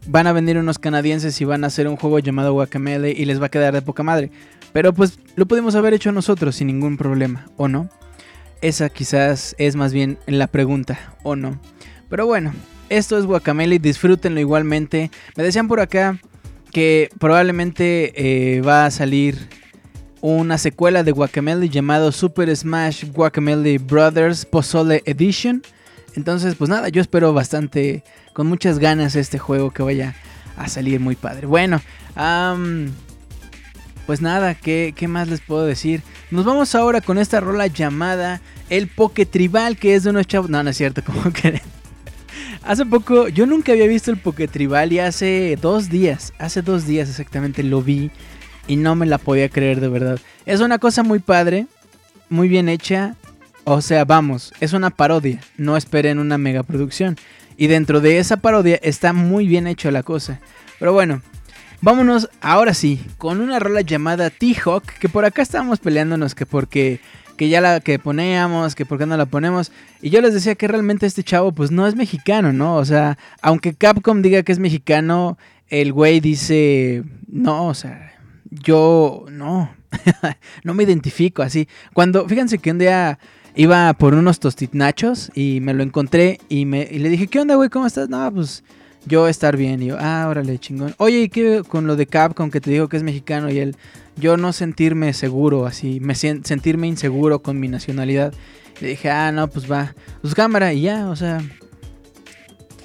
Van 0.09 0.27
a 0.27 0.33
venir 0.33 0.59
unos 0.59 0.79
canadienses 0.79 1.41
y 1.41 1.45
van 1.45 1.65
a 1.65 1.69
hacer 1.69 1.87
un 1.87 1.97
juego 1.97 2.19
llamado 2.19 2.53
Guacamele 2.53 3.13
y 3.13 3.25
les 3.25 3.41
va 3.41 3.47
a 3.47 3.51
quedar 3.51 3.75
de 3.75 3.83
poca 3.83 4.03
madre. 4.03 4.31
Pero 4.73 4.93
pues 4.93 5.19
lo 5.37 5.47
pudimos 5.47 5.75
haber 5.75 5.95
hecho 5.95 6.11
nosotros 6.11 6.57
sin 6.57 6.67
ningún 6.67 6.97
problema, 6.97 7.47
¿o 7.57 7.69
no? 7.69 7.89
Esa 8.61 8.89
quizás 8.89 9.55
es 9.59 9.77
más 9.77 9.93
bien 9.93 10.19
la 10.27 10.47
pregunta, 10.47 11.15
¿o 11.23 11.37
no? 11.37 11.61
Pero 12.09 12.27
bueno, 12.27 12.53
esto 12.89 13.19
es 13.19 13.27
Guacamele, 13.27 13.79
disfrútenlo 13.79 14.41
igualmente. 14.41 15.11
Me 15.37 15.45
decían 15.45 15.69
por 15.69 15.81
acá 15.81 16.19
que 16.73 17.09
probablemente 17.19 18.13
eh, 18.57 18.61
va 18.63 18.87
a 18.87 18.91
salir 18.91 19.49
una 20.21 20.59
secuela 20.59 21.05
de 21.05 21.13
Guacamele 21.13 21.69
llamado 21.69 22.13
Super 22.13 22.55
Smash 22.55 23.05
Guacamele 23.13 23.79
Brothers 23.79 24.45
Pozole 24.45 25.03
Edition. 25.07 25.63
Entonces, 26.17 26.55
pues 26.57 26.69
nada, 26.69 26.89
yo 26.89 27.01
espero 27.01 27.33
bastante, 27.33 28.03
con 28.33 28.47
muchas 28.49 28.79
ganas 28.79 29.15
este 29.15 29.39
juego 29.39 29.71
que 29.71 29.83
vaya 29.83 30.17
a 30.57 30.69
salir 30.69 30.99
muy 30.99 31.15
padre. 31.15 31.47
Bueno, 31.47 31.81
pues 34.09 34.23
nada, 34.23 34.55
¿qué, 34.55 34.95
¿qué, 34.97 35.07
más 35.07 35.29
les 35.29 35.43
puedo 35.43 35.67
decir? 35.67 36.01
Nos 36.31 36.47
vamos 36.47 36.75
ahora 36.75 37.03
con 37.03 37.19
esta 37.19 37.41
rola 37.41 37.67
llamada 37.67 38.41
El 38.71 38.89
Poke 38.89 39.27
Tribal, 39.27 39.77
que 39.77 39.95
es 39.95 40.05
de 40.05 40.09
unos 40.09 40.27
chavos... 40.27 40.49
No, 40.49 40.63
no 40.63 40.71
es 40.71 40.79
cierto, 40.79 41.05
como 41.07 41.31
que... 41.31 41.61
Hace 42.63 42.87
poco, 42.87 43.29
yo 43.29 43.45
nunca 43.45 43.73
había 43.73 43.87
visto 43.87 44.11
el 44.11 44.17
Poke 44.17 44.49
Tribal 44.49 44.95
y 44.95 45.01
hace 45.01 45.59
dos 45.61 45.91
días, 45.91 46.33
hace 46.39 46.63
dos 46.63 46.87
días 46.87 47.11
exactamente 47.11 47.63
lo 47.63 47.83
vi 47.83 48.11
y 48.67 48.77
no 48.77 48.95
me 48.95 49.05
la 49.05 49.19
podía 49.19 49.51
creer 49.51 49.79
de 49.79 49.89
verdad. 49.89 50.19
Es 50.47 50.63
una 50.63 50.79
cosa 50.79 51.03
muy 51.03 51.19
padre, 51.19 51.67
muy 52.31 52.49
bien 52.49 52.71
hecha. 52.71 53.15
O 53.65 53.83
sea, 53.83 54.07
vamos, 54.07 54.55
es 54.61 54.73
una 54.73 54.89
parodia, 54.89 55.39
no 55.59 55.77
esperen 55.77 56.19
una 56.19 56.39
mega 56.39 56.63
producción. 56.63 57.19
Y 57.59 57.67
dentro 57.67 58.01
de 58.01 58.21
esa 58.21 58.39
parodia 58.39 58.77
está 58.83 59.13
muy 59.13 59.47
bien 59.47 59.67
hecho 59.67 59.91
la 59.91 60.03
cosa. 60.03 60.41
Pero 60.79 60.95
bueno, 60.95 61.21
vámonos 61.81 62.29
ahora 62.41 62.75
sí 62.75 63.01
con 63.19 63.41
una 63.41 63.59
rola 63.59 63.81
llamada 63.81 64.31
T-Hawk, 64.31 64.85
que 64.99 65.09
por 65.09 65.25
acá 65.25 65.43
estábamos 65.43 65.79
peleándonos 65.79 66.35
que 66.35 66.47
porque 66.47 67.01
que 67.37 67.49
ya 67.49 67.61
la 67.61 67.81
que 67.81 68.01
poníamos, 68.01 68.75
que 68.75 68.85
por 68.85 68.99
qué 68.99 69.07
no 69.07 69.17
la 69.17 69.27
ponemos. 69.27 69.71
Y 70.03 70.11
yo 70.11 70.21
les 70.21 70.35
decía 70.35 70.57
que 70.57 70.67
realmente 70.67 71.07
este 71.07 71.23
chavo 71.23 71.53
pues 71.53 71.71
no 71.71 71.87
es 71.87 71.95
mexicano, 71.95 72.53
¿no? 72.53 72.75
O 72.75 72.85
sea, 72.85 73.17
aunque 73.41 73.75
Capcom 73.75 74.23
diga 74.23 74.43
que 74.43 74.53
es 74.53 74.59
mexicano, 74.59 75.39
el 75.69 75.93
güey 75.93 76.19
dice, 76.19 77.05
no, 77.29 77.69
o 77.69 77.75
sea, 77.75 78.13
yo 78.51 79.27
no, 79.31 79.71
no 80.65 80.75
me 80.75 80.83
identifico 80.83 81.43
así. 81.43 81.69
Cuando, 81.93 82.29
fíjense 82.29 82.59
que 82.59 82.73
un 82.73 82.79
día 82.79 83.21
iba 83.55 83.93
por 83.95 84.15
unos 84.15 84.41
tostitnachos 84.41 85.31
y 85.35 85.61
me 85.61 85.75
lo 85.75 85.85
encontré 85.85 86.41
y, 86.49 86.65
me, 86.65 86.89
y 86.91 86.99
le 86.99 87.09
dije, 87.09 87.29
¿qué 87.29 87.39
onda, 87.41 87.55
güey? 87.55 87.71
¿Cómo 87.71 87.87
estás? 87.87 88.09
No, 88.09 88.33
pues 88.35 88.65
yo 89.07 89.29
estar 89.29 89.57
bien. 89.57 89.83
Y 89.83 89.87
yo, 89.87 89.97
ah, 89.99 90.27
órale, 90.29 90.59
chingón. 90.59 90.95
Oye, 90.99 91.23
¿y 91.23 91.29
qué 91.29 91.63
con 91.67 91.87
lo 91.87 91.97
de 91.97 92.07
Capcom 92.07 92.51
que 92.51 92.61
te 92.61 92.71
digo 92.71 92.89
que 92.89 92.97
es 92.97 93.03
mexicano 93.03 93.51
y 93.51 93.59
él, 93.59 93.77
yo 94.17 94.37
no 94.37 94.53
sentirme 94.53 95.13
seguro 95.13 95.67
así, 95.67 96.01
me 96.01 96.15
sentirme 96.15 96.87
inseguro 96.87 97.41
con 97.41 97.61
mi 97.61 97.69
nacionalidad? 97.69 98.33
Le 98.81 98.89
dije, 98.89 99.11
ah, 99.11 99.33
no, 99.33 99.49
pues 99.49 99.71
va, 99.71 99.95
pues 100.21 100.35
cámara 100.35 100.73
y 100.73 100.83
ya, 100.83 101.09
o 101.09 101.17
sea, 101.17 101.41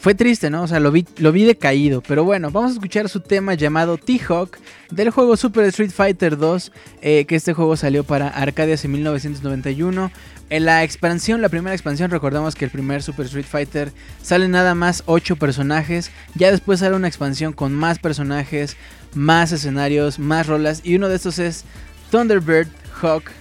fue 0.03 0.15
triste, 0.15 0.49
¿no? 0.49 0.63
O 0.63 0.67
sea, 0.67 0.81
lo 0.81 0.91
vi, 0.91 1.05
lo 1.15 1.31
vi 1.31 1.45
decaído. 1.45 2.01
Pero 2.01 2.25
bueno, 2.25 2.51
vamos 2.51 2.71
a 2.71 2.73
escuchar 2.73 3.07
su 3.07 3.21
tema 3.21 3.53
llamado 3.53 3.97
T-Hawk 3.97 4.57
del 4.91 5.11
juego 5.11 5.37
Super 5.37 5.63
Street 5.67 5.91
Fighter 5.91 6.37
2, 6.37 6.73
eh, 7.01 7.23
que 7.23 7.35
este 7.37 7.53
juego 7.53 7.77
salió 7.77 8.03
para 8.03 8.27
Arcadias 8.27 8.83
en 8.83 8.91
1991. 8.91 10.11
En 10.49 10.65
la 10.65 10.83
expansión, 10.83 11.41
la 11.41 11.47
primera 11.47 11.73
expansión, 11.73 12.11
recordamos 12.11 12.53
que 12.53 12.65
el 12.65 12.71
primer 12.71 13.01
Super 13.01 13.27
Street 13.27 13.45
Fighter 13.45 13.93
sale 14.21 14.49
nada 14.49 14.75
más 14.75 15.03
8 15.05 15.37
personajes. 15.37 16.11
Ya 16.35 16.51
después 16.51 16.81
sale 16.81 16.97
una 16.97 17.07
expansión 17.07 17.53
con 17.53 17.73
más 17.73 17.97
personajes, 17.97 18.75
más 19.13 19.53
escenarios, 19.53 20.19
más 20.19 20.47
rolas. 20.47 20.81
Y 20.83 20.97
uno 20.97 21.07
de 21.07 21.15
estos 21.15 21.39
es 21.39 21.63
Thunderbird 22.11 22.67
Hawk, 23.01 23.31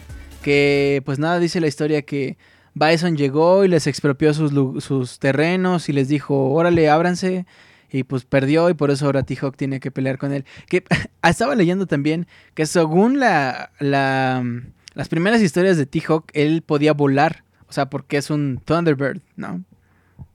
que 0.42 1.02
pues 1.04 1.18
nada, 1.18 1.40
dice 1.40 1.60
la 1.60 1.66
historia 1.66 2.02
que 2.02 2.36
Bison 2.74 3.16
llegó 3.16 3.64
y 3.64 3.68
les 3.68 3.86
expropió 3.86 4.32
sus, 4.34 5.18
terrenos 5.18 5.88
y 5.88 5.92
les 5.92 6.08
dijo, 6.08 6.50
órale, 6.52 6.88
ábranse. 6.88 7.46
Y 7.90 8.04
pues 8.04 8.24
perdió 8.24 8.70
y 8.70 8.74
por 8.74 8.90
eso 8.90 9.04
ahora 9.04 9.22
T-Hawk 9.22 9.54
tiene 9.56 9.78
que 9.78 9.90
pelear 9.90 10.16
con 10.16 10.32
él. 10.32 10.46
Que 10.66 10.84
estaba 11.22 11.54
leyendo 11.54 11.86
también 11.86 12.26
que 12.54 12.64
según 12.64 13.20
la, 13.20 13.70
las 13.80 15.08
primeras 15.08 15.42
historias 15.42 15.76
de 15.76 15.86
T-Hawk, 15.86 16.30
él 16.32 16.62
podía 16.62 16.94
volar. 16.94 17.44
O 17.68 17.72
sea, 17.72 17.90
porque 17.90 18.16
es 18.16 18.30
un 18.30 18.60
Thunderbird, 18.64 19.20
¿no? 19.36 19.62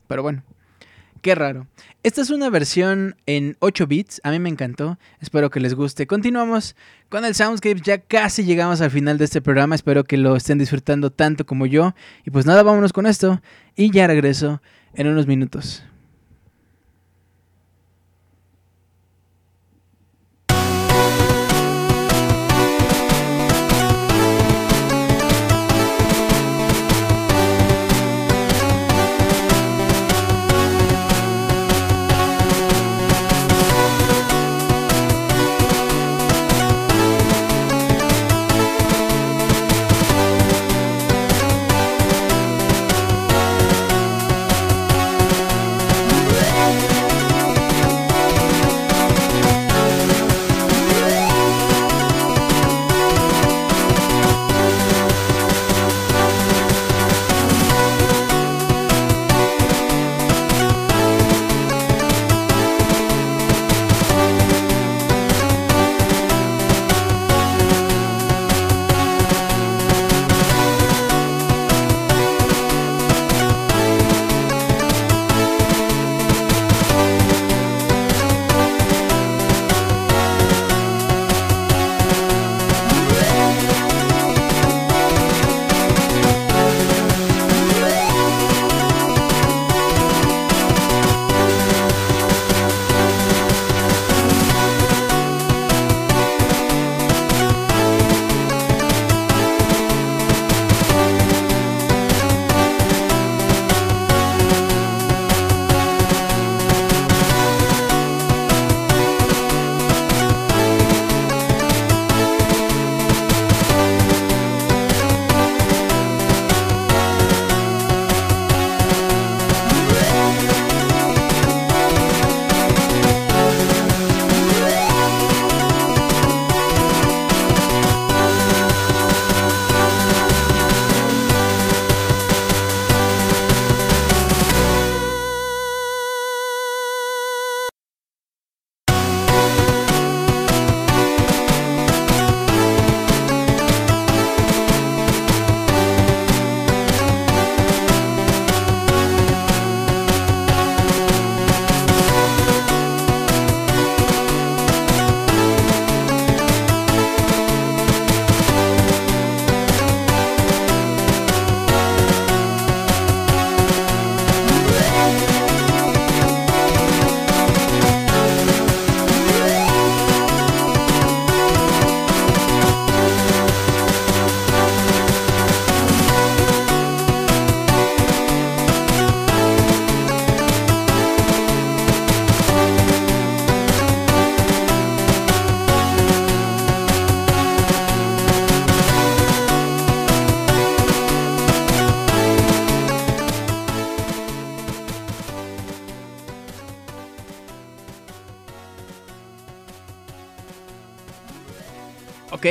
Pero 0.08 0.22
bueno. 0.22 0.44
Qué 1.22 1.36
raro. 1.36 1.68
Esta 2.08 2.22
es 2.22 2.30
una 2.30 2.50
versión 2.50 3.18
en 3.26 3.58
8 3.60 3.86
bits, 3.86 4.22
a 4.24 4.32
mí 4.32 4.40
me 4.40 4.48
encantó, 4.48 4.98
espero 5.20 5.50
que 5.50 5.60
les 5.60 5.74
guste. 5.74 6.08
Continuamos 6.08 6.78
con 7.10 7.26
el 7.26 7.36
Soundscape, 7.36 7.82
ya 7.82 7.98
casi 7.98 8.46
llegamos 8.46 8.80
al 8.80 8.92
final 8.92 9.18
de 9.18 9.26
este 9.26 9.42
programa, 9.42 9.76
espero 9.76 10.06
que 10.06 10.16
lo 10.16 10.38
estén 10.38 10.58
disfrutando 10.58 11.12
tanto 11.12 11.46
como 11.46 11.66
yo. 11.66 11.96
Y 12.26 12.32
pues 12.32 12.46
nada, 12.46 12.64
vámonos 12.64 12.94
con 12.94 13.08
esto 13.08 13.42
y 13.76 13.92
ya 13.92 14.08
regreso 14.08 14.62
en 14.94 15.08
unos 15.08 15.28
minutos. 15.28 15.84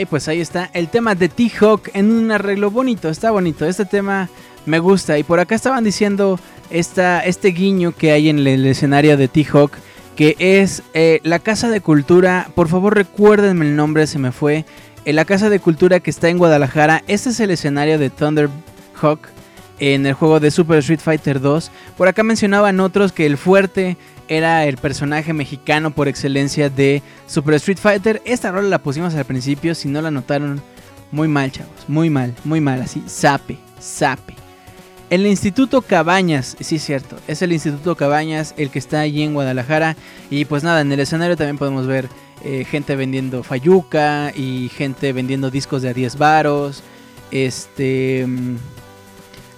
Pues 0.05 0.29
ahí 0.29 0.41
está 0.41 0.69
el 0.75 0.89
tema 0.89 1.15
de 1.15 1.29
T-Hawk 1.29 1.91
en 1.95 2.11
un 2.11 2.31
arreglo 2.31 2.71
bonito, 2.71 3.09
está 3.09 3.31
bonito. 3.31 3.65
Este 3.65 3.87
tema 3.87 4.29
me 4.67 4.79
gusta. 4.79 5.19
Y 5.19 5.23
por 5.23 5.41
acá 5.41 5.55
estaban 5.55 5.85
diciendo 5.85 6.39
este 6.69 7.49
guiño 7.49 7.93
que 7.93 8.11
hay 8.11 8.29
en 8.29 8.41
el 8.41 8.67
escenario 8.67 9.17
de 9.17 9.29
T-Hawk, 9.29 9.73
que 10.15 10.37
es 10.39 10.83
eh, 10.93 11.21
la 11.23 11.39
Casa 11.39 11.71
de 11.71 11.81
Cultura. 11.81 12.51
Por 12.55 12.69
favor, 12.69 12.95
recuérdenme 12.95 13.65
el 13.65 13.77
nombre, 13.77 14.07
se 14.07 14.19
me 14.19 14.33
fue. 14.33 14.67
En 15.07 15.17
la 15.17 15.25
Casa 15.25 15.49
de 15.49 15.61
Cultura 15.61 16.01
que 16.01 16.11
está 16.11 16.29
en 16.29 16.39
Guadalajara. 16.39 17.03
Este 17.07 17.31
es 17.31 17.41
el 17.41 17.53
escenario 17.53 17.99
de 17.99 18.11
Thunderhawk 18.11 19.21
en 19.79 20.05
el 20.05 20.15
juego 20.15 20.41
de 20.41 20.51
Super 20.51 20.79
Street 20.79 21.01
Fighter 21.01 21.41
2. 21.41 21.71
Por 21.97 22.09
acá 22.09 22.23
mencionaban 22.23 22.81
otros 22.81 23.13
que 23.13 23.25
el 23.25 23.39
fuerte 23.39 23.97
era 24.29 24.65
el 24.65 24.77
personaje 24.77 25.33
mexicano 25.33 25.91
por 25.91 26.09
excelencia 26.09 26.71
de 26.71 27.03
Super 27.27 27.55
Street 27.55 27.79
Fighter. 27.79 28.23
Esta 28.25 28.51
rola 28.51 28.69
la 28.69 28.83
pusimos 28.83 29.15
al 29.15 29.25
principio, 29.25 29.75
si 29.75 29.89
no 29.89 30.03
la 30.03 30.11
notaron, 30.11 30.63
muy 31.13 31.29
mal, 31.29 31.53
chavos, 31.53 31.89
muy 31.89 32.11
mal, 32.11 32.35
muy 32.45 32.61
mal, 32.61 32.83
así, 32.83 33.03
sape, 33.07 33.59
sape. 33.79 34.35
El 35.09 35.25
Instituto 35.25 35.83
Cabañas, 35.83 36.57
sí 36.59 36.77
es 36.77 36.85
cierto, 36.85 37.17
es 37.29 37.41
el 37.41 37.53
Instituto 37.53 37.95
Cabañas 37.95 38.55
el 38.57 38.71
que 38.71 38.81
está 38.81 39.01
allí 39.01 39.23
en 39.23 39.35
Guadalajara. 39.35 39.97
Y 40.31 40.47
pues 40.47 40.65
nada, 40.65 40.81
en 40.81 40.91
el 40.91 40.99
escenario 40.99 41.37
también 41.37 41.59
podemos 41.59 41.87
ver 41.87 42.09
eh, 42.45 42.65
gente 42.69 42.97
vendiendo 42.97 43.45
fayuca 43.45 44.33
y 44.35 44.69
gente 44.75 45.13
vendiendo 45.13 45.51
discos 45.51 45.83
de 45.83 45.91
a 45.91 45.95
10 45.95 46.17
varos. 46.17 46.83
Este... 47.31 48.27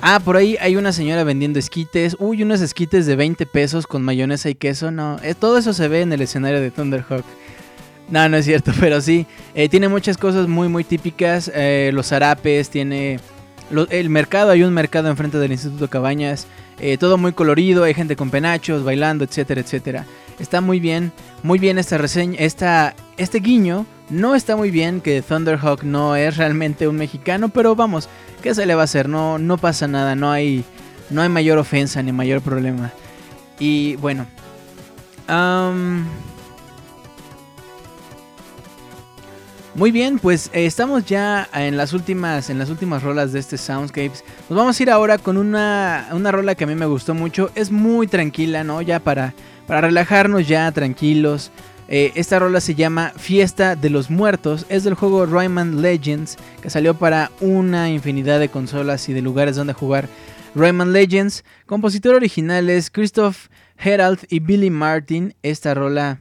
Ah, 0.01 0.21
por 0.21 0.37
ahí 0.37 0.57
hay 0.61 0.77
una 0.77 0.93
señora 0.93 1.25
vendiendo 1.25 1.59
esquites. 1.59 2.17
Uy, 2.21 2.43
unos 2.43 2.61
esquites 2.61 3.05
de 3.07 3.17
20 3.17 3.47
pesos 3.47 3.87
con 3.87 4.03
mayonesa 4.03 4.49
y 4.49 4.55
queso. 4.55 4.93
No, 4.93 5.19
eh, 5.23 5.35
todo 5.35 5.59
eso 5.59 5.73
se 5.73 5.89
ve 5.89 6.03
en 6.03 6.13
el 6.13 6.21
escenario 6.23 6.61
de 6.61 6.71
Thunderhawk. 6.71 7.25
No, 8.09 8.29
no 8.29 8.37
es 8.37 8.45
cierto, 8.45 8.73
pero 8.81 9.01
sí. 9.01 9.27
Eh, 9.55 9.69
tiene 9.69 9.89
muchas 9.89 10.17
cosas 10.17 10.47
muy, 10.47 10.69
muy 10.69 10.85
típicas. 10.85 11.51
Eh, 11.53 11.91
los 11.93 12.09
zarapes, 12.09 12.71
tiene... 12.71 13.19
el 13.91 14.09
mercado, 14.09 14.53
hay 14.53 14.63
un 14.63 14.73
mercado 14.73 15.09
enfrente 15.09 15.39
del 15.39 15.51
Instituto 15.51 15.89
Cabañas. 15.89 16.47
todo 17.01 17.19
muy 17.19 17.33
colorido, 17.33 17.83
hay 17.83 17.95
gente 17.95 18.15
con 18.15 18.31
penachos, 18.31 18.85
bailando, 18.85 19.25
etcétera, 19.25 19.61
etcétera. 19.61 20.07
Está 20.39 20.61
muy 20.61 20.79
bien, 20.79 21.11
muy 21.43 21.59
bien 21.59 21.77
esta 21.77 21.99
reseña, 21.99 22.39
esta, 22.39 22.95
este 23.17 23.41
guiño. 23.41 23.85
No 24.11 24.35
está 24.35 24.57
muy 24.57 24.71
bien 24.71 25.01
que 25.01 25.23
Thunderhawk 25.23 25.83
no 25.83 26.17
es 26.17 26.37
realmente 26.37 26.89
un 26.89 26.97
mexicano, 26.97 27.51
pero 27.51 27.77
vamos, 27.77 28.09
¿Qué 28.43 28.55
se 28.55 28.67
le 28.67 28.75
va 28.75 28.83
a 28.83 28.85
hacer? 28.85 29.09
No, 29.09 29.39
no 29.39 29.59
pasa 29.59 29.89
nada, 29.89 30.15
no 30.15 30.31
hay, 30.31 30.65
no 31.11 31.23
hay 31.23 31.29
mayor 31.29 31.59
ofensa 31.59 32.03
ni 32.03 32.13
mayor 32.13 32.41
problema. 32.41 32.93
Y 33.59 33.97
bueno. 33.97 34.27
muy 39.75 39.91
bien, 39.91 40.21
pues 40.21 40.51
eh, 40.53 40.67
estamos 40.67 41.05
ya 41.05 41.49
en 41.53 41.77
las 41.77 41.93
últimas 41.93 42.49
en 42.49 42.59
las 42.59 42.71
últimas 42.71 43.03
rolas 43.03 43.33
de 43.33 43.41
este 43.41 43.59
Soundscapes. 43.59 44.25
Nos 44.49 44.57
vamos 44.57 44.79
a 44.79 44.83
ir 44.83 44.91
ahora 44.91 45.19
con 45.19 45.37
una, 45.37 46.09
una 46.13 46.31
rola 46.31 46.55
que 46.55 46.65
a 46.65 46.69
mí 46.69 46.77
me 46.77 46.87
gustó 46.87 47.15
mucho. 47.15 47.51
Es 47.57 47.73
muy 47.73 48.07
tranquila, 48.07 48.63
¿no? 48.63 48.83
Ya 48.83 49.01
para, 49.01 49.35
para 49.67 49.81
relajarnos 49.81 50.47
ya 50.47 50.71
tranquilos. 50.71 51.51
Eh, 51.91 52.13
esta 52.17 52.39
rola 52.39 52.61
se 52.61 52.75
llama 52.75 53.13
Fiesta 53.17 53.75
de 53.75 53.89
los 53.89 54.11
Muertos. 54.11 54.67
Es 54.69 54.85
del 54.85 54.95
juego 54.95 55.25
Rayman 55.25 55.81
Legends, 55.81 56.37
que 56.61 56.69
salió 56.69 56.95
para 56.95 57.31
una 57.41 57.91
infinidad 57.91 58.39
de 58.39 58.51
consolas 58.51 59.09
y 59.09 59.15
de 59.15 59.23
lugares 59.23 59.57
donde 59.57 59.73
jugar 59.73 60.09
Rayman 60.55 60.93
Legends. 60.93 61.45
Compositor 61.65 62.15
original 62.15 62.69
es 62.69 62.91
Christoph 62.91 63.47
Herald 63.79 64.21
y 64.29 64.41
Billy 64.41 64.69
Martin. 64.69 65.35
Esta 65.43 65.73
rola 65.73 66.21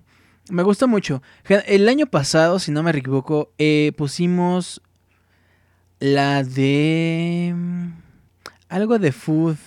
me 0.49 0.63
gustó 0.63 0.87
mucho. 0.87 1.21
El 1.65 1.89
año 1.89 2.07
pasado, 2.07 2.59
si 2.59 2.71
no 2.71 2.81
me 2.81 2.91
equivoco, 2.91 3.51
eh, 3.57 3.91
pusimos 3.97 4.81
la 5.99 6.43
de... 6.43 7.53
Mm, 7.53 7.89
algo 8.69 8.99
de 8.99 9.11
Food... 9.11 9.57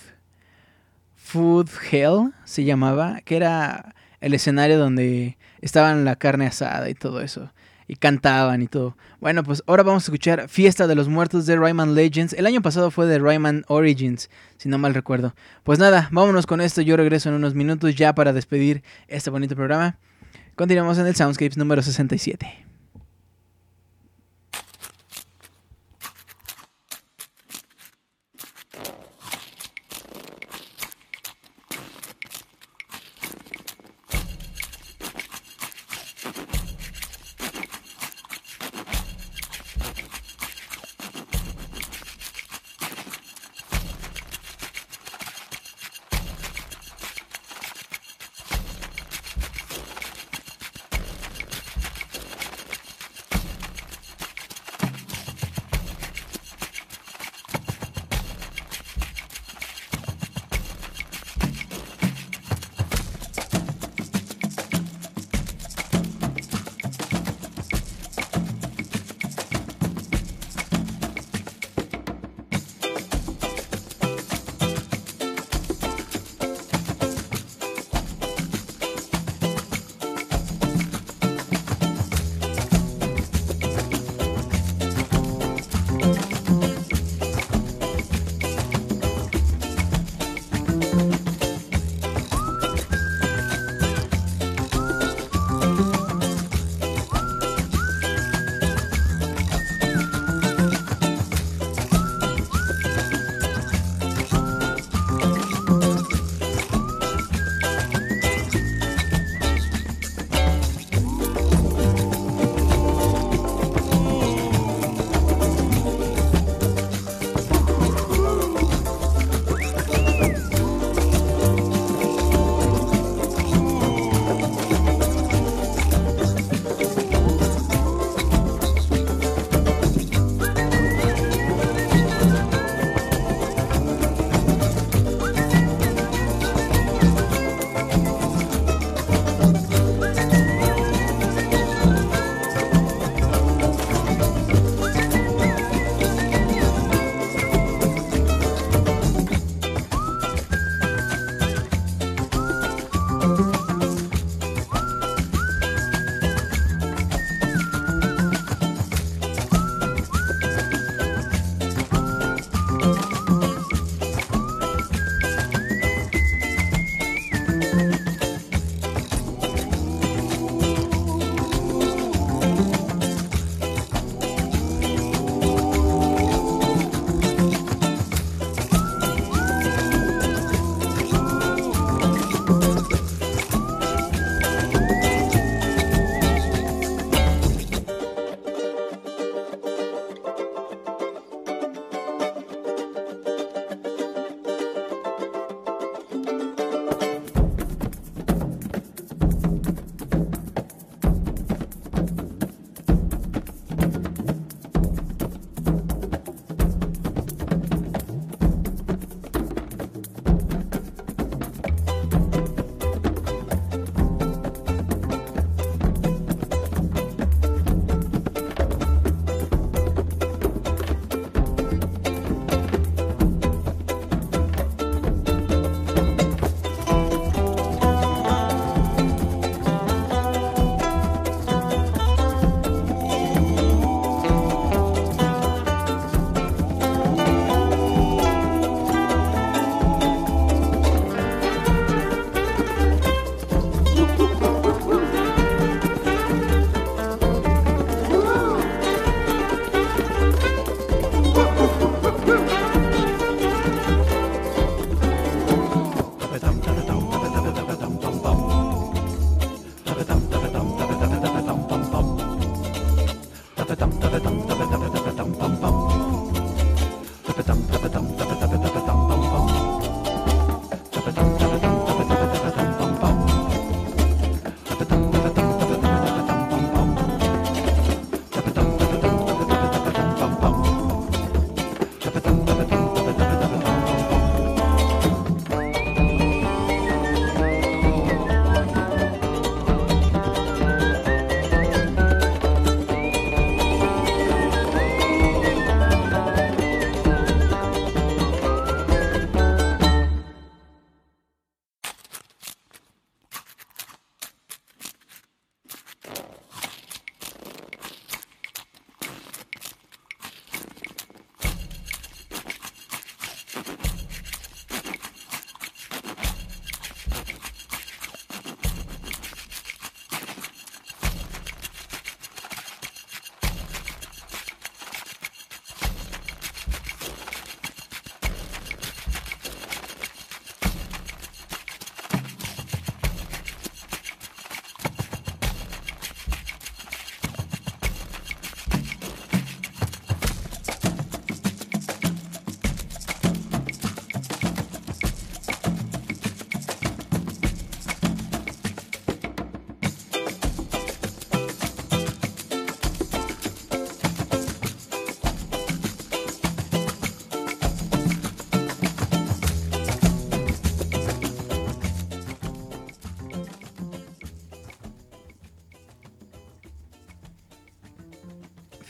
Food 1.15 1.69
Hell 1.89 2.33
se 2.43 2.65
llamaba, 2.65 3.21
que 3.21 3.37
era 3.37 3.95
el 4.19 4.33
escenario 4.33 4.77
donde 4.77 5.37
estaban 5.61 6.05
la 6.05 6.15
carne 6.15 6.47
asada 6.47 6.89
y 6.89 6.93
todo 6.93 7.21
eso. 7.21 7.51
Y 7.87 7.95
cantaban 7.95 8.61
y 8.61 8.67
todo. 8.67 8.95
Bueno, 9.19 9.43
pues 9.43 9.63
ahora 9.67 9.83
vamos 9.83 10.03
a 10.03 10.05
escuchar 10.05 10.47
Fiesta 10.47 10.87
de 10.87 10.95
los 10.95 11.09
Muertos 11.09 11.45
de 11.45 11.57
Rayman 11.57 11.93
Legends. 11.93 12.33
El 12.33 12.45
año 12.45 12.61
pasado 12.61 12.89
fue 12.89 13.05
de 13.05 13.19
Rayman 13.19 13.65
Origins, 13.67 14.29
si 14.57 14.69
no 14.69 14.77
mal 14.77 14.93
recuerdo. 14.93 15.35
Pues 15.63 15.77
nada, 15.77 16.07
vámonos 16.11 16.45
con 16.45 16.61
esto. 16.61 16.81
Yo 16.81 16.95
regreso 16.95 17.29
en 17.29 17.35
unos 17.35 17.53
minutos 17.53 17.95
ya 17.95 18.15
para 18.15 18.31
despedir 18.31 18.81
este 19.07 19.29
bonito 19.29 19.55
programa. 19.55 19.97
Continuamos 20.55 20.99
en 20.99 21.07
el 21.07 21.15
Soundscapes 21.15 21.57
número 21.57 21.81
67. 21.81 22.70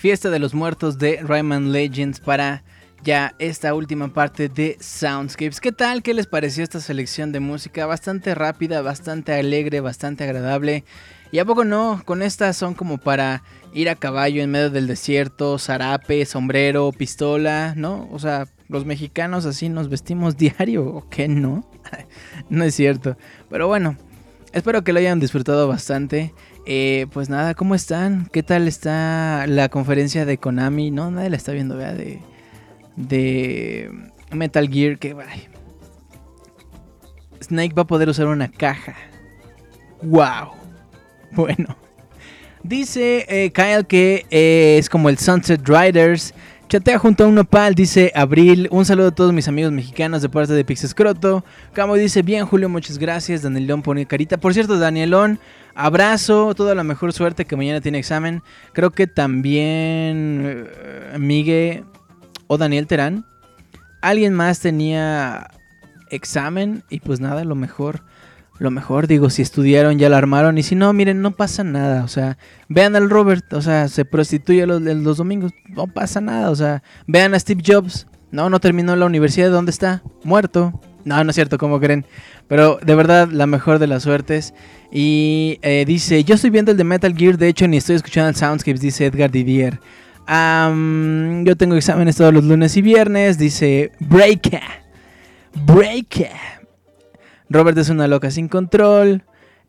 Fiesta 0.02 0.32
de 0.32 0.40
los 0.40 0.56
Muertos 0.56 0.98
de 0.98 1.20
Rayman 1.22 1.72
Legends 1.72 2.20
para 2.20 2.64
ya 3.04 3.36
esta 3.38 3.76
última 3.76 4.12
parte 4.12 4.50
de 4.50 4.76
Soundscapes. 4.80 5.62
¿Qué 5.62 5.72
tal? 5.72 6.02
¿Qué 6.02 6.16
les 6.16 6.26
pareció 6.26 6.64
esta 6.64 6.80
selección 6.80 7.32
de 7.32 7.40
música? 7.40 7.86
Bastante 7.86 8.34
rápida, 8.34 8.82
bastante 8.82 9.32
alegre, 9.32 9.80
bastante 9.80 10.24
agradable. 10.24 10.86
¿Y 11.32 11.38
a 11.38 11.46
poco 11.46 11.66
no? 11.66 12.02
Con 12.04 12.24
estas 12.24 12.58
son 12.58 12.74
como 12.74 12.98
para 12.98 13.44
ir 13.76 13.92
a 13.92 13.96
caballo 13.96 14.42
en 14.42 14.50
medio 14.50 14.72
del 14.72 14.88
desierto, 14.88 15.60
zarape, 15.60 16.26
sombrero, 16.26 16.92
pistola, 16.92 17.76
¿no? 17.78 18.10
O 18.12 18.18
sea, 18.18 18.48
los 18.70 18.86
mexicanos 18.86 19.46
así 19.46 19.70
nos 19.70 19.88
vestimos 19.88 20.36
diario, 20.36 20.84
¿o 20.84 21.10
qué 21.10 21.28
no? 21.28 21.64
no 22.50 22.64
es 22.64 22.74
cierto. 22.74 23.18
Pero 23.52 23.68
bueno, 23.68 23.98
espero 24.52 24.84
que 24.84 24.94
lo 24.94 25.00
hayan 25.00 25.20
disfrutado 25.20 25.68
bastante. 25.68 26.34
Eh, 26.66 27.08
pues 27.12 27.30
nada, 27.30 27.56
¿cómo 27.56 27.74
están? 27.76 28.28
¿Qué 28.32 28.44
tal 28.44 28.68
está 28.68 29.46
la 29.48 29.70
conferencia 29.70 30.26
de 30.26 30.38
Konami? 30.38 30.92
No, 30.92 31.10
nadie 31.10 31.30
la 31.30 31.38
está 31.38 31.52
viendo, 31.52 31.76
vea, 31.76 31.94
de, 31.94 32.20
de 32.96 33.92
Metal 34.32 34.70
Gear. 34.70 35.00
Que 35.00 35.16
Snake 37.42 37.74
va 37.74 37.84
a 37.84 37.88
poder 37.88 38.10
usar 38.10 38.28
una 38.28 38.50
caja. 38.50 38.96
¡Wow! 40.02 40.52
Bueno. 41.34 41.78
Dice 42.62 43.26
eh, 43.30 43.52
Kyle 43.54 43.86
que 43.88 44.26
eh, 44.30 44.76
es 44.78 44.90
como 44.90 45.08
el 45.08 45.18
Sunset 45.18 45.66
Riders. 45.66 46.34
Chatea 46.72 47.00
junto 47.00 47.26
a 47.26 47.28
un 47.28 47.36
nopal, 47.36 47.76
dice 47.76 48.14
Abril. 48.16 48.70
Un 48.72 48.86
saludo 48.86 49.10
a 49.10 49.12
todos 49.12 49.34
mis 49.34 49.50
amigos 49.50 49.74
mexicanos 49.74 50.22
de 50.22 50.30
parte 50.30 50.54
de 50.54 50.64
Pixescroto. 50.64 51.44
Camo 51.74 51.96
dice, 51.96 52.22
bien 52.22 52.46
Julio, 52.46 52.70
muchas 52.70 52.98
gracias. 52.98 53.42
Danielón 53.42 53.82
pone 53.82 54.06
carita. 54.06 54.38
Por 54.38 54.54
cierto, 54.54 54.80
Danielón, 54.80 55.38
abrazo, 55.76 56.56
toda 56.56 56.74
la 56.74 56.86
mejor 56.86 57.12
suerte 57.12 57.44
que 57.44 57.58
mañana 57.58 57.82
tiene 57.82 57.98
examen. 57.98 58.42
Creo 58.72 58.92
que 58.92 59.06
también 59.06 60.70
uh, 61.14 61.20
Miguel 61.20 61.84
o 62.48 62.58
Daniel 62.58 62.88
Terán. 62.88 63.26
Alguien 64.02 64.34
más 64.34 64.62
tenía 64.62 65.50
examen 66.10 66.86
y 66.90 67.02
pues 67.02 67.20
nada, 67.20 67.44
lo 67.44 67.56
mejor 67.56 68.02
lo 68.62 68.70
mejor, 68.70 69.08
digo, 69.08 69.32
si 69.32 69.42
estudiaron 69.42 69.98
ya 69.98 70.08
la 70.08 70.20
armaron 70.20 70.60
y 70.60 70.62
si 70.62 70.76
no, 70.76 70.94
miren, 70.94 71.24
no 71.24 71.32
pasa 71.32 71.64
nada, 71.64 72.04
o 72.04 72.08
sea, 72.08 72.38
vean 72.70 72.96
al 72.96 73.10
Robert, 73.10 73.52
o 73.54 73.62
sea, 73.64 73.88
se 73.88 74.06
prostituye 74.06 74.68
los, 74.68 74.80
los 74.84 75.18
domingos, 75.18 75.52
no 75.70 75.88
pasa 75.88 76.22
nada, 76.22 76.52
o 76.52 76.56
sea, 76.56 76.84
vean 77.08 77.34
a 77.34 77.40
Steve 77.40 77.64
Jobs, 77.66 78.06
no, 78.30 78.52
no 78.52 78.60
terminó 78.60 78.96
la 78.96 79.08
universidad, 79.08 79.50
¿dónde 79.50 79.72
está? 79.72 80.04
Muerto. 80.24 80.80
No, 81.06 81.24
no 81.24 81.32
es 81.32 81.36
cierto, 81.36 81.58
como 81.58 81.80
creen? 81.80 82.06
Pero 82.48 82.78
de 82.84 82.94
verdad, 82.94 83.30
la 83.32 83.48
mejor 83.48 83.80
de 83.80 83.88
las 83.88 84.04
suertes. 84.04 84.54
Y 84.92 85.58
eh, 85.64 85.84
dice, 85.88 86.24
yo 86.24 86.36
estoy 86.36 86.52
viendo 86.52 86.70
el 86.70 86.78
de 86.78 86.84
Metal 86.84 87.18
Gear, 87.18 87.40
de 87.40 87.48
hecho 87.48 87.68
ni 87.68 87.78
estoy 87.78 87.96
escuchando 87.96 88.30
el 88.30 88.36
Soundscapes, 88.36 88.80
dice 88.80 89.08
Edgar 89.08 89.32
Didier. 89.32 89.80
yo 90.28 91.56
tengo 91.58 91.76
exámenes 91.76 92.16
todos 92.16 92.32
los 92.32 92.44
lunes 92.44 92.78
y 92.78 92.84
viernes, 92.84 93.40
dice 93.40 93.92
Breaker. 94.00 94.62
Breaker. 95.66 96.61
Robert 97.52 97.78
es 97.78 97.90
una 97.90 98.08
loca 98.08 98.32
sin 98.32 98.48
control. 98.48 99.24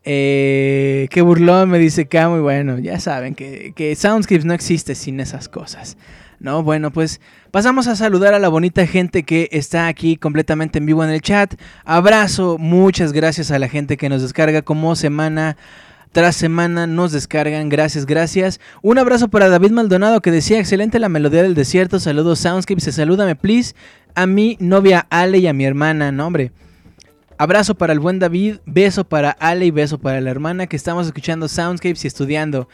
Eh, 0.05 1.09
qué 1.11 1.23
burlón, 1.23 1.71
me 1.71 1.79
dice 1.79 2.07
Camo. 2.07 2.37
Y 2.37 2.41
bueno, 2.41 2.79
ya 2.79 3.01
saben 3.01 3.35
que, 3.35 3.73
que 3.75 3.95
Soundscapes 3.95 4.45
no 4.45 4.55
existe 4.55 4.95
sin 4.95 5.21
esas 5.21 5.49
cosas. 5.49 5.97
¿no? 6.43 6.63
Bueno, 6.63 6.91
pues 6.91 7.21
pasamos 7.51 7.87
a 7.87 7.97
saludar 7.97 8.35
a 8.35 8.39
la 8.39 8.49
bonita 8.49 8.87
gente 8.87 9.23
que 9.23 9.49
está 9.53 9.87
aquí 9.87 10.17
completamente 10.17 10.79
en 10.79 10.87
vivo 10.87 11.05
en 11.05 11.11
el 11.11 11.23
chat. 11.23 11.55
Abrazo, 11.85 12.59
muchas 12.59 13.13
gracias 13.13 13.51
a 13.51 13.59
la 13.59 13.69
gente 13.69 13.97
que 13.97 14.09
nos 14.09 14.23
descarga 14.23 14.63
como 14.63 14.97
semana 14.97 15.57
tras 16.11 16.37
semana 16.37 16.87
nos 16.87 17.13
descargan. 17.13 17.69
Gracias, 17.69 18.07
gracias. 18.07 18.61
Un 18.83 18.99
abrazo 18.99 19.29
para 19.29 19.49
David 19.49 19.71
Maldonado 19.71 20.21
que 20.21 20.31
decía, 20.31 20.59
excelente 20.59 20.99
la 20.99 21.09
melodía 21.09 21.43
del 21.43 21.55
desierto. 21.55 21.99
Saludos 22.01 22.41
Soundscapes, 22.41 22.95
salúdame 22.95 23.35
please 23.35 23.75
a 24.15 24.27
mi 24.27 24.59
novia 24.61 25.07
Ale 25.09 25.39
y 25.39 25.47
a 25.47 25.53
mi 25.53 25.65
hermana, 25.65 26.13
no 26.13 26.27
hombre. 26.27 26.53
Abrazo 27.39 27.75
para 27.75 27.93
el 27.93 28.01
buen 28.01 28.19
David, 28.19 28.57
beso 28.67 29.05
para 29.05 29.31
Ale 29.31 29.67
y 29.67 29.71
beso 29.71 29.99
para 29.99 30.21
la 30.21 30.31
hermana 30.31 30.67
que 30.67 30.77
estamos 30.77 31.07
escuchando 31.07 31.49
Soundscapes 31.49 32.05
y 32.05 32.09
estudiando. 32.09 32.69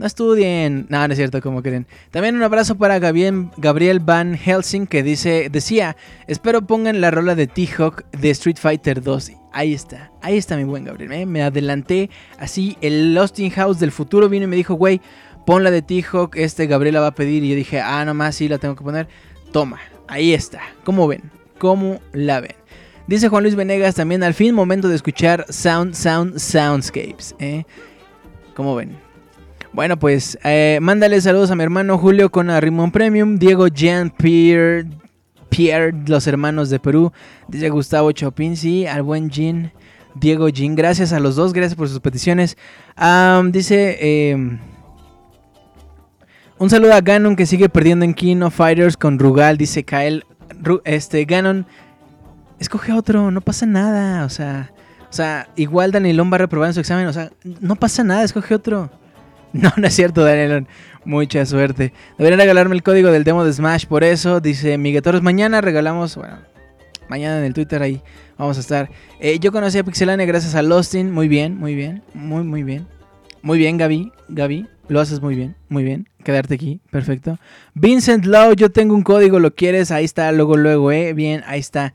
No 0.00 0.06
estudien. 0.06 0.86
No, 0.88 1.06
no 1.06 1.12
es 1.12 1.18
cierto, 1.18 1.42
como 1.42 1.62
creen. 1.62 1.86
También 2.10 2.34
un 2.34 2.42
abrazo 2.42 2.76
para 2.76 2.98
Gabriel, 2.98 4.00
Van 4.00 4.34
Helsing 4.34 4.86
que 4.86 5.02
dice, 5.02 5.50
decía, 5.50 5.94
espero 6.26 6.66
pongan 6.66 7.02
la 7.02 7.10
rola 7.10 7.34
de 7.34 7.46
T-Hawk 7.46 8.10
de 8.12 8.30
Street 8.30 8.56
Fighter 8.58 9.02
2. 9.02 9.32
Ahí 9.52 9.74
está, 9.74 10.10
ahí 10.22 10.38
está 10.38 10.56
mi 10.56 10.64
buen 10.64 10.84
Gabriel. 10.84 11.12
¿eh? 11.12 11.26
Me 11.26 11.42
adelanté 11.42 12.08
así. 12.38 12.78
El 12.80 13.14
Lost 13.14 13.38
in 13.40 13.50
House 13.50 13.78
del 13.78 13.92
futuro 13.92 14.30
vino 14.30 14.44
y 14.44 14.48
me 14.48 14.56
dijo, 14.56 14.72
güey, 14.72 15.02
pon 15.44 15.64
la 15.64 15.70
de 15.70 15.82
T-Hawk. 15.82 16.34
Este 16.36 16.66
Gabriel 16.66 16.94
la 16.94 17.00
va 17.00 17.08
a 17.08 17.14
pedir. 17.14 17.44
Y 17.44 17.50
yo 17.50 17.56
dije, 17.56 17.82
ah, 17.82 18.02
nomás 18.06 18.36
sí 18.36 18.48
la 18.48 18.56
tengo 18.56 18.76
que 18.76 18.84
poner. 18.84 19.06
Toma, 19.52 19.80
ahí 20.08 20.32
está. 20.32 20.60
¿Cómo 20.82 21.06
ven? 21.08 21.30
¿Cómo 21.58 22.00
la 22.14 22.40
ven? 22.40 22.59
Dice 23.10 23.28
Juan 23.28 23.42
Luis 23.42 23.56
Venegas 23.56 23.96
también, 23.96 24.22
al 24.22 24.34
fin 24.34 24.54
momento 24.54 24.88
de 24.88 24.94
escuchar 24.94 25.44
Sound, 25.48 25.94
Sound, 25.94 26.38
Soundscapes. 26.38 27.34
¿eh? 27.40 27.64
¿Cómo 28.54 28.76
ven? 28.76 28.96
Bueno, 29.72 29.98
pues 29.98 30.38
eh, 30.44 30.78
mándale 30.80 31.20
saludos 31.20 31.50
a 31.50 31.56
mi 31.56 31.64
hermano 31.64 31.98
Julio 31.98 32.30
con 32.30 32.48
Rimón 32.60 32.92
Premium, 32.92 33.36
Diego 33.36 33.66
Jean 33.66 34.10
Pierre, 34.10 34.86
Pierre, 35.48 35.92
los 36.06 36.28
hermanos 36.28 36.70
de 36.70 36.78
Perú, 36.78 37.12
dice 37.48 37.68
Gustavo 37.70 38.12
Chopin, 38.12 38.56
sí, 38.56 38.86
al 38.86 39.02
buen 39.02 39.28
Jean, 39.28 39.72
Diego 40.14 40.48
Jean, 40.48 40.76
gracias 40.76 41.12
a 41.12 41.18
los 41.18 41.34
dos, 41.34 41.52
gracias 41.52 41.74
por 41.74 41.88
sus 41.88 41.98
peticiones. 41.98 42.56
dice, 43.50 44.30
em, 44.30 44.60
un 46.58 46.70
saludo 46.70 46.94
a 46.94 47.00
Ganon 47.00 47.34
que 47.34 47.46
sigue 47.46 47.68
perdiendo 47.68 48.04
en 48.04 48.14
Kino 48.14 48.52
Fighters 48.52 48.96
con 48.96 49.18
Rugal, 49.18 49.56
dice 49.56 49.82
Kael, 49.82 50.24
este, 50.84 51.24
Ganon 51.24 51.66
escoge 52.60 52.92
otro, 52.92 53.30
no 53.30 53.40
pasa 53.40 53.66
nada, 53.66 54.24
o 54.24 54.28
sea, 54.28 54.70
o 55.10 55.12
sea, 55.12 55.48
igual 55.56 55.90
Danielón 55.90 56.30
va 56.30 56.36
a 56.36 56.38
reprobar 56.38 56.68
en 56.68 56.74
su 56.74 56.80
examen, 56.80 57.06
o 57.08 57.12
sea, 57.12 57.30
no 57.60 57.74
pasa 57.74 58.04
nada, 58.04 58.22
escoge 58.22 58.54
otro. 58.54 58.90
No, 59.52 59.72
no 59.76 59.88
es 59.88 59.94
cierto, 59.94 60.24
Danielón. 60.24 60.68
Mucha 61.04 61.44
suerte. 61.44 61.92
Deberían 62.18 62.38
regalarme 62.38 62.76
el 62.76 62.84
código 62.84 63.10
del 63.10 63.24
demo 63.24 63.44
de 63.44 63.52
Smash 63.52 63.86
por 63.86 64.04
eso. 64.04 64.40
Dice 64.40 64.78
Miguel. 64.78 65.02
Mañana 65.22 65.60
regalamos. 65.60 66.14
Bueno, 66.14 66.38
mañana 67.08 67.38
en 67.38 67.44
el 67.44 67.52
Twitter 67.52 67.82
ahí 67.82 68.00
vamos 68.38 68.58
a 68.58 68.60
estar. 68.60 68.90
Eh, 69.18 69.40
yo 69.40 69.50
conocí 69.50 69.76
a 69.76 69.82
Pixelania 69.82 70.24
gracias 70.24 70.54
a 70.54 70.62
Lostin. 70.62 71.10
Muy 71.10 71.26
bien, 71.26 71.58
muy 71.58 71.74
bien. 71.74 72.04
Muy, 72.14 72.44
muy 72.44 72.62
bien. 72.62 72.86
Muy 73.42 73.58
bien, 73.58 73.76
Gaby. 73.76 74.12
Gaby, 74.28 74.68
lo 74.86 75.00
haces 75.00 75.20
muy 75.20 75.34
bien. 75.34 75.56
Muy 75.68 75.82
bien. 75.82 76.08
Quedarte 76.22 76.54
aquí. 76.54 76.80
Perfecto. 76.90 77.38
Vincent 77.74 78.26
Lowe, 78.26 78.54
yo 78.54 78.70
tengo 78.70 78.94
un 78.94 79.02
código. 79.02 79.40
¿Lo 79.40 79.54
quieres? 79.54 79.90
Ahí 79.90 80.04
está, 80.04 80.30
luego, 80.30 80.56
luego, 80.56 80.92
eh. 80.92 81.12
Bien, 81.14 81.42
ahí 81.46 81.58
está. 81.58 81.94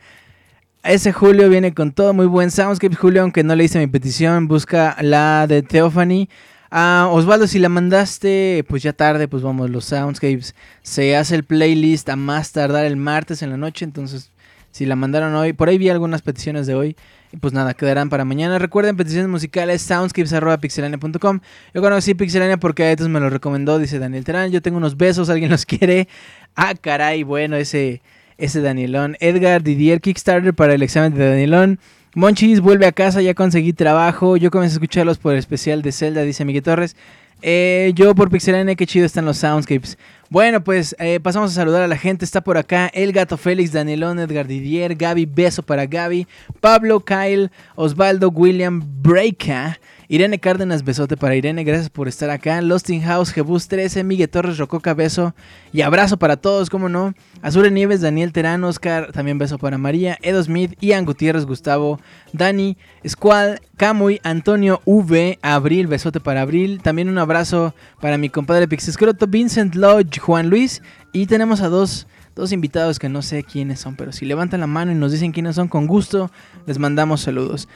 Ese 0.86 1.14
Julio 1.14 1.50
viene 1.50 1.74
con 1.74 1.94
todo 1.94 2.14
muy 2.14 2.28
buen 2.28 2.52
Soundscape. 2.52 2.96
Julio, 2.96 3.24
aunque 3.24 3.44
no 3.44 3.56
le 3.56 3.64
hice 3.64 3.80
mi 3.80 3.88
petición, 3.88 4.48
busca 4.48 4.96
la 5.02 5.48
de 5.48 5.64
Theophany. 5.64 6.30
Ah, 6.70 7.10
Osvaldo, 7.12 7.48
si 7.48 7.58
la 7.58 7.70
mandaste, 7.70 8.64
pues 8.70 8.84
ya 8.84 8.94
tarde, 8.94 9.28
pues 9.28 9.42
vamos, 9.42 9.72
los 9.72 9.86
Soundscapes. 9.86 10.54
Se 10.84 11.16
hace 11.16 11.34
el 11.34 11.44
playlist 11.44 12.08
a 12.10 12.16
más 12.16 12.52
tardar 12.52 12.86
el 12.86 12.98
martes 12.98 13.42
en 13.42 13.50
la 13.50 13.58
noche, 13.58 13.84
entonces 13.84 14.32
si 14.70 14.86
la 14.86 14.96
mandaron 14.96 15.34
hoy, 15.34 15.54
por 15.54 15.70
ahí 15.70 15.80
vi 15.80 15.90
algunas 15.90 16.22
peticiones 16.22 16.68
de 16.68 16.76
hoy. 16.76 16.96
Y 17.32 17.38
pues 17.38 17.52
nada, 17.52 17.74
quedarán 17.74 18.10
para 18.10 18.24
mañana. 18.24 18.60
Recuerden, 18.60 18.96
peticiones 18.96 19.28
musicales, 19.28 19.82
soundscapes.pixelania.com. 19.82 21.40
Yo 21.74 21.82
conocí 21.82 22.14
Pixelania 22.14 22.58
porque 22.58 22.86
a 22.86 23.08
me 23.08 23.20
lo 23.20 23.32
recomendó, 23.32 23.80
dice 23.80 23.98
Daniel 23.98 24.24
Terán. 24.24 24.52
Yo 24.52 24.62
tengo 24.62 24.78
unos 24.78 24.98
besos, 24.98 25.30
alguien 25.30 25.50
los 25.50 25.66
quiere. 25.66 26.08
Ah, 26.56 26.76
caray, 26.80 27.24
bueno, 27.24 27.56
ese, 27.56 28.02
ese 28.38 28.62
Danielón. 28.62 29.18
Edgar 29.20 29.64
Didier, 29.64 30.02
Kickstarter 30.02 30.54
para 30.54 30.74
el 30.74 30.84
examen 30.84 31.14
de 31.14 31.30
Danielón. 31.30 31.80
Monchis 32.16 32.62
vuelve 32.62 32.86
a 32.86 32.92
casa, 32.92 33.22
ya 33.22 33.34
conseguí 33.34 33.74
trabajo. 33.74 34.38
Yo 34.38 34.52
comencé 34.52 34.74
a 34.74 34.78
escucharlos 34.78 35.18
por 35.18 35.34
el 35.34 35.40
especial 35.40 35.82
de 35.82 35.92
Zelda, 35.92 36.22
dice 36.22 36.46
Miguel 36.46 36.64
Torres. 36.64 36.96
Eh, 37.42 37.92
yo 37.96 38.16
por 38.16 38.30
Pixelania, 38.30 38.76
qué 38.76 38.88
chido 38.88 39.06
están 39.06 39.26
los 39.26 39.38
soundscapes. 39.38 39.98
Bueno, 40.30 40.64
pues 40.64 40.96
eh, 40.98 41.20
pasamos 41.20 41.52
a 41.52 41.54
saludar 41.54 41.84
a 41.84 41.88
la 41.88 41.98
gente. 41.98 42.26
Está 42.26 42.42
por 42.42 42.58
acá 42.58 42.88
El 42.94 43.12
Gato 43.12 43.38
Félix, 43.38 43.72
Danielón, 43.72 44.20
Edgar 44.20 44.48
Didier, 44.48 44.96
Gaby, 44.96 45.26
beso 45.26 45.62
para 45.62 45.86
Gaby, 45.86 46.28
Pablo, 46.62 47.02
Kyle, 47.02 47.52
Osvaldo, 47.76 48.30
William, 48.30 48.82
Breaka. 49.02 49.78
Irene 50.08 50.40
Cárdenas, 50.40 50.84
besote 50.84 51.18
para 51.18 51.36
Irene, 51.36 51.64
gracias 51.64 51.90
por 51.90 52.08
estar 52.08 52.30
acá. 52.30 52.62
Lost 52.62 52.90
in 52.90 53.02
House, 53.02 53.32
Jebus 53.32 53.68
13, 53.68 54.04
Miguel 54.04 54.30
Torres, 54.30 54.58
Rococa, 54.58 54.94
beso 54.94 55.34
y 55.74 55.82
abrazo 55.82 56.18
para 56.18 56.38
todos, 56.38 56.70
cómo 56.70 56.90
no. 56.90 57.14
Azure 57.42 57.72
Nieves, 57.72 58.02
Daniel 58.02 58.32
Terán, 58.32 58.64
Oscar, 58.64 59.12
también 59.12 59.38
beso 59.38 59.58
para 59.58 59.78
María, 59.78 60.18
Edo 60.22 60.44
Smith, 60.44 60.74
Ian 60.80 61.06
Gutiérrez, 61.06 61.46
Gustavo, 61.46 62.00
Dani, 62.34 62.78
Squad, 63.08 63.58
Camuy, 63.78 64.20
Antonio 64.24 64.82
V, 64.86 65.40
Abril, 65.42 65.88
besote 65.88 66.20
para 66.20 66.42
Abril. 66.42 66.82
También 66.84 67.10
un 67.10 67.18
abrazo 67.18 67.74
para 68.00 68.18
mi 68.18 68.30
compadre 68.30 68.68
Pixescroto, 68.68 69.28
Vincent 69.28 69.76
Lodge, 69.76 70.20
Juan 70.20 70.50
Luis. 70.50 70.82
Y 71.14 71.26
tenemos 71.26 71.62
a 71.62 71.70
dos 71.70 72.08
dos 72.36 72.52
invitados 72.52 73.00
que 73.00 73.10
no 73.10 73.22
sé 73.22 73.44
quiénes 73.44 73.80
son, 73.80 73.96
pero 73.96 74.12
si 74.12 74.26
levantan 74.26 74.60
la 74.60 74.68
mano 74.68 74.92
y 74.92 74.96
nos 74.96 75.14
dicen 75.14 75.32
quiénes 75.32 75.56
son, 75.56 75.70
con 75.70 75.88
gusto 75.88 76.30
les 76.68 76.78
mandamos 76.78 77.22
saludos. 77.22 77.68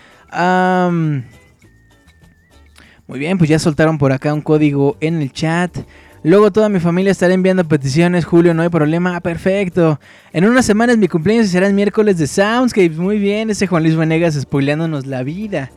Muy 3.09 3.17
bien, 3.17 3.39
pues 3.39 3.49
ya 3.49 3.57
soltaron 3.57 3.97
por 3.97 4.11
acá 4.11 4.35
un 4.35 4.41
código 4.41 4.95
en 4.99 5.19
el 5.19 5.33
chat. 5.33 5.75
Luego 6.21 6.51
toda 6.51 6.69
mi 6.69 6.79
familia 6.79 7.11
estará 7.11 7.33
enviando 7.33 7.67
peticiones, 7.67 8.23
Julio, 8.23 8.53
no 8.53 8.61
hay 8.61 8.69
problema. 8.69 9.15
Ah, 9.15 9.19
perfecto. 9.19 9.99
En 10.31 10.45
unas 10.45 10.63
semanas 10.63 10.95
mi 10.99 11.07
cumpleaños 11.07 11.47
será 11.47 11.65
el 11.65 11.73
miércoles 11.73 12.19
de 12.19 12.27
Soundscapes. 12.27 12.97
Muy 12.97 13.17
bien, 13.17 13.49
ese 13.49 13.65
Juan 13.65 13.81
Luis 13.81 13.95
Venegas 13.95 14.35
spoileándonos 14.39 15.07
la 15.07 15.23
vida. 15.23 15.71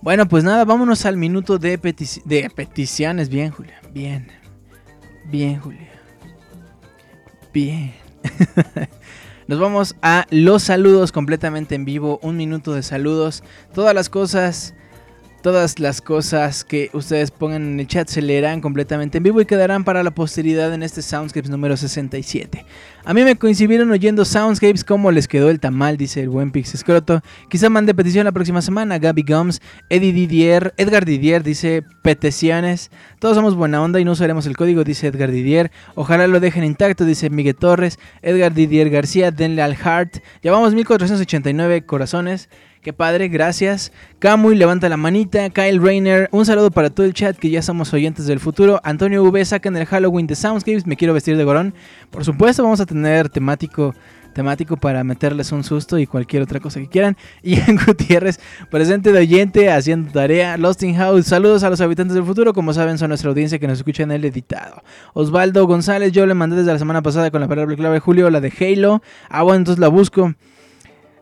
bueno, 0.00 0.28
pues 0.28 0.44
nada, 0.44 0.64
vámonos 0.64 1.04
al 1.06 1.16
minuto 1.16 1.58
de, 1.58 1.76
de 2.24 2.50
peticiones. 2.50 3.30
Bien, 3.30 3.50
Julio. 3.50 3.74
Bien. 3.92 4.28
Bien, 5.24 5.58
Julio. 5.58 5.88
Bien. 7.52 7.92
Nos 9.50 9.58
vamos 9.58 9.96
a 10.00 10.28
los 10.30 10.62
saludos 10.62 11.10
completamente 11.10 11.74
en 11.74 11.84
vivo. 11.84 12.20
Un 12.22 12.36
minuto 12.36 12.72
de 12.72 12.84
saludos. 12.84 13.42
Todas 13.74 13.96
las 13.96 14.08
cosas 14.08 14.76
Todas 15.42 15.78
las 15.78 16.02
cosas 16.02 16.64
que 16.64 16.90
ustedes 16.92 17.30
pongan 17.30 17.62
en 17.62 17.80
el 17.80 17.86
chat 17.86 18.06
se 18.08 18.20
leerán 18.20 18.60
completamente 18.60 19.16
en 19.16 19.24
vivo 19.24 19.40
y 19.40 19.46
quedarán 19.46 19.84
para 19.84 20.02
la 20.02 20.10
posteridad 20.10 20.74
en 20.74 20.82
este 20.82 21.00
Soundscapes 21.00 21.48
número 21.48 21.78
67. 21.78 22.66
A 23.06 23.14
mí 23.14 23.24
me 23.24 23.36
coincidieron 23.36 23.90
oyendo 23.90 24.26
Soundscapes 24.26 24.84
como 24.84 25.10
les 25.10 25.28
quedó 25.28 25.48
el 25.48 25.58
tamal, 25.58 25.96
dice 25.96 26.20
el 26.20 26.28
buen 26.28 26.50
Pix 26.50 26.74
Escroto. 26.74 27.22
Quizá 27.48 27.70
mande 27.70 27.94
petición 27.94 28.26
la 28.26 28.32
próxima 28.32 28.60
semana. 28.60 28.98
Gaby 28.98 29.24
Gums, 29.26 29.62
Eddie 29.88 30.12
Didier, 30.12 30.74
Edgar 30.76 31.06
Didier 31.06 31.42
dice 31.42 31.84
peticiones. 32.02 32.90
Todos 33.18 33.34
somos 33.34 33.54
buena 33.54 33.80
onda 33.80 33.98
y 33.98 34.04
no 34.04 34.12
usaremos 34.12 34.44
el 34.44 34.58
código, 34.58 34.84
dice 34.84 35.06
Edgar 35.06 35.30
Didier. 35.30 35.70
Ojalá 35.94 36.26
lo 36.26 36.40
dejen 36.40 36.64
intacto, 36.64 37.06
dice 37.06 37.30
Miguel 37.30 37.56
Torres. 37.56 37.98
Edgar 38.20 38.52
Didier 38.52 38.90
García, 38.90 39.30
denle 39.30 39.62
al 39.62 39.74
heart. 39.74 40.18
Llevamos 40.42 40.74
1489 40.74 41.86
corazones. 41.86 42.50
Qué 42.82 42.94
padre, 42.94 43.28
gracias. 43.28 43.92
Camuy, 44.20 44.56
levanta 44.56 44.88
la 44.88 44.96
manita. 44.96 45.50
Kyle 45.50 45.82
Rayner, 45.82 46.30
un 46.32 46.46
saludo 46.46 46.70
para 46.70 46.88
todo 46.88 47.04
el 47.04 47.12
chat 47.12 47.36
que 47.36 47.50
ya 47.50 47.60
somos 47.60 47.92
oyentes 47.92 48.26
del 48.26 48.40
futuro. 48.40 48.80
Antonio 48.84 49.22
V, 49.22 49.44
sacan 49.44 49.76
el 49.76 49.84
Halloween 49.84 50.26
de 50.26 50.34
Soundscapes. 50.34 50.86
Me 50.86 50.96
quiero 50.96 51.12
vestir 51.12 51.36
de 51.36 51.44
gorón. 51.44 51.74
Por 52.10 52.24
supuesto, 52.24 52.62
vamos 52.62 52.80
a 52.80 52.86
tener 52.86 53.28
temático 53.28 53.94
temático 54.32 54.76
para 54.76 55.04
meterles 55.04 55.52
un 55.52 55.62
susto 55.62 55.98
y 55.98 56.06
cualquier 56.06 56.42
otra 56.42 56.58
cosa 56.58 56.80
que 56.80 56.88
quieran. 56.88 57.18
En 57.42 57.76
Gutiérrez, 57.76 58.40
presente 58.70 59.12
de 59.12 59.18
oyente, 59.18 59.70
haciendo 59.70 60.10
tarea. 60.12 60.56
Lost 60.56 60.82
in 60.82 60.94
House, 60.94 61.26
saludos 61.26 61.62
a 61.64 61.68
los 61.68 61.82
habitantes 61.82 62.14
del 62.14 62.24
futuro. 62.24 62.54
Como 62.54 62.72
saben, 62.72 62.96
son 62.96 63.08
nuestra 63.08 63.28
audiencia 63.28 63.58
que 63.58 63.66
nos 63.66 63.78
escucha 63.78 64.04
en 64.04 64.12
el 64.12 64.24
editado. 64.24 64.82
Osvaldo 65.12 65.66
González, 65.66 66.12
yo 66.12 66.24
le 66.24 66.32
mandé 66.32 66.56
desde 66.56 66.72
la 66.72 66.78
semana 66.78 67.02
pasada 67.02 67.30
con 67.30 67.42
la 67.42 67.48
palabra 67.48 67.76
clave 67.76 68.00
Julio, 68.00 68.30
la 68.30 68.40
de 68.40 68.50
Halo. 68.58 69.02
Ah, 69.28 69.42
bueno, 69.42 69.58
entonces 69.58 69.80
la 69.80 69.88
busco. 69.88 70.34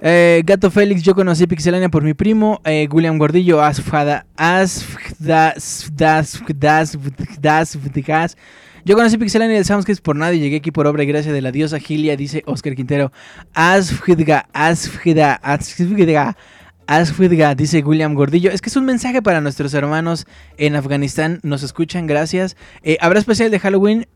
Eh, 0.01 0.43
Gato 0.45 0.71
Félix, 0.71 1.03
yo 1.03 1.15
conocí 1.15 1.47
Pixelania 1.47 1.89
por 1.89 2.05
mi 2.05 2.15
primo. 2.15 2.61
Eh, 2.65 2.89
William 2.91 3.19
Gordillo, 3.19 3.63
Asfada, 3.63 4.27
Asfdas, 4.37 5.91
Das, 5.93 6.43
Das, 6.57 6.97
Das, 7.41 7.79
Das, 8.07 8.37
Yo 8.85 8.97
conocí 8.97 9.19
Pixelania 9.19 9.57
del 9.57 9.65
Soundscapes 9.65 10.01
por 10.01 10.17
nada 10.17 10.33
y 10.33 10.41
llegué 10.41 10.57
aquí 10.57 10.71
por 10.71 10.87
obra 10.87 11.03
y 11.03 11.07
gracia 11.07 11.33
de 11.33 11.43
la 11.43 11.51
diosa 11.51 11.79
Gilia, 11.81 12.17
dice 12.17 12.43
Oscar 12.47 12.75
Quintero. 12.75 13.13
Asfidga, 13.55 14.49
Asfida, 14.53 15.35
Asfidga. 15.35 16.37
Asfidga, 16.87 17.55
dice 17.55 17.83
William 17.83 18.15
Gordillo. 18.15 18.51
Es 18.51 18.63
que 18.63 18.71
es 18.71 18.77
un 18.77 18.87
mensaje 18.87 19.21
para 19.21 19.43
nuestros 19.43 19.75
hermanos 19.75 20.27
en 20.57 20.75
Afganistán. 20.75 21.41
Nos 21.43 21.63
escuchan, 21.63 22.07
gracias. 22.07 22.57
Eh, 22.83 22.97
¿Habrá 23.01 23.19
especial 23.19 23.51
de 23.51 23.59
Halloween? 23.59 24.07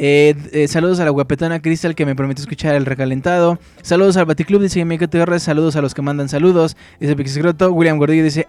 Eh, 0.00 0.36
eh, 0.52 0.68
saludos 0.68 1.00
a 1.00 1.04
la 1.04 1.10
guapetona 1.10 1.60
Crystal 1.60 1.96
que 1.96 2.06
me 2.06 2.14
prometió 2.14 2.42
escuchar 2.42 2.76
el 2.76 2.86
recalentado. 2.86 3.58
Saludos 3.82 4.16
al 4.16 4.26
Baticlub, 4.26 4.62
dice 4.62 4.84
Miguel 4.84 5.08
Torres. 5.08 5.42
Saludos 5.42 5.74
a 5.76 5.82
los 5.82 5.94
que 5.94 6.02
mandan 6.02 6.28
saludos. 6.28 6.76
Dice 7.00 7.16
Pixiscroto. 7.16 7.72
William 7.72 7.98
Gordillo 7.98 8.22
dice 8.22 8.46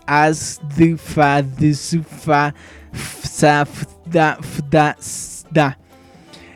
da. 5.52 5.80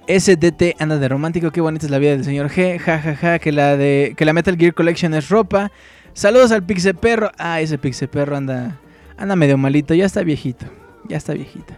SDT 0.05 0.75
anda 0.79 0.97
de 0.97 1.07
romántico, 1.07 1.51
qué 1.51 1.61
bonita 1.61 1.85
es 1.85 1.91
la 1.91 1.97
vida 1.97 2.11
del 2.11 2.25
señor 2.25 2.49
G. 2.49 2.77
Ja 2.77 2.99
ja 2.99 3.15
ja, 3.15 3.39
que 3.39 3.51
la 3.53 3.77
de 3.77 4.13
que 4.17 4.25
la 4.25 4.33
Metal 4.33 4.57
Gear 4.57 4.73
Collection 4.73 5.13
es 5.13 5.29
ropa. 5.29 5.71
Saludos 6.13 6.51
al 6.51 6.63
Pixe 6.63 6.93
Perro. 6.93 7.31
Ah, 7.37 7.61
ese 7.61 7.77
Pixe 7.77 8.07
Perro 8.07 8.35
anda 8.35 8.79
anda 9.17 9.35
medio 9.35 9.57
malito, 9.57 9.93
ya 9.93 10.05
está 10.05 10.21
viejito. 10.21 10.65
Ya 11.07 11.17
está 11.17 11.33
viejito. 11.33 11.73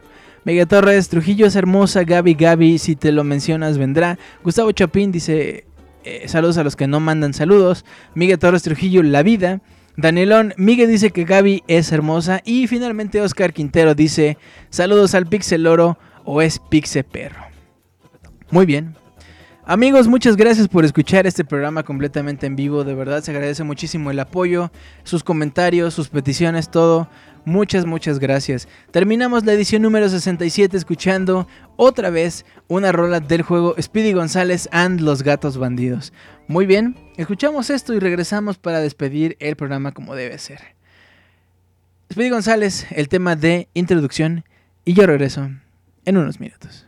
Mega 0.46 0.68
Torres, 0.68 1.10
Trujillo 1.10 1.48
es 1.48 1.56
hermosa, 1.56 2.04
Gaby, 2.04 2.36
Gaby, 2.36 2.78
si 2.78 2.96
te 2.96 3.12
lo 3.12 3.24
mencionas 3.24 3.80
vendrá. 3.80 4.20
Gustavo 4.44 4.72
Chapín 4.72 5.12
dice, 5.12 5.66
eh, 6.04 6.28
saludos 6.28 6.60
a 6.60 6.64
los 6.64 6.76
que 6.76 6.86
no 6.86 7.00
mandan 7.00 7.34
saludos. 7.34 7.84
Miguel 8.14 8.38
Torres, 8.38 8.62
Trujillo, 8.62 9.02
la 9.02 9.24
vida. 9.24 9.62
Danielón, 9.98 10.54
Miguel 10.58 10.88
dice 10.88 11.10
que 11.10 11.24
Gaby 11.24 11.64
es 11.68 11.92
hermosa. 11.92 12.42
Y 12.46 12.68
finalmente 12.68 13.22
Oscar 13.22 13.54
Quintero 13.54 13.96
dice, 13.96 14.38
saludos 14.70 15.16
al 15.16 15.26
Pixel 15.26 15.66
Oro 15.66 15.98
o 16.26 16.44
es 16.44 16.60
Pixe 16.60 17.04
Perro. 17.04 17.42
Muy 18.52 18.68
bien. 18.68 18.96
Amigos, 19.68 20.08
muchas 20.08 20.36
gracias 20.38 20.68
por 20.68 20.86
escuchar 20.86 21.26
este 21.26 21.44
programa 21.44 21.82
completamente 21.82 22.46
en 22.46 22.56
vivo. 22.56 22.84
De 22.84 22.94
verdad 22.94 23.24
se 23.24 23.32
agradece 23.32 23.64
muchísimo 23.64 24.12
el 24.12 24.20
apoyo, 24.20 24.72
sus 25.04 25.24
comentarios, 25.24 25.96
sus 25.96 26.10
peticiones, 26.10 26.70
todo. 26.70 27.08
Muchas, 27.46 27.86
muchas 27.86 28.18
gracias. 28.18 28.68
Terminamos 28.90 29.46
la 29.46 29.54
edición 29.54 29.84
número 29.84 30.10
67 30.10 30.76
escuchando 30.76 31.48
otra 31.78 32.10
vez 32.10 32.44
una 32.68 32.92
rola 32.92 33.20
del 33.20 33.44
juego 33.44 33.76
Speedy 33.80 34.14
González 34.14 34.68
and 34.72 35.00
los 35.02 35.22
gatos 35.22 35.60
bandidos. 35.60 36.12
Muy 36.48 36.66
bien, 36.66 36.96
escuchamos 37.18 37.70
esto 37.70 37.94
y 37.94 38.00
regresamos 38.00 38.58
para 38.58 38.80
despedir 38.80 39.38
el 39.40 39.56
programa 39.56 39.92
como 39.92 40.16
debe 40.16 40.40
ser. 40.40 40.76
Speedy 42.12 42.32
González, 42.32 42.88
el 42.90 43.10
tema 43.10 43.36
de 43.36 43.70
introducción 43.76 44.44
y 44.84 44.94
yo 44.94 45.06
regreso 45.06 45.52
en 46.06 46.18
unos 46.18 46.40
minutos. 46.40 46.85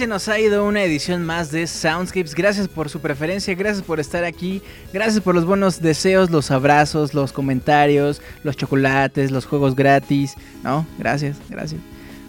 Se 0.00 0.06
nos 0.06 0.28
ha 0.28 0.40
ido 0.40 0.64
una 0.64 0.82
edición 0.82 1.26
más 1.26 1.50
de 1.50 1.66
Soundscapes. 1.66 2.34
Gracias 2.34 2.68
por 2.68 2.88
su 2.88 3.00
preferencia, 3.00 3.54
gracias 3.54 3.84
por 3.84 4.00
estar 4.00 4.24
aquí, 4.24 4.62
gracias 4.94 5.22
por 5.22 5.34
los 5.34 5.44
buenos 5.44 5.82
deseos, 5.82 6.30
los 6.30 6.50
abrazos, 6.50 7.12
los 7.12 7.34
comentarios, 7.34 8.22
los 8.42 8.56
chocolates, 8.56 9.30
los 9.30 9.44
juegos 9.44 9.76
gratis. 9.76 10.36
No, 10.64 10.86
gracias, 10.98 11.36
gracias. 11.50 11.82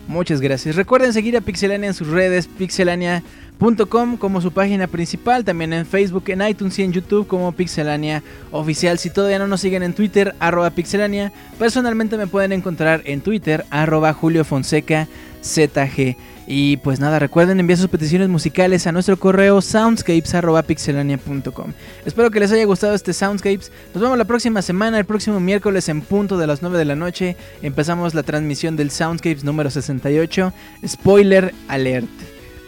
Muchas 0.05 0.41
gracias. 0.41 0.75
Recuerden 0.75 1.13
seguir 1.13 1.37
a 1.37 1.39
Pixelania 1.39 1.87
en 1.87 1.93
sus 1.93 2.09
redes, 2.09 2.47
pixelania.com 2.47 4.17
como 4.17 4.41
su 4.41 4.51
página 4.51 4.87
principal, 4.87 5.45
también 5.45 5.71
en 5.71 5.85
Facebook, 5.85 6.25
en 6.27 6.45
iTunes 6.45 6.77
y 6.77 6.83
en 6.83 6.91
YouTube 6.91 7.25
como 7.25 7.53
Pixelania 7.53 8.21
Oficial. 8.51 8.99
Si 8.99 9.09
todavía 9.11 9.39
no 9.39 9.47
nos 9.47 9.61
siguen 9.61 9.83
en 9.83 9.93
Twitter, 9.93 10.35
arroba 10.39 10.71
Pixelania, 10.71 11.31
personalmente 11.57 12.17
me 12.17 12.27
pueden 12.27 12.51
encontrar 12.51 13.01
en 13.05 13.21
Twitter, 13.21 13.63
arroba 13.69 14.11
Julio 14.11 14.43
Fonseca 14.43 15.07
ZG. 15.41 16.17
Y 16.47 16.77
pues 16.77 16.99
nada, 16.99 17.19
recuerden 17.19 17.59
enviar 17.59 17.77
sus 17.77 17.89
peticiones 17.89 18.27
musicales 18.27 18.87
a 18.87 18.91
nuestro 18.91 19.17
correo 19.17 19.61
soundscapes.pixelania.com. 19.61 21.73
Espero 22.05 22.31
que 22.31 22.39
les 22.39 22.51
haya 22.51 22.65
gustado 22.65 22.95
este 22.95 23.13
Soundscapes. 23.13 23.71
Nos 23.93 24.01
vemos 24.01 24.17
la 24.17 24.25
próxima 24.25 24.61
semana, 24.61 24.99
el 24.99 25.05
próximo 25.05 25.39
miércoles 25.39 25.87
en 25.89 26.01
punto 26.01 26.37
de 26.37 26.47
las 26.47 26.61
9 26.61 26.77
de 26.77 26.85
la 26.85 26.95
noche. 26.95 27.35
Empezamos 27.61 28.13
la 28.13 28.23
transmisión 28.23 28.75
del 28.75 28.91
Soundscapes 28.91 29.43
número 29.43 29.69
68. 29.69 30.53
Spoiler 30.87 31.53
alert. 31.67 32.09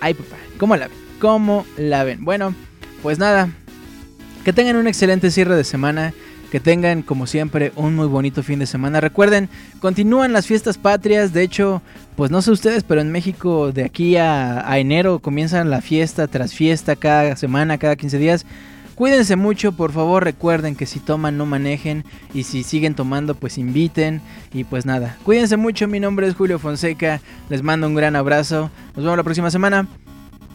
Ay, 0.01 0.13
papá, 0.13 0.35
¿cómo 0.57 0.75
la 0.75 0.87
ven? 0.87 0.97
¿Cómo 1.19 1.65
la 1.77 2.03
ven? 2.03 2.23
Bueno, 2.23 2.53
pues 3.01 3.17
nada. 3.17 3.49
Que 4.43 4.53
tengan 4.53 4.75
un 4.75 4.87
excelente 4.87 5.31
cierre 5.31 5.55
de 5.55 5.63
semana. 5.63 6.13
Que 6.53 6.59
tengan, 6.59 7.01
como 7.01 7.25
siempre, 7.25 7.71
un 7.75 7.95
muy 7.95 8.05
bonito 8.05 8.43
fin 8.43 8.59
de 8.59 8.67
semana. 8.67 9.01
Recuerden, 9.01 9.49
continúan 9.79 10.33
las 10.33 10.45
fiestas 10.45 10.77
patrias. 10.77 11.33
De 11.33 11.41
hecho, 11.41 11.81
pues 12.15 12.29
no 12.29 12.43
sé 12.43 12.51
ustedes, 12.51 12.83
pero 12.83 13.01
en 13.01 13.11
México 13.11 13.71
de 13.71 13.83
aquí 13.83 14.17
a, 14.17 14.63
enero 14.77 15.17
comienzan 15.17 15.71
la 15.71 15.81
fiesta 15.81 16.27
tras 16.27 16.53
fiesta 16.53 16.95
cada 16.95 17.35
semana, 17.37 17.79
cada 17.79 17.95
15 17.95 18.19
días. 18.19 18.45
Cuídense 18.93 19.35
mucho, 19.35 19.71
por 19.71 19.93
favor 19.93 20.23
recuerden 20.23 20.75
que 20.75 20.85
si 20.85 20.99
toman 20.99 21.39
no 21.39 21.47
manejen 21.47 22.05
y 22.35 22.43
si 22.43 22.61
siguen 22.61 22.93
tomando 22.93 23.33
pues 23.33 23.57
inviten 23.57 24.21
y 24.53 24.63
pues 24.63 24.85
nada. 24.85 25.17
Cuídense 25.23 25.57
mucho, 25.57 25.87
mi 25.87 25.99
nombre 25.99 26.27
es 26.27 26.35
Julio 26.35 26.59
Fonseca, 26.59 27.19
les 27.49 27.63
mando 27.63 27.87
un 27.87 27.95
gran 27.95 28.15
abrazo, 28.15 28.69
nos 28.95 29.03
vemos 29.03 29.17
la 29.17 29.23
próxima 29.23 29.49
semana, 29.49 29.87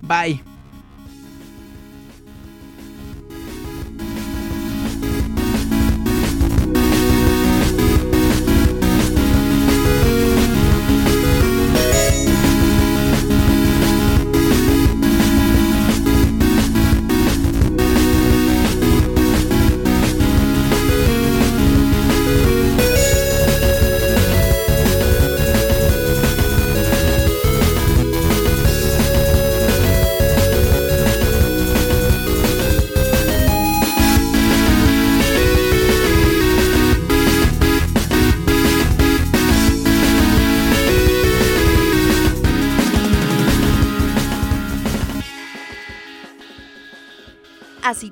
bye. 0.03 0.58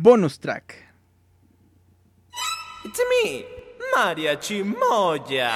Bonus 0.00 0.38
track. 0.38 0.76
It's 2.84 3.00
me, 3.10 3.44
Maria 3.96 4.36
Chimoya. 4.36 5.50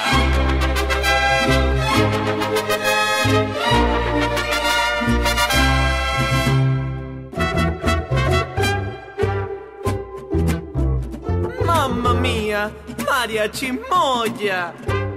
Mamma 11.64 12.14
mia, 12.20 12.73
Maria 13.06 13.48
Chimoya. 13.48 14.74
Maria 14.74 15.12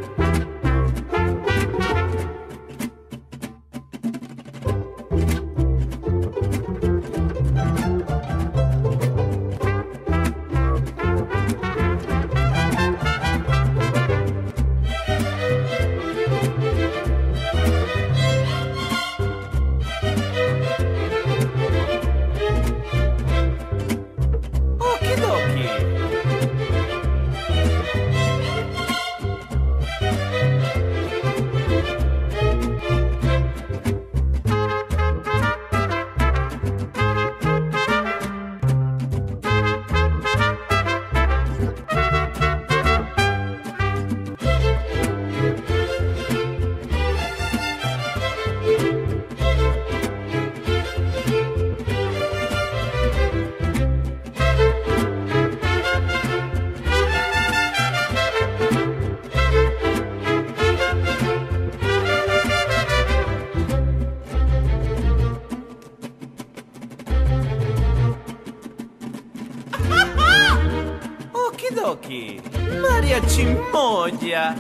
Chimoya. 73.22 74.55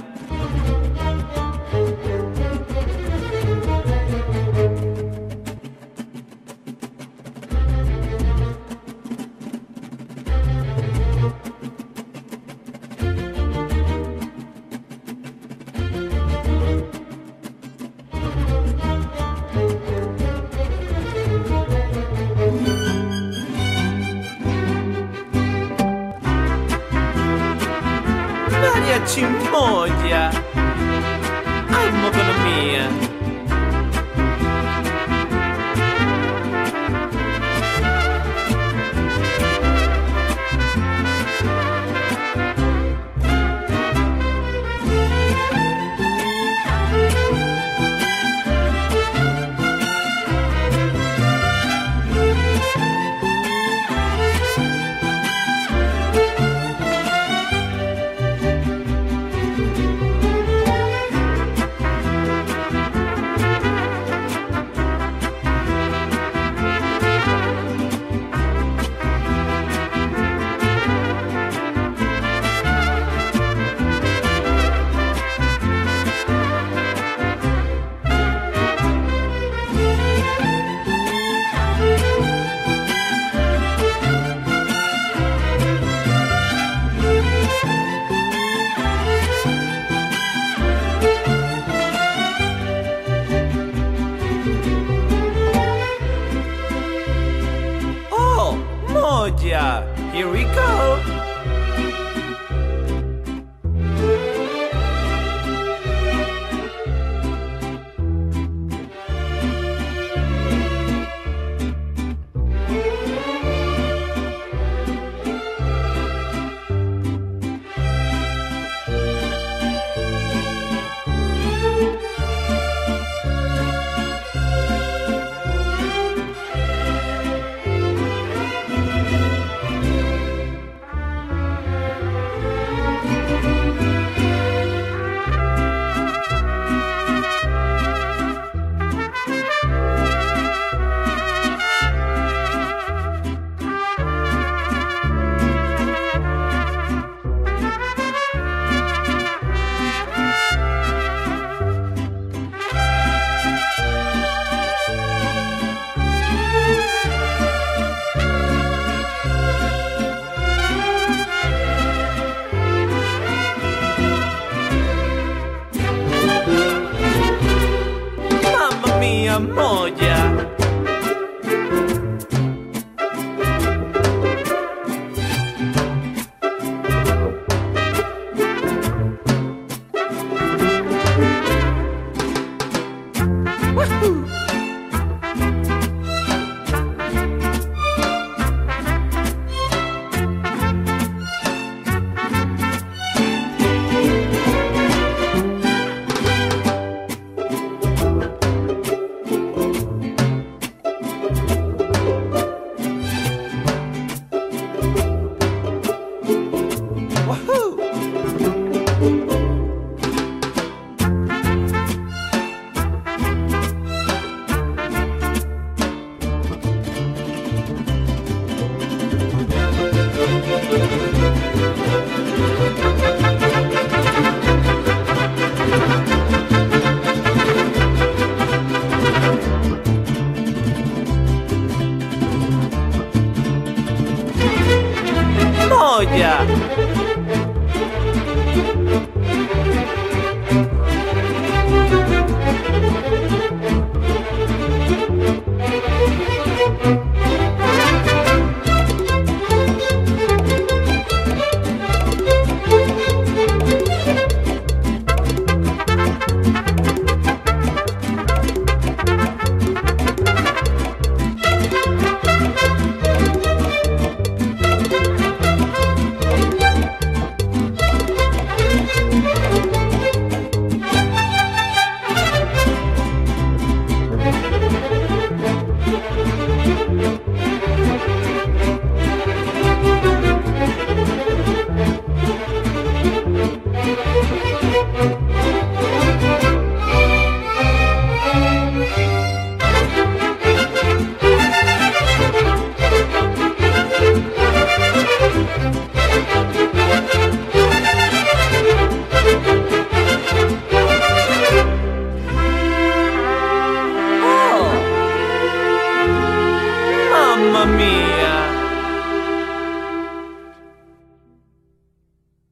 Here 100.16 100.30
we 100.30 100.46
go. 100.46 100.65